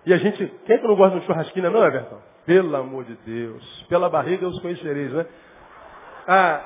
E 0.06 0.14
a 0.14 0.18
gente, 0.18 0.48
quem 0.66 0.76
é 0.76 0.80
que 0.80 0.88
não 0.88 0.96
gosta 0.96 1.18
de 1.18 1.24
um 1.24 1.26
churrasquinho, 1.26 1.72
não, 1.72 1.84
Everton? 1.84 2.22
Pelo 2.46 2.76
amor 2.76 3.06
de 3.06 3.16
Deus. 3.16 3.86
Pela 3.90 4.08
barriga 4.08 4.48
os 4.48 4.60
conhecereis, 4.60 5.12
né? 5.12 5.26
Ah, 6.28 6.62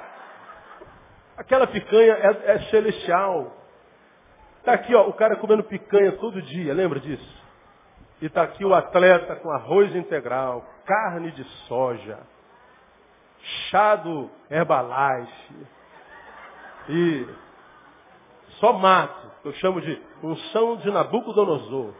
aquela 1.38 1.68
picanha 1.68 2.14
é, 2.14 2.52
é 2.52 2.60
celestial. 2.70 3.56
Está 4.60 4.74
aqui, 4.74 4.94
ó, 4.94 5.08
o 5.08 5.14
cara 5.14 5.38
comendo 5.38 5.64
picanha 5.64 6.12
todo 6.14 6.42
dia, 6.42 6.74
lembra 6.74 7.00
disso? 7.00 7.45
E 8.22 8.28
está 8.28 8.43
aqui 8.43 8.63
o 8.63 8.74
atleta 8.74 9.36
com 9.38 9.51
arroz 9.51 9.93
integral, 9.95 10.66
carne 10.86 11.32
de 11.32 11.43
soja, 11.68 12.20
chá 13.70 13.95
do 13.95 14.30
Herbalife. 14.49 15.68
E 16.89 17.28
só 18.59 18.74
mato, 18.74 19.32
eu 19.43 19.53
chamo 19.53 19.82
de 19.82 20.01
unção 20.24 20.78
de 20.78 20.89
Nabucodonosor. 20.89 21.93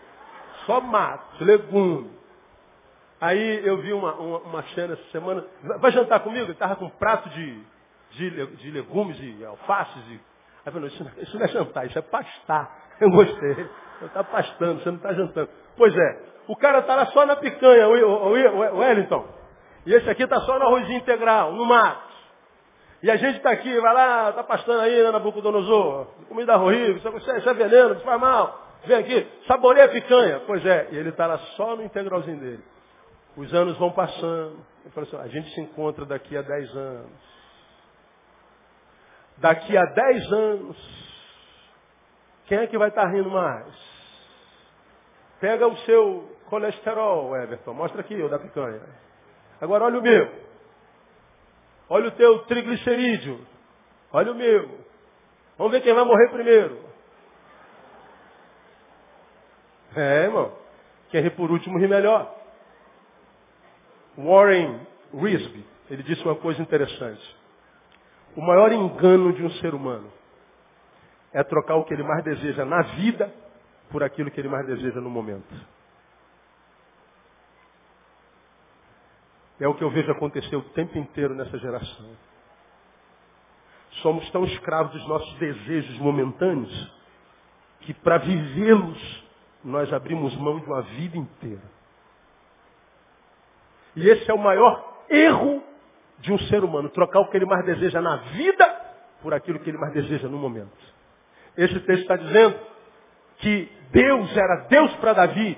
Só 0.66 0.80
mato, 0.80 1.44
legume. 1.44 2.10
Aí 3.20 3.66
eu 3.66 3.78
vi 3.78 3.94
uma, 3.94 4.14
uma, 4.14 4.38
uma 4.40 4.64
cena 4.74 4.94
essa 4.94 5.12
semana. 5.12 5.46
Vai 5.80 5.92
jantar 5.92 6.22
comigo? 6.22 6.46
Ele 6.46 6.52
estava 6.52 6.76
com 6.76 6.86
um 6.86 6.90
prato 6.90 7.30
de, 7.30 7.62
de, 8.12 8.48
de 8.58 8.72
legumes 8.72 9.18
e 9.20 9.44
alfaces. 9.46 10.04
E... 10.08 10.14
Aí 10.14 10.20
eu 10.68 10.72
falei, 10.72 10.88
isso, 10.90 11.12
isso 11.18 11.38
não 11.38 11.46
é 11.46 11.48
jantar, 11.50 11.86
isso 11.88 11.98
é 12.00 12.02
pastar. 12.02 12.85
Eu 13.02 13.10
gostei. 13.12 13.54
Você 14.00 14.06
está 14.06 14.24
pastando, 14.24 14.82
você 14.82 14.90
não 14.90 14.98
está 14.98 15.14
jantando. 15.14 15.50
Pois 15.78 15.96
é, 15.96 16.20
o 16.48 16.56
cara 16.56 16.80
está 16.80 16.96
lá 16.96 17.06
só 17.08 17.26
na 17.26 17.36
picanha, 17.36 17.88
o, 17.88 18.32
Wellington. 18.78 19.26
E 19.86 19.94
esse 19.94 20.10
aqui 20.10 20.24
está 20.24 20.40
só 20.42 20.58
no 20.60 20.66
arrozinho 20.66 21.00
integral, 21.00 21.54
no 21.54 21.66
mato. 21.66 22.16
E 23.04 23.12
a 23.12 23.18
gente 23.18 23.38
está 23.38 23.52
aqui, 23.52 23.80
vai 23.80 23.94
lá, 23.94 24.30
está 24.30 24.44
pastando 24.44 24.82
aí 24.82 25.04
na 25.04 25.12
Nabucodonosor. 25.12 26.08
Comida 26.28 26.58
horrível, 26.58 26.98
isso 26.98 27.32
é, 27.32 27.38
isso 27.38 27.50
é 27.50 27.54
veneno, 27.54 27.94
isso 27.94 28.04
faz 28.04 28.20
mal. 28.20 28.66
Vem 28.86 28.98
aqui, 28.98 29.28
saboreia 29.48 29.86
a 29.86 29.90
picanha. 29.90 30.42
Pois 30.48 30.66
é, 30.66 30.90
e 30.92 30.98
ele 30.98 31.10
está 31.10 31.28
lá 31.28 31.38
só 31.56 31.76
no 31.76 31.84
integralzinho 31.84 32.40
dele. 32.40 32.64
Os 33.38 33.54
anos 33.54 33.78
vão 33.78 33.92
passando. 33.92 34.58
Ele 34.84 34.94
falou 34.94 35.10
assim, 35.10 35.18
a 35.18 35.28
gente 35.28 35.54
se 35.54 35.62
encontra 35.62 36.06
daqui 36.06 36.38
a 36.38 36.42
10 36.42 36.76
anos. 36.76 37.26
Daqui 39.38 39.78
a 39.78 39.84
10 39.84 40.34
anos, 40.34 41.05
quem 42.48 42.60
é 42.60 42.68
que 42.68 42.78
vai 42.78 42.90
estar 42.90 43.06
rindo 43.08 43.30
mais? 43.30 43.74
Pega 45.40 45.68
o 45.68 45.78
seu 45.80 46.30
colesterol, 46.50 47.36
Everton. 47.36 47.74
Mostra 47.74 48.02
aqui 48.02 48.16
o 48.16 48.30
da 48.30 48.40
picanha. 48.40 48.82
Agora 49.60 49.86
olha 49.86 50.00
o 50.00 50.02
meu. 50.02 50.32
Olha 51.90 52.08
o 52.08 52.12
teu 52.12 52.40
triglicerídeo. 52.46 53.46
Olha 54.12 54.32
o 54.32 54.36
meu. 54.36 54.80
Vamos 55.58 55.72
ver 55.74 55.82
quem 55.82 55.94
vai 55.94 56.04
morrer 56.04 56.30
primeiro. 56.30 56.80
É, 59.96 60.24
irmão. 60.24 60.52
Quem 61.10 61.22
ri 61.22 61.30
por 61.32 61.50
último 61.50 61.80
ri 61.80 61.88
melhor. 61.88 62.34
Warren 64.18 64.86
Risby, 65.14 65.66
ele 65.90 66.04
disse 66.04 66.24
uma 66.24 66.36
coisa 66.36 66.62
interessante. 66.62 67.38
O 68.36 68.42
maior 68.42 68.72
engano 68.72 69.34
de 69.34 69.44
um 69.44 69.52
ser 69.52 69.74
humano 69.74 70.12
é 71.36 71.44
trocar 71.44 71.76
o 71.76 71.84
que 71.84 71.94
ele 71.94 72.02
mais 72.02 72.24
deseja 72.24 72.64
na 72.64 72.82
vida 72.82 73.30
por 73.92 74.02
aquilo 74.02 74.32
que 74.32 74.40
ele 74.40 74.48
mais 74.48 74.66
deseja 74.66 75.02
no 75.02 75.10
momento. 75.10 75.54
É 79.60 79.68
o 79.68 79.74
que 79.74 79.84
eu 79.84 79.90
vejo 79.90 80.10
acontecer 80.10 80.56
o 80.56 80.62
tempo 80.70 80.98
inteiro 80.98 81.36
nessa 81.36 81.58
geração. 81.58 82.10
Somos 84.02 84.30
tão 84.32 84.46
escravos 84.46 84.94
dos 84.94 85.06
nossos 85.10 85.34
desejos 85.38 85.98
momentâneos 86.00 86.94
que 87.82 87.94
para 87.94 88.18
vivê-los 88.18 89.26
nós 89.62 89.92
abrimos 89.92 90.34
mão 90.38 90.62
de 90.62 90.66
uma 90.66 90.84
vida 90.84 91.18
inteira. 91.18 91.64
E 93.94 94.08
esse 94.08 94.32
é 94.32 94.34
o 94.34 94.40
maior 94.40 95.04
erro 95.10 95.62
de 96.20 96.32
um 96.32 96.40
ser 96.40 96.64
humano, 96.64 96.90
trocar 96.90 97.20
o 97.20 97.30
que 97.30 97.36
ele 97.36 97.46
mais 97.46 97.66
deseja 97.66 98.02
na 98.02 98.16
vida 98.16 98.82
por 99.22 99.34
aquilo 99.34 99.60
que 99.60 99.70
ele 99.70 99.78
mais 99.78 99.92
deseja 99.92 100.30
no 100.30 100.38
momento. 100.38 100.96
Esse 101.58 101.80
texto 101.82 102.02
está 102.02 102.16
dizendo 102.16 102.56
que 103.38 103.72
Deus 103.92 104.36
era 104.36 104.68
Deus 104.70 104.94
para 104.96 105.14
Davi 105.14 105.58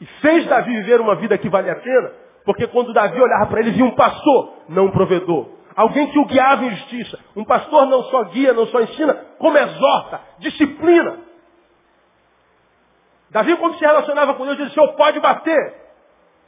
e 0.00 0.06
fez 0.20 0.46
Davi 0.46 0.72
viver 0.72 1.00
uma 1.00 1.14
vida 1.16 1.38
que 1.38 1.48
vale 1.48 1.70
a 1.70 1.76
pena 1.76 2.24
porque 2.44 2.66
quando 2.66 2.92
Davi 2.92 3.20
olhava 3.20 3.46
para 3.46 3.60
ele, 3.60 3.70
via 3.70 3.84
um 3.84 3.94
pastor, 3.94 4.54
não 4.68 4.86
um 4.86 4.90
provedor. 4.90 5.48
Alguém 5.74 6.10
que 6.10 6.18
o 6.18 6.26
guiava 6.26 6.64
em 6.64 6.70
justiça. 6.76 7.18
Um 7.34 7.44
pastor 7.44 7.86
não 7.86 8.02
só 8.04 8.24
guia, 8.24 8.52
não 8.52 8.66
só 8.66 8.80
ensina, 8.80 9.14
como 9.38 9.56
exorta, 9.56 10.20
disciplina. 10.38 11.18
Davi, 13.30 13.56
quando 13.56 13.76
se 13.76 13.84
relacionava 13.84 14.34
com 14.34 14.44
Deus, 14.44 14.56
dizia, 14.56 14.70
o 14.70 14.74
senhor 14.74 14.92
pode 14.94 15.18
bater. 15.18 15.74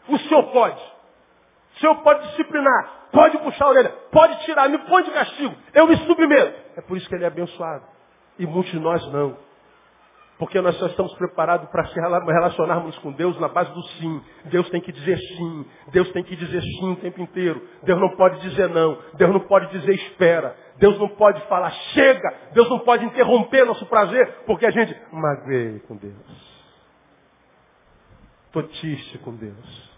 O 0.08 0.18
senhor 0.18 0.44
pode. 0.52 0.80
O 1.74 1.80
senhor 1.80 1.96
pode 1.96 2.28
disciplinar. 2.28 3.08
Pode 3.10 3.38
puxar 3.38 3.64
a 3.64 3.68
orelha. 3.68 3.88
Pode 4.12 4.44
tirar. 4.44 4.68
Me 4.68 4.78
põe 4.78 5.02
de 5.02 5.10
castigo. 5.10 5.56
Eu 5.74 5.88
me 5.88 5.96
submeto. 5.96 6.60
É 6.76 6.80
por 6.82 6.96
isso 6.96 7.08
que 7.08 7.14
ele 7.14 7.24
é 7.24 7.26
abençoado. 7.26 7.82
E 8.38 8.46
muitos 8.46 8.72
de 8.72 8.78
nós 8.78 9.04
não. 9.12 9.36
Porque 10.38 10.60
nós 10.60 10.76
só 10.76 10.86
estamos 10.86 11.14
preparados 11.14 11.68
para 11.70 11.86
se 11.86 11.94
relacionarmos 11.94 12.98
com 12.98 13.10
Deus 13.12 13.38
na 13.40 13.48
base 13.48 13.72
do 13.72 13.82
sim. 13.82 14.22
Deus 14.46 14.68
tem 14.68 14.82
que 14.82 14.92
dizer 14.92 15.16
sim. 15.16 15.66
Deus 15.88 16.10
tem 16.12 16.22
que 16.22 16.36
dizer 16.36 16.60
sim 16.60 16.92
o 16.92 16.96
tempo 16.96 17.22
inteiro. 17.22 17.62
Deus 17.82 17.98
não 17.98 18.14
pode 18.16 18.40
dizer 18.40 18.68
não. 18.68 18.98
Deus 19.14 19.32
não 19.32 19.40
pode 19.40 19.70
dizer 19.70 19.94
espera. 19.94 20.54
Deus 20.76 20.98
não 20.98 21.08
pode 21.08 21.40
falar 21.46 21.70
chega. 21.70 22.34
Deus 22.52 22.68
não 22.68 22.80
pode 22.80 23.06
interromper 23.06 23.64
nosso 23.64 23.86
prazer, 23.86 24.42
porque 24.46 24.66
a 24.66 24.70
gente 24.70 24.94
magoei 25.10 25.80
com 25.88 25.96
Deus. 25.96 26.56
Estou 28.46 28.62
triste 28.64 29.18
com 29.18 29.34
Deus. 29.34 29.96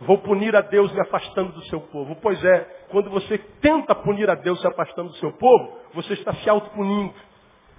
Vou 0.00 0.18
punir 0.18 0.56
a 0.56 0.62
Deus 0.62 0.92
me 0.92 1.00
afastando 1.00 1.52
do 1.52 1.62
seu 1.66 1.80
povo. 1.80 2.16
Pois 2.22 2.42
é, 2.42 2.86
quando 2.90 3.10
você 3.10 3.38
tenta 3.60 3.94
punir 3.94 4.28
a 4.30 4.34
Deus 4.34 4.60
se 4.60 4.66
afastando 4.66 5.10
do 5.10 5.16
seu 5.16 5.32
povo, 5.32 5.78
você 5.94 6.14
está 6.14 6.32
se 6.34 6.48
autopunindo. 6.48 7.14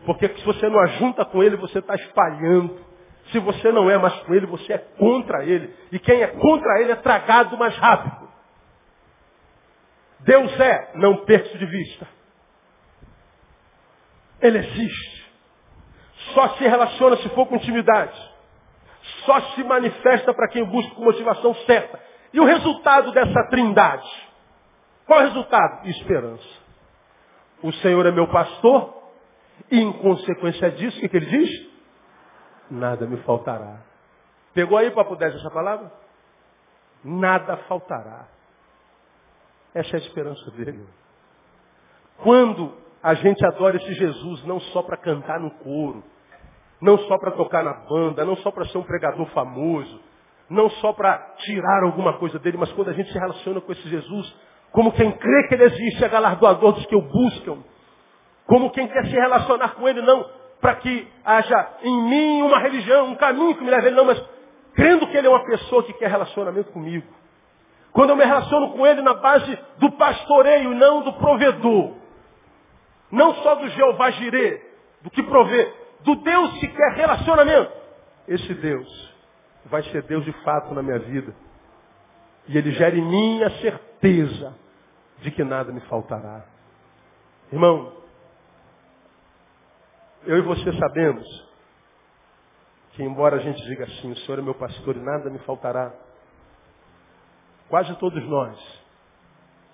Porque 0.06 0.28
se 0.30 0.46
você 0.46 0.68
não 0.70 0.80
ajunta 0.80 1.24
com 1.26 1.42
ele, 1.42 1.56
você 1.56 1.80
está 1.80 1.96
espalhando. 1.96 2.78
Se 3.32 3.40
você 3.40 3.72
não 3.72 3.90
é 3.90 3.98
mais 3.98 4.14
com 4.22 4.34
ele, 4.34 4.46
você 4.46 4.74
é 4.74 4.78
contra 4.78 5.46
ele. 5.46 5.74
E 5.92 6.00
quem 6.00 6.22
é 6.22 6.28
contra 6.28 6.82
ele 6.82 6.92
é 6.92 6.96
tragado 6.96 7.58
mais 7.58 7.76
rápido. 7.78 8.30
Deus 10.20 10.60
é, 10.60 10.92
não 10.96 11.18
perca 11.26 11.58
de 11.58 11.66
vista. 11.66 12.08
Ele 14.42 14.58
existe. 14.58 15.32
Só 16.34 16.50
se 16.56 16.64
relaciona 16.64 17.18
se 17.18 17.30
for 17.30 17.46
com 17.46 17.56
intimidade. 17.56 18.34
Só 19.26 19.40
se 19.52 19.64
manifesta 19.64 20.34
para 20.34 20.50
quem 20.50 20.64
busca 20.64 20.96
com 20.96 21.04
motivação 21.04 21.54
certa. 21.66 22.00
E 22.34 22.40
o 22.40 22.46
resultado 22.46 23.12
dessa 23.12 23.48
trindade? 23.50 24.10
Qual 25.06 25.20
é 25.20 25.24
o 25.24 25.28
resultado? 25.28 25.88
Esperança. 25.88 26.64
O 27.62 27.72
Senhor 27.74 28.06
é 28.06 28.12
meu 28.12 28.28
pastor, 28.28 29.03
e 29.70 29.80
em 29.80 29.92
consequência 29.94 30.72
disso, 30.72 30.98
o 30.98 31.02
que, 31.02 31.10
que 31.10 31.18
ele 31.18 31.26
diz? 31.26 31.72
Nada 32.70 33.06
me 33.06 33.18
faltará. 33.18 33.82
Pegou 34.54 34.78
aí 34.78 34.92
para 34.92 35.06
poder 35.06 35.34
essa 35.34 35.50
palavra? 35.50 35.92
Nada 37.04 37.58
faltará. 37.68 38.28
Essa 39.74 39.98
é 39.98 40.00
a 40.00 40.04
esperança 40.04 40.52
dele. 40.52 40.86
Quando 42.18 42.74
a 43.02 43.16
gente 43.16 43.44
adora 43.46 43.78
esse 43.78 43.94
Jesus, 43.94 44.46
não 44.46 44.60
só 44.60 44.84
para 44.84 44.98
cantar 44.98 45.40
no 45.40 45.52
coro, 45.52 46.04
não 46.80 46.98
só 47.00 47.18
para 47.18 47.32
tocar 47.32 47.64
na 47.64 47.74
banda, 47.74 48.24
não 48.24 48.36
só 48.38 48.52
para 48.52 48.66
ser 48.66 48.78
um 48.78 48.84
pregador 48.84 49.26
famoso, 49.28 50.02
não 50.50 50.70
só 50.70 50.94
para 50.94 51.18
tirar 51.40 51.84
alguma 51.84 52.18
coisa 52.18 52.38
dele, 52.40 52.58
mas 52.58 52.72
quando 52.74 52.90
a 52.90 52.94
gente 52.94 53.12
se 53.12 53.18
relaciona 53.18 53.60
com 53.60 53.72
esse 53.72 53.90
Jesus, 53.90 54.36
como 54.72 54.92
quem 54.92 55.12
crê 55.12 55.48
que 55.48 55.56
ele 55.56 55.64
existe, 55.64 56.04
é 56.04 56.10
galardoador 56.10 56.74
dos 56.74 56.86
que 56.86 56.96
o 56.96 57.02
buscam, 57.02 57.64
como 58.46 58.72
quem 58.72 58.88
quer 58.88 59.06
se 59.06 59.12
relacionar 59.12 59.76
com 59.76 59.88
ele, 59.88 60.02
não 60.02 60.26
para 60.64 60.76
que 60.76 61.08
haja 61.26 61.74
em 61.84 62.04
mim 62.04 62.42
uma 62.42 62.58
religião, 62.60 63.08
um 63.08 63.16
caminho 63.16 63.54
que 63.56 63.64
me 63.64 63.70
leve 63.70 63.88
a 63.88 63.88
ele, 63.88 63.98
não, 63.98 64.06
mas 64.06 64.24
crendo 64.74 65.06
que 65.08 65.18
ele 65.18 65.28
é 65.28 65.30
uma 65.30 65.44
pessoa 65.44 65.84
que 65.84 65.92
quer 65.94 66.10
relacionamento 66.10 66.72
comigo. 66.72 67.06
Quando 67.92 68.12
eu 68.12 68.16
me 68.16 68.24
relaciono 68.24 68.72
com 68.72 68.88
ele 68.88 69.02
na 69.02 69.14
base 69.14 69.60
do 69.78 69.92
pastoreio, 69.92 70.74
não 70.74 71.02
do 71.02 71.14
provedor. 71.14 71.96
Não 73.12 73.36
só 73.36 73.56
do 73.56 73.68
Jeová 73.70 74.10
Jirê, 74.12 74.62
do 75.02 75.12
que 75.12 75.22
provê, 75.22 75.72
do 76.02 76.16
Deus 76.16 76.58
que 76.60 76.68
quer 76.70 76.94
relacionamento. 76.94 77.72
Esse 78.28 78.54
Deus 78.56 79.14
vai 79.66 79.84
ser 79.84 80.02
Deus 80.04 80.24
de 80.26 80.32
fato 80.44 80.74
na 80.74 80.82
minha 80.82 81.00
vida. 81.00 81.36
E 82.48 82.58
ele 82.58 82.72
gera 82.72 82.96
em 82.96 83.06
mim 83.06 83.44
a 83.44 83.52
certeza 83.60 84.56
de 85.22 85.30
que 85.30 85.44
nada 85.44 85.72
me 85.72 85.82
faltará. 85.82 86.46
Irmão, 87.52 88.03
eu 90.26 90.38
e 90.38 90.42
você 90.42 90.72
sabemos 90.80 91.54
que 92.94 93.04
embora 93.04 93.38
a 93.38 93.40
gente 93.40 93.62
diga 93.64 93.86
assim, 93.86 94.12
o 94.12 94.18
Senhor 94.18 94.40
é 94.40 94.42
meu 94.42 94.54
pastor 94.54 94.96
e 94.96 95.00
nada 95.00 95.30
me 95.30 95.40
faltará, 95.40 95.92
quase 97.68 97.96
todos 97.96 98.24
nós, 98.28 98.84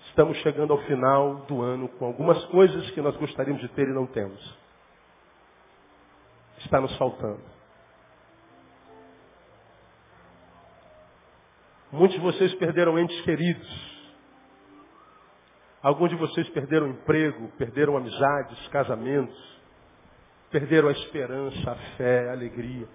estamos 0.08 0.38
chegando 0.38 0.72
ao 0.72 0.80
final 0.84 1.36
do 1.45 1.62
ano 1.62 1.89
com 1.89 2.06
algumas 2.06 2.43
coisas 2.45 2.89
que 2.91 3.02
nós 3.02 3.16
gostaríamos 3.18 3.62
de 3.62 3.68
ter 3.70 3.88
e 3.88 3.93
não 3.93 4.08
temos. 4.08 4.58
Está 6.60 6.80
nos 6.80 6.95
faltando. 6.97 7.41
Muitos 11.91 12.18
de 12.18 12.24
vocês 12.24 12.54
perderam 12.56 13.00
entes 13.00 13.20
queridos. 13.22 14.00
Alguns 15.82 16.10
de 16.10 16.16
vocês 16.16 16.47
perderam 16.50 16.88
emprego, 16.88 17.50
perderam 17.58 17.97
amizades, 17.97 18.68
casamentos, 18.68 19.59
perderam 20.52 20.89
a 20.89 20.91
esperança, 20.91 21.72
a 21.72 21.76
fé, 21.97 22.30
a 22.30 22.32
alegria. 22.32 22.88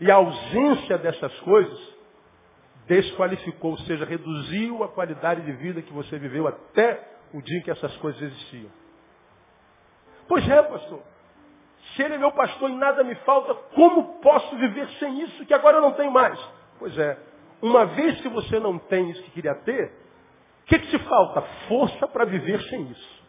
E 0.00 0.10
a 0.10 0.16
ausência 0.16 0.98
dessas 0.98 1.38
coisas 1.40 1.94
desqualificou, 2.86 3.72
ou 3.72 3.78
seja, 3.78 4.04
reduziu 4.04 4.84
a 4.84 4.88
qualidade 4.88 5.42
de 5.42 5.52
vida 5.52 5.82
que 5.82 5.92
você 5.92 6.18
viveu 6.18 6.46
até 6.46 7.14
o 7.32 7.40
dia 7.40 7.58
em 7.58 7.62
que 7.62 7.70
essas 7.70 7.96
coisas 7.96 8.20
existiam. 8.20 8.70
Pois 10.28 10.48
é, 10.48 10.62
pastor. 10.62 11.02
Se 11.94 12.02
ele 12.02 12.14
é 12.14 12.18
meu 12.18 12.32
pastor 12.32 12.70
e 12.70 12.74
nada 12.74 13.04
me 13.04 13.14
falta, 13.16 13.54
como 13.74 14.20
posso 14.20 14.56
viver 14.56 14.88
sem 14.98 15.22
isso 15.22 15.44
que 15.46 15.54
agora 15.54 15.76
eu 15.76 15.82
não 15.82 15.92
tenho 15.92 16.10
mais? 16.10 16.38
Pois 16.78 16.96
é, 16.98 17.18
uma 17.62 17.86
vez 17.86 18.20
que 18.20 18.28
você 18.28 18.58
não 18.58 18.78
tem 18.78 19.10
isso 19.10 19.22
que 19.24 19.30
queria 19.30 19.54
ter, 19.54 19.92
o 20.62 20.66
que, 20.66 20.78
que 20.78 20.88
te 20.88 20.98
falta? 21.04 21.42
Força 21.68 22.08
para 22.08 22.24
viver 22.24 22.60
sem 22.64 22.90
isso. 22.90 23.23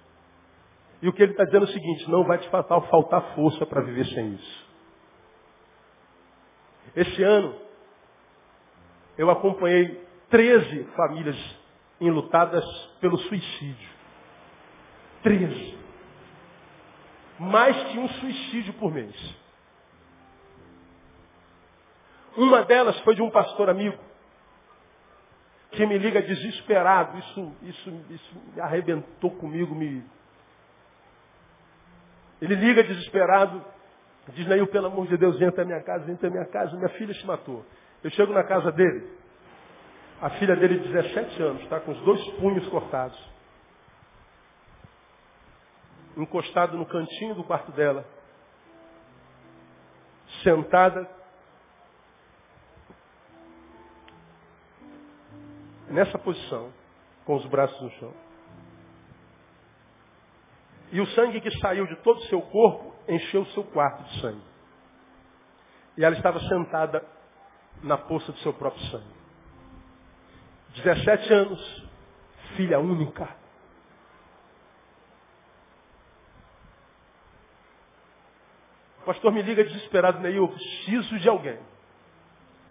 E 1.05 1.07
o 1.07 1.13
que 1.13 1.21
ele 1.21 1.33
está 1.33 1.43
dizendo 1.43 1.67
é 1.67 1.69
o 1.69 1.71
seguinte, 1.71 2.09
não 2.09 2.23
vai 2.23 2.39
te 2.39 2.49
faltar, 2.49 2.81
faltar 2.89 3.35
força 3.35 3.63
para 3.63 3.83
viver 3.83 4.07
sem 4.07 4.33
isso. 4.33 4.65
Esse 6.95 7.21
ano, 7.21 7.55
eu 9.15 9.29
acompanhei 9.29 10.03
13 10.31 10.83
famílias 10.95 11.37
enlutadas 12.01 12.65
pelo 12.99 13.19
suicídio. 13.19 13.89
13. 15.21 15.77
Mais 17.37 17.83
que 17.91 17.99
um 17.99 18.09
suicídio 18.09 18.73
por 18.73 18.91
mês. 18.91 19.15
Uma 22.35 22.63
delas 22.63 22.99
foi 23.01 23.13
de 23.13 23.21
um 23.21 23.29
pastor 23.29 23.69
amigo 23.69 23.99
que 25.69 25.85
me 25.85 25.99
liga 25.99 26.19
desesperado. 26.23 27.15
Isso, 27.19 27.55
isso, 27.61 28.05
isso 28.09 28.41
me 28.55 28.59
arrebentou 28.59 29.29
comigo. 29.29 29.75
Me... 29.75 30.03
Ele 32.41 32.55
liga 32.55 32.83
desesperado, 32.83 33.63
diz, 34.29 34.47
Neil, 34.47 34.67
pelo 34.67 34.87
amor 34.87 35.07
de 35.07 35.17
Deus, 35.17 35.37
vem 35.37 35.47
até 35.47 35.63
minha 35.63 35.81
casa, 35.81 36.05
vem 36.05 36.15
até 36.15 36.29
minha 36.29 36.45
casa, 36.45 36.75
minha 36.75 36.89
filha 36.89 37.13
se 37.13 37.25
matou. 37.25 37.65
Eu 38.03 38.09
chego 38.11 38.33
na 38.33 38.43
casa 38.43 38.71
dele, 38.71 39.09
a 40.21 40.29
filha 40.31 40.55
dele 40.55 40.79
de 40.79 40.89
17 40.89 41.41
anos, 41.41 41.61
está 41.63 41.79
com 41.79 41.91
os 41.91 42.01
dois 42.01 42.23
punhos 42.39 42.67
cortados. 42.67 43.17
Encostado 46.17 46.77
no 46.77 46.85
cantinho 46.85 47.35
do 47.35 47.43
quarto 47.43 47.71
dela. 47.71 48.05
Sentada 50.43 51.09
nessa 55.89 56.17
posição, 56.17 56.71
com 57.25 57.35
os 57.35 57.45
braços 57.47 57.79
no 57.81 57.89
chão. 57.91 58.24
E 60.95 61.01
o 61.01 61.07
sangue 61.07 61.41
que 61.41 61.51
saiu 61.59 61.85
de 61.85 61.97
todo 61.97 62.19
o 62.19 62.23
seu 62.27 62.41
corpo 62.41 62.95
encheu 63.05 63.41
o 63.41 63.45
seu 63.47 63.65
quarto 63.65 64.01
de 64.05 64.21
sangue. 64.21 64.41
E 65.97 66.05
ela 66.05 66.15
estava 66.15 66.39
sentada 66.39 67.05
na 67.83 67.97
poça 67.97 68.31
do 68.31 68.37
seu 68.37 68.53
próprio 68.53 68.81
sangue. 68.85 69.13
17 70.73 71.33
anos, 71.33 71.89
filha 72.55 72.79
única. 72.79 73.27
O 79.01 79.05
pastor 79.07 79.33
me 79.33 79.41
liga 79.41 79.65
desesperado, 79.65 80.21
Neil, 80.21 80.43
eu 80.43 80.47
preciso 80.47 81.19
de 81.19 81.27
alguém. 81.27 81.59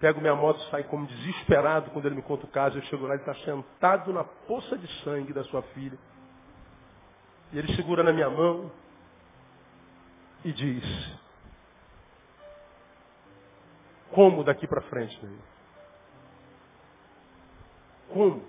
Pego 0.01 0.23
minha 0.23 0.35
moto, 0.35 0.61
saio 0.71 0.85
como 0.85 1.07
desesperado 1.07 1.91
quando 1.91 2.07
ele 2.07 2.15
me 2.15 2.23
conta 2.23 2.47
o 2.47 2.51
caso. 2.51 2.79
Eu 2.79 2.83
chego 2.85 3.07
lá, 3.07 3.17
ele 3.17 3.23
está 3.23 3.35
sentado 3.45 4.15
na 4.15 4.25
poça 4.25 4.79
de 4.79 4.87
sangue 5.03 5.35
da 5.35 5.45
sua 5.45 5.61
filha. 5.75 5.99
E 7.55 7.59
ele 7.59 7.77
segura 7.77 8.03
na 8.03 8.13
minha 8.13 8.29
mão 8.29 8.69
e 10.45 10.53
diz: 10.53 10.85
Como 14.11 14.43
daqui 14.43 14.67
para 14.67 14.81
frente, 14.83 15.25
Neil? 15.25 15.39
Como? 18.13 18.45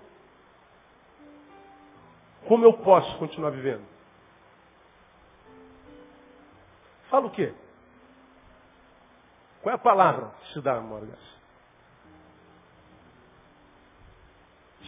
Como 2.48 2.64
eu 2.64 2.72
posso 2.72 3.16
continuar 3.18 3.50
vivendo? 3.50 3.86
Fala 7.08 7.26
o 7.26 7.30
quê? 7.30 7.54
Qual 9.62 9.72
é 9.72 9.76
a 9.76 9.78
palavra 9.78 10.30
que 10.40 10.52
se 10.52 10.60
dá, 10.60 10.80
Morgan? 10.80 11.14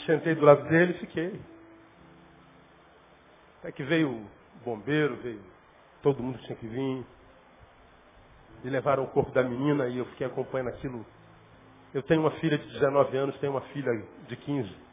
Sentei 0.05 0.35
do 0.35 0.45
lado 0.45 0.69
dele 0.69 0.95
e 0.95 0.99
fiquei. 0.99 1.58
Até 3.59 3.73
que 3.73 3.83
veio 3.83 4.11
o 4.11 4.29
bombeiro, 4.65 5.17
veio 5.17 5.41
todo 6.03 6.23
mundo 6.23 6.39
tinha 6.39 6.57
que 6.57 6.67
vir. 6.67 7.05
E 8.65 8.71
levaram 8.71 9.05
o 9.05 9.09
corpo 9.09 9.31
da 9.33 9.43
menina 9.43 9.87
e 9.89 9.99
eu 9.99 10.05
fiquei 10.07 10.27
acompanhando 10.27 10.69
aquilo 10.69 11.05
eu 11.95 12.03
tenho 12.03 12.21
uma 12.21 12.31
filha 12.33 12.59
de 12.59 12.67
19 12.73 13.17
anos, 13.17 13.39
tenho 13.39 13.53
uma 13.53 13.63
filha 13.63 13.91
de 14.27 14.37
15. 14.37 14.89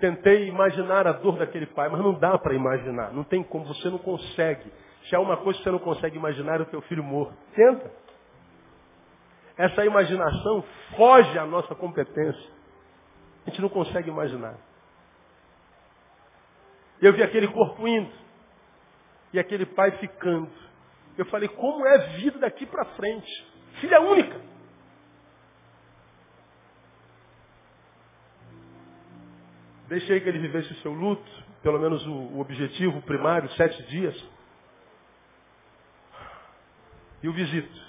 Tentei 0.00 0.48
imaginar 0.48 1.06
a 1.06 1.12
dor 1.12 1.38
daquele 1.38 1.66
pai, 1.66 1.88
mas 1.88 2.00
não 2.00 2.12
dá 2.12 2.36
para 2.36 2.54
imaginar. 2.54 3.12
Não 3.12 3.24
tem 3.24 3.42
como, 3.42 3.64
você 3.64 3.88
não 3.88 3.98
consegue. 3.98 4.70
Se 5.08 5.14
há 5.14 5.20
uma 5.20 5.36
coisa 5.36 5.58
que 5.58 5.64
você 5.64 5.70
não 5.70 5.78
consegue 5.78 6.16
imaginar, 6.16 6.60
é 6.60 6.64
o 6.64 6.66
teu 6.66 6.82
filho 6.82 7.02
morto. 7.02 7.34
Tenta. 7.54 7.90
Essa 9.56 9.86
imaginação 9.86 10.64
foge 10.96 11.38
à 11.38 11.46
nossa 11.46 11.74
competência. 11.74 12.50
A 13.46 13.50
gente 13.50 13.62
não 13.62 13.68
consegue 13.68 14.10
imaginar. 14.10 14.58
Eu 17.00 17.12
vi 17.12 17.22
aquele 17.22 17.48
corpo 17.48 17.86
indo. 17.86 18.12
E 19.32 19.38
aquele 19.38 19.66
pai 19.66 19.90
ficando. 19.98 20.50
Eu 21.18 21.24
falei, 21.26 21.48
como 21.48 21.86
é 21.86 21.98
vida 22.16 22.38
daqui 22.38 22.66
para 22.66 22.84
frente? 22.96 23.46
Filha 23.80 24.00
única. 24.00 24.40
Deixei 29.88 30.20
que 30.20 30.28
ele 30.28 30.38
vivesse 30.38 30.72
o 30.72 30.76
seu 30.76 30.92
luto, 30.92 31.30
pelo 31.62 31.78
menos 31.78 32.04
o, 32.06 32.12
o 32.12 32.40
objetivo 32.40 33.00
primário, 33.02 33.48
sete 33.52 33.82
dias. 33.84 34.16
E 37.22 37.28
o 37.28 37.32
visito. 37.32 37.86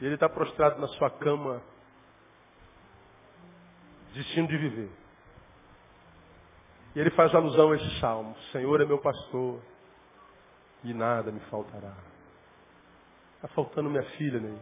Ele 0.00 0.14
está 0.14 0.28
prostrado 0.28 0.80
na 0.80 0.88
sua 0.88 1.10
cama, 1.10 1.62
destino 4.14 4.48
de 4.48 4.56
viver. 4.56 5.01
E 6.94 7.00
ele 7.00 7.10
faz 7.10 7.34
alusão 7.34 7.72
a 7.72 7.76
esse 7.76 8.00
salmo: 8.00 8.36
Senhor 8.52 8.80
é 8.80 8.84
meu 8.84 8.98
pastor, 8.98 9.60
e 10.84 10.92
nada 10.92 11.30
me 11.30 11.40
faltará. 11.40 11.94
Está 13.36 13.48
faltando 13.48 13.90
minha 13.90 14.04
filha, 14.16 14.40
Ney. 14.40 14.58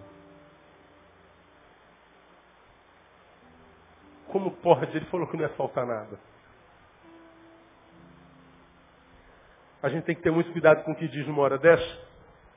Como 4.28 4.52
pode? 4.52 4.96
Ele 4.96 5.06
falou 5.06 5.26
que 5.26 5.36
não 5.36 5.42
ia 5.42 5.50
faltar 5.50 5.84
nada. 5.84 6.18
A 9.82 9.88
gente 9.88 10.04
tem 10.04 10.14
que 10.14 10.22
ter 10.22 10.30
muito 10.30 10.52
cuidado 10.52 10.84
com 10.84 10.92
o 10.92 10.96
que 10.96 11.08
diz 11.08 11.26
numa 11.26 11.42
hora 11.42 11.58
dessa. 11.58 12.08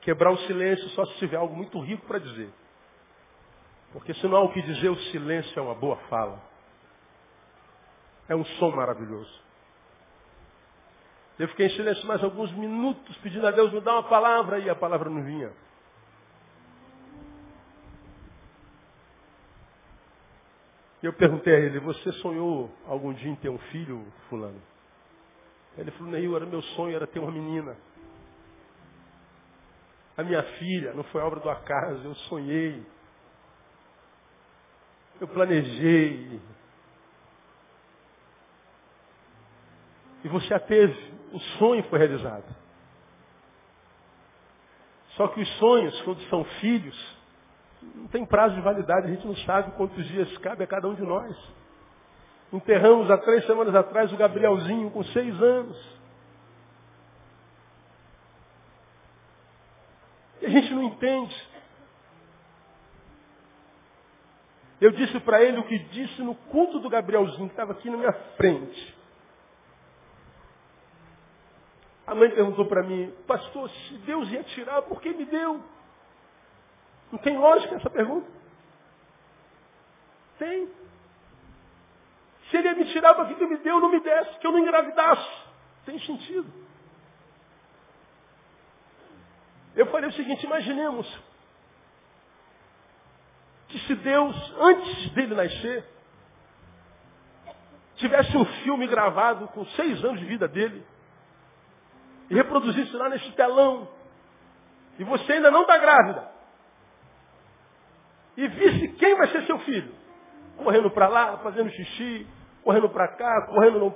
Quebrar 0.02 0.30
o 0.30 0.38
silêncio 0.46 0.88
só 0.90 1.04
se 1.06 1.18
tiver 1.18 1.36
algo 1.36 1.54
muito 1.56 1.80
rico 1.80 2.06
para 2.06 2.18
dizer. 2.18 2.50
Porque 3.92 4.12
se 4.14 4.26
não 4.26 4.36
há 4.36 4.42
o 4.42 4.52
que 4.52 4.60
dizer, 4.60 4.88
o 4.88 4.96
silêncio 5.10 5.58
é 5.58 5.62
uma 5.62 5.74
boa 5.74 5.96
fala. 6.08 6.40
É 8.28 8.36
um 8.36 8.44
som 8.44 8.70
maravilhoso. 8.70 9.42
Eu 11.38 11.48
fiquei 11.48 11.66
em 11.66 11.70
silêncio 11.70 12.06
mais 12.06 12.22
alguns 12.22 12.52
minutos, 12.52 13.16
pedindo 13.18 13.46
a 13.46 13.50
Deus 13.50 13.72
me 13.72 13.80
dar 13.80 13.94
uma 13.94 14.08
palavra, 14.08 14.58
e 14.58 14.70
a 14.70 14.74
palavra 14.74 15.10
não 15.10 15.22
vinha. 15.22 15.52
E 21.02 21.06
eu 21.06 21.12
perguntei 21.12 21.54
a 21.54 21.58
ele, 21.58 21.80
você 21.80 22.12
sonhou 22.12 22.70
algum 22.86 23.12
dia 23.12 23.30
em 23.30 23.36
ter 23.36 23.50
um 23.50 23.58
filho, 23.58 24.06
fulano? 24.30 24.60
Ele 25.76 25.90
falou, 25.90 26.12
Neil, 26.12 26.36
era 26.36 26.46
meu 26.46 26.62
sonho, 26.62 26.94
era 26.94 27.06
ter 27.06 27.18
uma 27.18 27.32
menina. 27.32 27.76
A 30.16 30.22
minha 30.22 30.42
filha, 30.42 30.94
não 30.94 31.02
foi 31.04 31.20
obra 31.20 31.40
do 31.40 31.50
acaso, 31.50 32.04
eu 32.04 32.14
sonhei. 32.14 32.86
Eu 35.20 35.26
planejei. 35.26 36.40
E 40.22 40.28
você 40.28 40.54
a 40.54 40.60
teve. 40.60 41.13
O 41.34 41.40
sonho 41.58 41.82
foi 41.90 41.98
realizado. 41.98 42.44
Só 45.16 45.26
que 45.26 45.40
os 45.40 45.48
sonhos, 45.58 46.00
quando 46.02 46.20
são 46.28 46.44
filhos, 46.60 47.16
não 47.82 48.06
tem 48.06 48.24
prazo 48.24 48.54
de 48.54 48.60
validade, 48.60 49.08
a 49.08 49.10
gente 49.10 49.26
não 49.26 49.34
sabe 49.38 49.72
quantos 49.72 50.06
dias 50.06 50.38
cabe 50.38 50.62
a 50.62 50.66
cada 50.68 50.86
um 50.86 50.94
de 50.94 51.02
nós. 51.02 51.36
Enterramos 52.52 53.10
há 53.10 53.18
três 53.18 53.44
semanas 53.46 53.74
atrás 53.74 54.12
o 54.12 54.16
Gabrielzinho 54.16 54.92
com 54.92 55.02
seis 55.06 55.42
anos. 55.42 55.98
E 60.40 60.46
a 60.46 60.50
gente 60.50 60.72
não 60.72 60.84
entende. 60.84 61.48
Eu 64.80 64.92
disse 64.92 65.18
para 65.18 65.42
ele 65.42 65.58
o 65.58 65.66
que 65.66 65.80
disse 65.80 66.22
no 66.22 66.36
culto 66.36 66.78
do 66.78 66.88
Gabrielzinho, 66.88 67.48
que 67.48 67.54
estava 67.54 67.72
aqui 67.72 67.90
na 67.90 67.96
minha 67.96 68.12
frente. 68.36 69.03
A 72.06 72.14
mãe 72.14 72.30
perguntou 72.30 72.66
para 72.66 72.82
mim, 72.82 73.12
pastor, 73.26 73.70
se 73.70 73.94
Deus 73.98 74.28
ia 74.30 74.42
tirar, 74.44 74.82
por 74.82 75.00
que 75.00 75.12
me 75.12 75.24
deu? 75.24 75.62
Não 77.10 77.18
tem 77.18 77.38
lógica 77.38 77.76
essa 77.76 77.88
pergunta? 77.88 78.30
Tem. 80.38 80.68
Se 82.50 82.56
ele 82.56 82.68
ia 82.68 82.74
me 82.74 82.84
tirar 82.92 83.14
para 83.14 83.26
que 83.26 83.46
me 83.46 83.56
deu, 83.58 83.80
não 83.80 83.90
me 83.90 84.00
desse, 84.00 84.38
que 84.38 84.46
eu 84.46 84.52
não 84.52 84.58
engravidasse. 84.58 85.44
Tem 85.86 85.98
sentido. 86.00 86.52
Eu 89.74 89.86
falei 89.86 90.08
o 90.08 90.12
seguinte, 90.12 90.44
imaginemos 90.44 91.06
que 93.68 93.78
se 93.80 93.94
Deus, 93.96 94.54
antes 94.58 95.10
dele 95.10 95.34
nascer, 95.34 95.84
tivesse 97.96 98.36
um 98.36 98.44
filme 98.62 98.86
gravado 98.86 99.48
com 99.48 99.64
seis 99.66 100.04
anos 100.04 100.20
de 100.20 100.26
vida 100.26 100.46
dele, 100.46 100.84
e 102.30 102.34
reproduzisse 102.34 102.94
lá 102.96 103.08
nesse 103.08 103.30
telão, 103.32 103.88
e 104.98 105.04
você 105.04 105.34
ainda 105.34 105.50
não 105.50 105.62
está 105.62 105.78
grávida, 105.78 106.28
e 108.36 108.48
visse 108.48 108.88
quem 108.96 109.16
vai 109.16 109.28
ser 109.28 109.42
seu 109.46 109.58
filho, 109.60 109.92
correndo 110.56 110.90
para 110.90 111.08
lá, 111.08 111.38
fazendo 111.38 111.70
xixi, 111.70 112.26
correndo 112.62 112.88
para 112.88 113.08
cá, 113.08 113.46
correndo 113.48 113.78
no, 113.78 113.94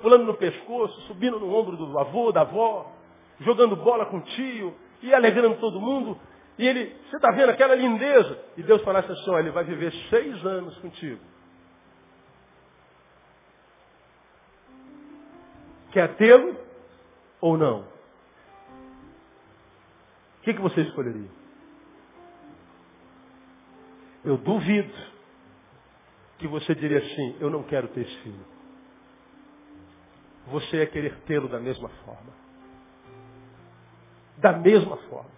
pulando 0.00 0.24
no 0.24 0.34
pescoço, 0.34 1.00
subindo 1.02 1.38
no 1.38 1.52
ombro 1.54 1.76
do 1.76 1.98
avô, 1.98 2.30
da 2.32 2.42
avó, 2.42 2.92
jogando 3.40 3.76
bola 3.76 4.06
com 4.06 4.18
o 4.18 4.22
tio, 4.22 4.76
e 5.02 5.12
alegrando 5.12 5.56
todo 5.56 5.80
mundo. 5.80 6.18
E 6.58 6.66
ele, 6.66 6.96
você 7.08 7.16
está 7.16 7.30
vendo 7.32 7.50
aquela 7.50 7.74
lindeza? 7.74 8.38
E 8.56 8.62
Deus 8.62 8.82
falasse 8.82 9.10
assim, 9.10 9.30
olha, 9.30 9.40
ele 9.40 9.50
vai 9.50 9.64
viver 9.64 9.92
seis 10.08 10.44
anos 10.46 10.76
contigo. 10.78 11.20
Quer 15.90 16.14
tê-lo 16.14 16.56
ou 17.42 17.58
não? 17.58 17.80
O 17.80 17.84
que, 20.44 20.54
que 20.54 20.60
você 20.60 20.80
escolheria? 20.80 21.28
Eu 24.24 24.38
duvido 24.38 24.92
que 26.38 26.46
você 26.46 26.74
diria 26.74 26.98
assim, 26.98 27.36
eu 27.40 27.50
não 27.50 27.64
quero 27.64 27.88
ter 27.88 28.02
esse 28.02 28.16
filho. 28.18 28.44
Você 30.46 30.78
ia 30.78 30.86
querer 30.86 31.16
tê-lo 31.26 31.48
da 31.48 31.58
mesma 31.58 31.88
forma. 32.04 32.32
Da 34.38 34.52
mesma 34.52 34.96
forma. 35.08 35.30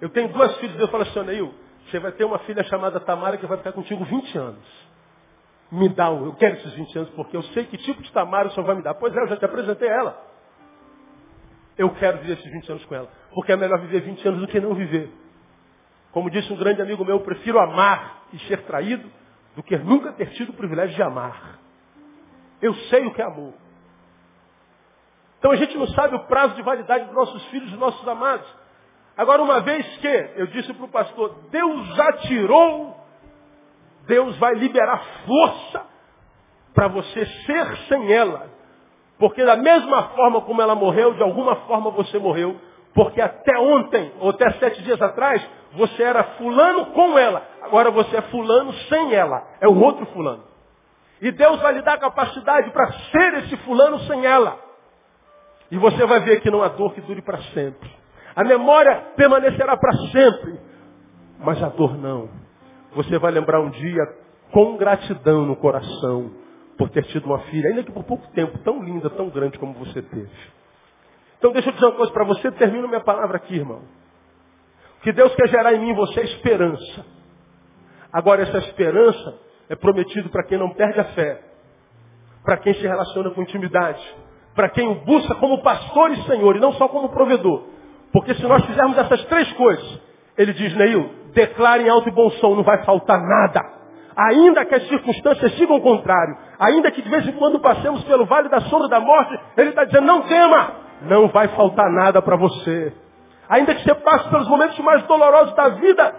Eu 0.00 0.08
tenho 0.10 0.32
duas 0.32 0.56
filhas, 0.58 0.76
Deus 0.76 0.90
fala 0.90 1.04
assim, 1.04 1.22
Neil, 1.22 1.54
você 1.86 1.98
vai 1.98 2.12
ter 2.12 2.24
uma 2.24 2.38
filha 2.40 2.62
chamada 2.64 3.00
Tamara 3.00 3.38
que 3.38 3.46
vai 3.46 3.58
ficar 3.58 3.72
contigo 3.72 4.04
20 4.04 4.38
anos. 4.38 4.90
Me 5.70 5.88
dá, 5.88 6.10
eu 6.10 6.34
quero 6.34 6.56
esses 6.56 6.72
20 6.72 6.98
anos, 6.98 7.10
porque 7.10 7.36
eu 7.36 7.42
sei 7.44 7.64
que 7.66 7.78
tipo 7.78 8.02
de 8.02 8.12
Tamara 8.12 8.48
o 8.48 8.50
Senhor 8.52 8.66
vai 8.66 8.74
me 8.74 8.82
dar. 8.82 8.94
Pois 8.94 9.14
é, 9.14 9.20
eu 9.20 9.28
já 9.28 9.36
te 9.36 9.44
apresentei 9.44 9.88
ela. 9.88 10.29
Eu 11.80 11.88
quero 11.94 12.18
viver 12.18 12.34
esses 12.34 12.52
20 12.52 12.72
anos 12.72 12.84
com 12.84 12.94
ela. 12.94 13.08
Porque 13.32 13.50
é 13.50 13.56
melhor 13.56 13.80
viver 13.80 14.02
20 14.02 14.28
anos 14.28 14.40
do 14.42 14.46
que 14.48 14.60
não 14.60 14.74
viver. 14.74 15.10
Como 16.12 16.28
disse 16.28 16.52
um 16.52 16.56
grande 16.56 16.82
amigo 16.82 17.02
meu, 17.06 17.16
eu 17.16 17.20
prefiro 17.20 17.58
amar 17.58 18.24
e 18.34 18.38
ser 18.40 18.58
traído 18.64 19.10
do 19.56 19.62
que 19.62 19.78
nunca 19.78 20.12
ter 20.12 20.28
tido 20.32 20.50
o 20.50 20.52
privilégio 20.52 20.94
de 20.94 21.02
amar. 21.02 21.58
Eu 22.60 22.74
sei 22.74 23.06
o 23.06 23.14
que 23.14 23.22
é 23.22 23.24
amor. 23.24 23.54
Então 25.38 25.52
a 25.52 25.56
gente 25.56 25.74
não 25.78 25.86
sabe 25.86 26.16
o 26.16 26.26
prazo 26.26 26.54
de 26.54 26.60
validade 26.60 27.06
dos 27.06 27.14
nossos 27.14 27.42
filhos, 27.46 27.70
dos 27.70 27.80
nossos 27.80 28.06
amados. 28.06 28.46
Agora, 29.16 29.42
uma 29.42 29.60
vez 29.60 29.86
que, 29.96 30.32
eu 30.36 30.48
disse 30.48 30.74
para 30.74 30.84
o 30.84 30.88
pastor, 30.88 31.34
Deus 31.50 31.96
já 31.96 32.12
tirou, 32.18 32.94
Deus 34.06 34.36
vai 34.36 34.52
liberar 34.52 35.02
força 35.24 35.86
para 36.74 36.88
você 36.88 37.24
ser 37.24 37.76
sem 37.88 38.12
ela. 38.12 38.59
Porque 39.20 39.44
da 39.44 39.54
mesma 39.54 40.04
forma 40.14 40.40
como 40.40 40.62
ela 40.62 40.74
morreu, 40.74 41.12
de 41.12 41.22
alguma 41.22 41.54
forma 41.66 41.90
você 41.90 42.18
morreu. 42.18 42.56
Porque 42.94 43.20
até 43.20 43.56
ontem, 43.58 44.10
ou 44.18 44.30
até 44.30 44.50
sete 44.52 44.82
dias 44.82 45.00
atrás, 45.00 45.46
você 45.74 46.02
era 46.02 46.24
fulano 46.38 46.86
com 46.86 47.18
ela. 47.18 47.42
Agora 47.62 47.90
você 47.90 48.16
é 48.16 48.22
fulano 48.22 48.72
sem 48.88 49.14
ela. 49.14 49.46
É 49.60 49.68
o 49.68 49.78
outro 49.78 50.06
fulano. 50.06 50.42
E 51.20 51.30
Deus 51.30 51.60
vai 51.60 51.74
lhe 51.74 51.82
dar 51.82 51.98
capacidade 51.98 52.70
para 52.70 52.90
ser 52.92 53.34
esse 53.44 53.58
fulano 53.58 54.00
sem 54.00 54.24
ela. 54.24 54.58
E 55.70 55.76
você 55.76 56.04
vai 56.06 56.20
ver 56.20 56.40
que 56.40 56.50
não 56.50 56.62
há 56.62 56.68
dor 56.68 56.94
que 56.94 57.02
dure 57.02 57.20
para 57.20 57.38
sempre. 57.52 57.90
A 58.34 58.42
memória 58.42 59.04
permanecerá 59.16 59.76
para 59.76 59.92
sempre. 60.12 60.58
Mas 61.40 61.62
a 61.62 61.68
dor 61.68 61.96
não. 61.98 62.30
Você 62.94 63.18
vai 63.18 63.30
lembrar 63.30 63.60
um 63.60 63.68
dia 63.68 64.02
com 64.50 64.78
gratidão 64.78 65.44
no 65.44 65.56
coração 65.56 66.39
por 66.80 66.88
ter 66.88 67.04
tido 67.08 67.26
uma 67.26 67.40
filha, 67.40 67.68
ainda 67.68 67.82
que 67.82 67.92
por 67.92 68.04
pouco 68.04 68.26
tempo, 68.28 68.56
tão 68.60 68.82
linda, 68.82 69.10
tão 69.10 69.28
grande 69.28 69.58
como 69.58 69.74
você 69.74 70.00
teve. 70.00 70.30
Então 71.38 71.52
deixa 71.52 71.68
eu 71.68 71.74
dizer 71.74 71.84
uma 71.84 71.94
coisa 71.94 72.10
para 72.10 72.24
você, 72.24 72.50
termino 72.52 72.88
minha 72.88 73.02
palavra 73.02 73.36
aqui, 73.36 73.54
irmão. 73.54 73.82
Que 75.02 75.12
Deus 75.12 75.34
quer 75.34 75.46
gerar 75.48 75.74
em 75.74 75.80
mim 75.80 75.92
você 75.92 76.22
esperança. 76.22 77.04
Agora 78.10 78.40
essa 78.40 78.56
esperança 78.56 79.38
é 79.68 79.76
prometido 79.76 80.30
para 80.30 80.42
quem 80.44 80.56
não 80.56 80.70
perde 80.70 80.98
a 81.00 81.04
fé, 81.12 81.42
para 82.42 82.56
quem 82.56 82.72
se 82.72 82.86
relaciona 82.86 83.28
com 83.32 83.42
intimidade, 83.42 84.02
para 84.54 84.70
quem 84.70 84.88
o 84.88 85.04
busca 85.04 85.34
como 85.34 85.62
pastor 85.62 86.12
e 86.12 86.22
senhor 86.22 86.56
e 86.56 86.60
não 86.60 86.72
só 86.72 86.88
como 86.88 87.10
provedor. 87.10 87.62
Porque 88.10 88.32
se 88.36 88.42
nós 88.44 88.64
fizermos 88.64 88.96
essas 88.96 89.22
três 89.26 89.52
coisas, 89.52 90.00
ele 90.34 90.54
diz, 90.54 90.74
Neil, 90.74 91.10
declare 91.34 91.82
em 91.82 91.90
alto 91.90 92.08
e 92.08 92.12
bom 92.12 92.30
som, 92.30 92.54
não 92.54 92.64
vai 92.64 92.82
faltar 92.86 93.20
nada. 93.20 93.79
Ainda 94.16 94.64
que 94.64 94.74
as 94.74 94.88
circunstâncias 94.88 95.52
sigam 95.54 95.76
o 95.76 95.80
contrário, 95.80 96.36
ainda 96.58 96.90
que 96.90 97.00
de 97.02 97.08
vez 97.08 97.26
em 97.26 97.32
quando 97.32 97.60
passemos 97.60 98.02
pelo 98.04 98.26
vale 98.26 98.48
da 98.48 98.60
sombra 98.62 98.88
da 98.88 99.00
morte, 99.00 99.38
ele 99.56 99.70
está 99.70 99.84
dizendo, 99.84 100.06
não 100.06 100.22
tema, 100.22 100.72
não 101.02 101.28
vai 101.28 101.48
faltar 101.48 101.90
nada 101.90 102.20
para 102.20 102.36
você. 102.36 102.92
Ainda 103.48 103.74
que 103.74 103.82
você 103.82 103.94
passe 103.94 104.28
pelos 104.28 104.48
momentos 104.48 104.78
mais 104.80 105.02
dolorosos 105.04 105.54
da 105.54 105.68
vida, 105.70 106.14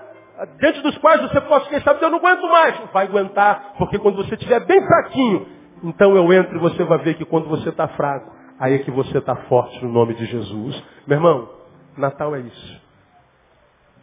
diante 0.59 0.81
dos 0.81 0.97
quais 0.97 1.21
você 1.21 1.39
possa, 1.41 1.69
quem 1.69 1.81
sabe, 1.81 2.03
eu 2.03 2.09
não 2.09 2.17
aguento 2.17 2.47
mais. 2.47 2.75
Vai 2.91 3.05
aguentar, 3.05 3.73
porque 3.77 3.99
quando 3.99 4.17
você 4.17 4.35
estiver 4.35 4.65
bem 4.65 4.81
fraquinho, 4.85 5.47
então 5.83 6.15
eu 6.15 6.31
entro 6.33 6.55
e 6.55 6.59
você 6.59 6.83
vai 6.83 6.97
ver 6.99 7.15
que 7.15 7.25
quando 7.25 7.47
você 7.47 7.69
está 7.69 7.87
fraco, 7.89 8.31
aí 8.59 8.75
é 8.75 8.79
que 8.79 8.91
você 8.91 9.17
está 9.17 9.35
forte 9.47 9.83
no 9.83 9.91
nome 9.91 10.13
de 10.13 10.25
Jesus. 10.25 10.83
Meu 11.07 11.17
irmão, 11.17 11.49
Natal 11.97 12.35
é 12.35 12.39
isso. 12.39 12.81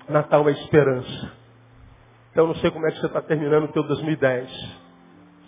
Natal 0.09 0.49
é 0.49 0.53
esperança. 0.53 1.33
Então 2.39 2.47
não 2.47 2.55
sei 2.55 2.71
como 2.71 2.87
é 2.87 2.93
que 2.93 3.01
você 3.01 3.07
está 3.07 3.21
terminando 3.21 3.65
o 3.65 3.73
teu 3.73 3.83
2010. 3.83 4.49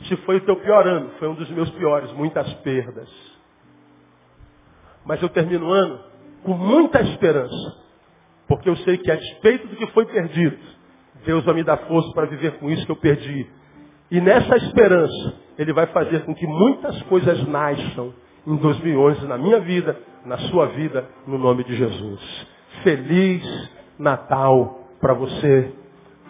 Se 0.08 0.16
foi 0.26 0.38
o 0.38 0.40
teu 0.40 0.56
pior 0.56 0.88
ano, 0.88 1.10
foi 1.20 1.28
um 1.28 1.34
dos 1.34 1.48
meus 1.50 1.70
piores, 1.70 2.10
muitas 2.14 2.52
perdas. 2.64 3.08
Mas 5.04 5.22
eu 5.22 5.28
termino 5.28 5.68
o 5.68 5.72
ano 5.72 6.00
com 6.42 6.52
muita 6.52 7.00
esperança. 7.00 7.76
Porque 8.48 8.68
eu 8.68 8.74
sei 8.78 8.98
que 8.98 9.08
a 9.08 9.14
despeito 9.14 9.68
do 9.68 9.76
que 9.76 9.86
foi 9.92 10.04
perdido, 10.04 10.58
Deus 11.24 11.44
vai 11.44 11.54
me 11.54 11.62
dar 11.62 11.76
força 11.76 12.12
para 12.12 12.26
viver 12.26 12.58
com 12.58 12.68
isso 12.68 12.84
que 12.84 12.90
eu 12.90 12.96
perdi. 12.96 13.46
E 14.10 14.20
nessa 14.20 14.56
esperança, 14.56 15.34
Ele 15.56 15.72
vai 15.72 15.86
fazer 15.86 16.24
com 16.24 16.34
que 16.34 16.44
muitas 16.44 17.00
coisas 17.02 17.46
nasçam 17.46 18.12
em 18.44 18.56
2011 18.56 19.28
na 19.28 19.38
minha 19.38 19.60
vida, 19.60 19.96
na 20.26 20.38
sua 20.38 20.66
vida, 20.66 21.08
no 21.24 21.38
nome 21.38 21.62
de 21.62 21.76
Jesus. 21.76 22.48
Feliz 22.82 23.70
Natal 23.96 24.88
para 25.00 25.14
você. 25.14 25.78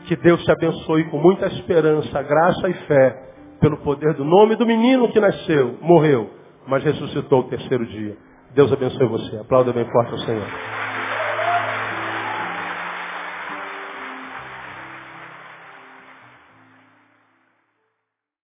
Que 0.06 0.16
Deus 0.16 0.42
te 0.44 0.50
abençoe 0.50 1.04
com 1.04 1.18
muita 1.18 1.46
esperança, 1.46 2.22
graça 2.22 2.68
e 2.68 2.74
fé, 2.86 3.30
pelo 3.60 3.76
poder 3.78 4.14
do 4.14 4.24
nome 4.24 4.56
do 4.56 4.66
menino 4.66 5.10
que 5.12 5.20
nasceu, 5.20 5.78
morreu, 5.82 6.30
mas 6.66 6.82
ressuscitou 6.82 7.40
o 7.40 7.44
terceiro 7.44 7.86
dia. 7.86 8.16
Deus 8.54 8.72
abençoe 8.72 9.06
você. 9.06 9.36
Aplauda 9.36 9.72
bem 9.72 9.84
forte 9.84 10.12
ao 10.12 10.18
Senhor. 10.18 10.89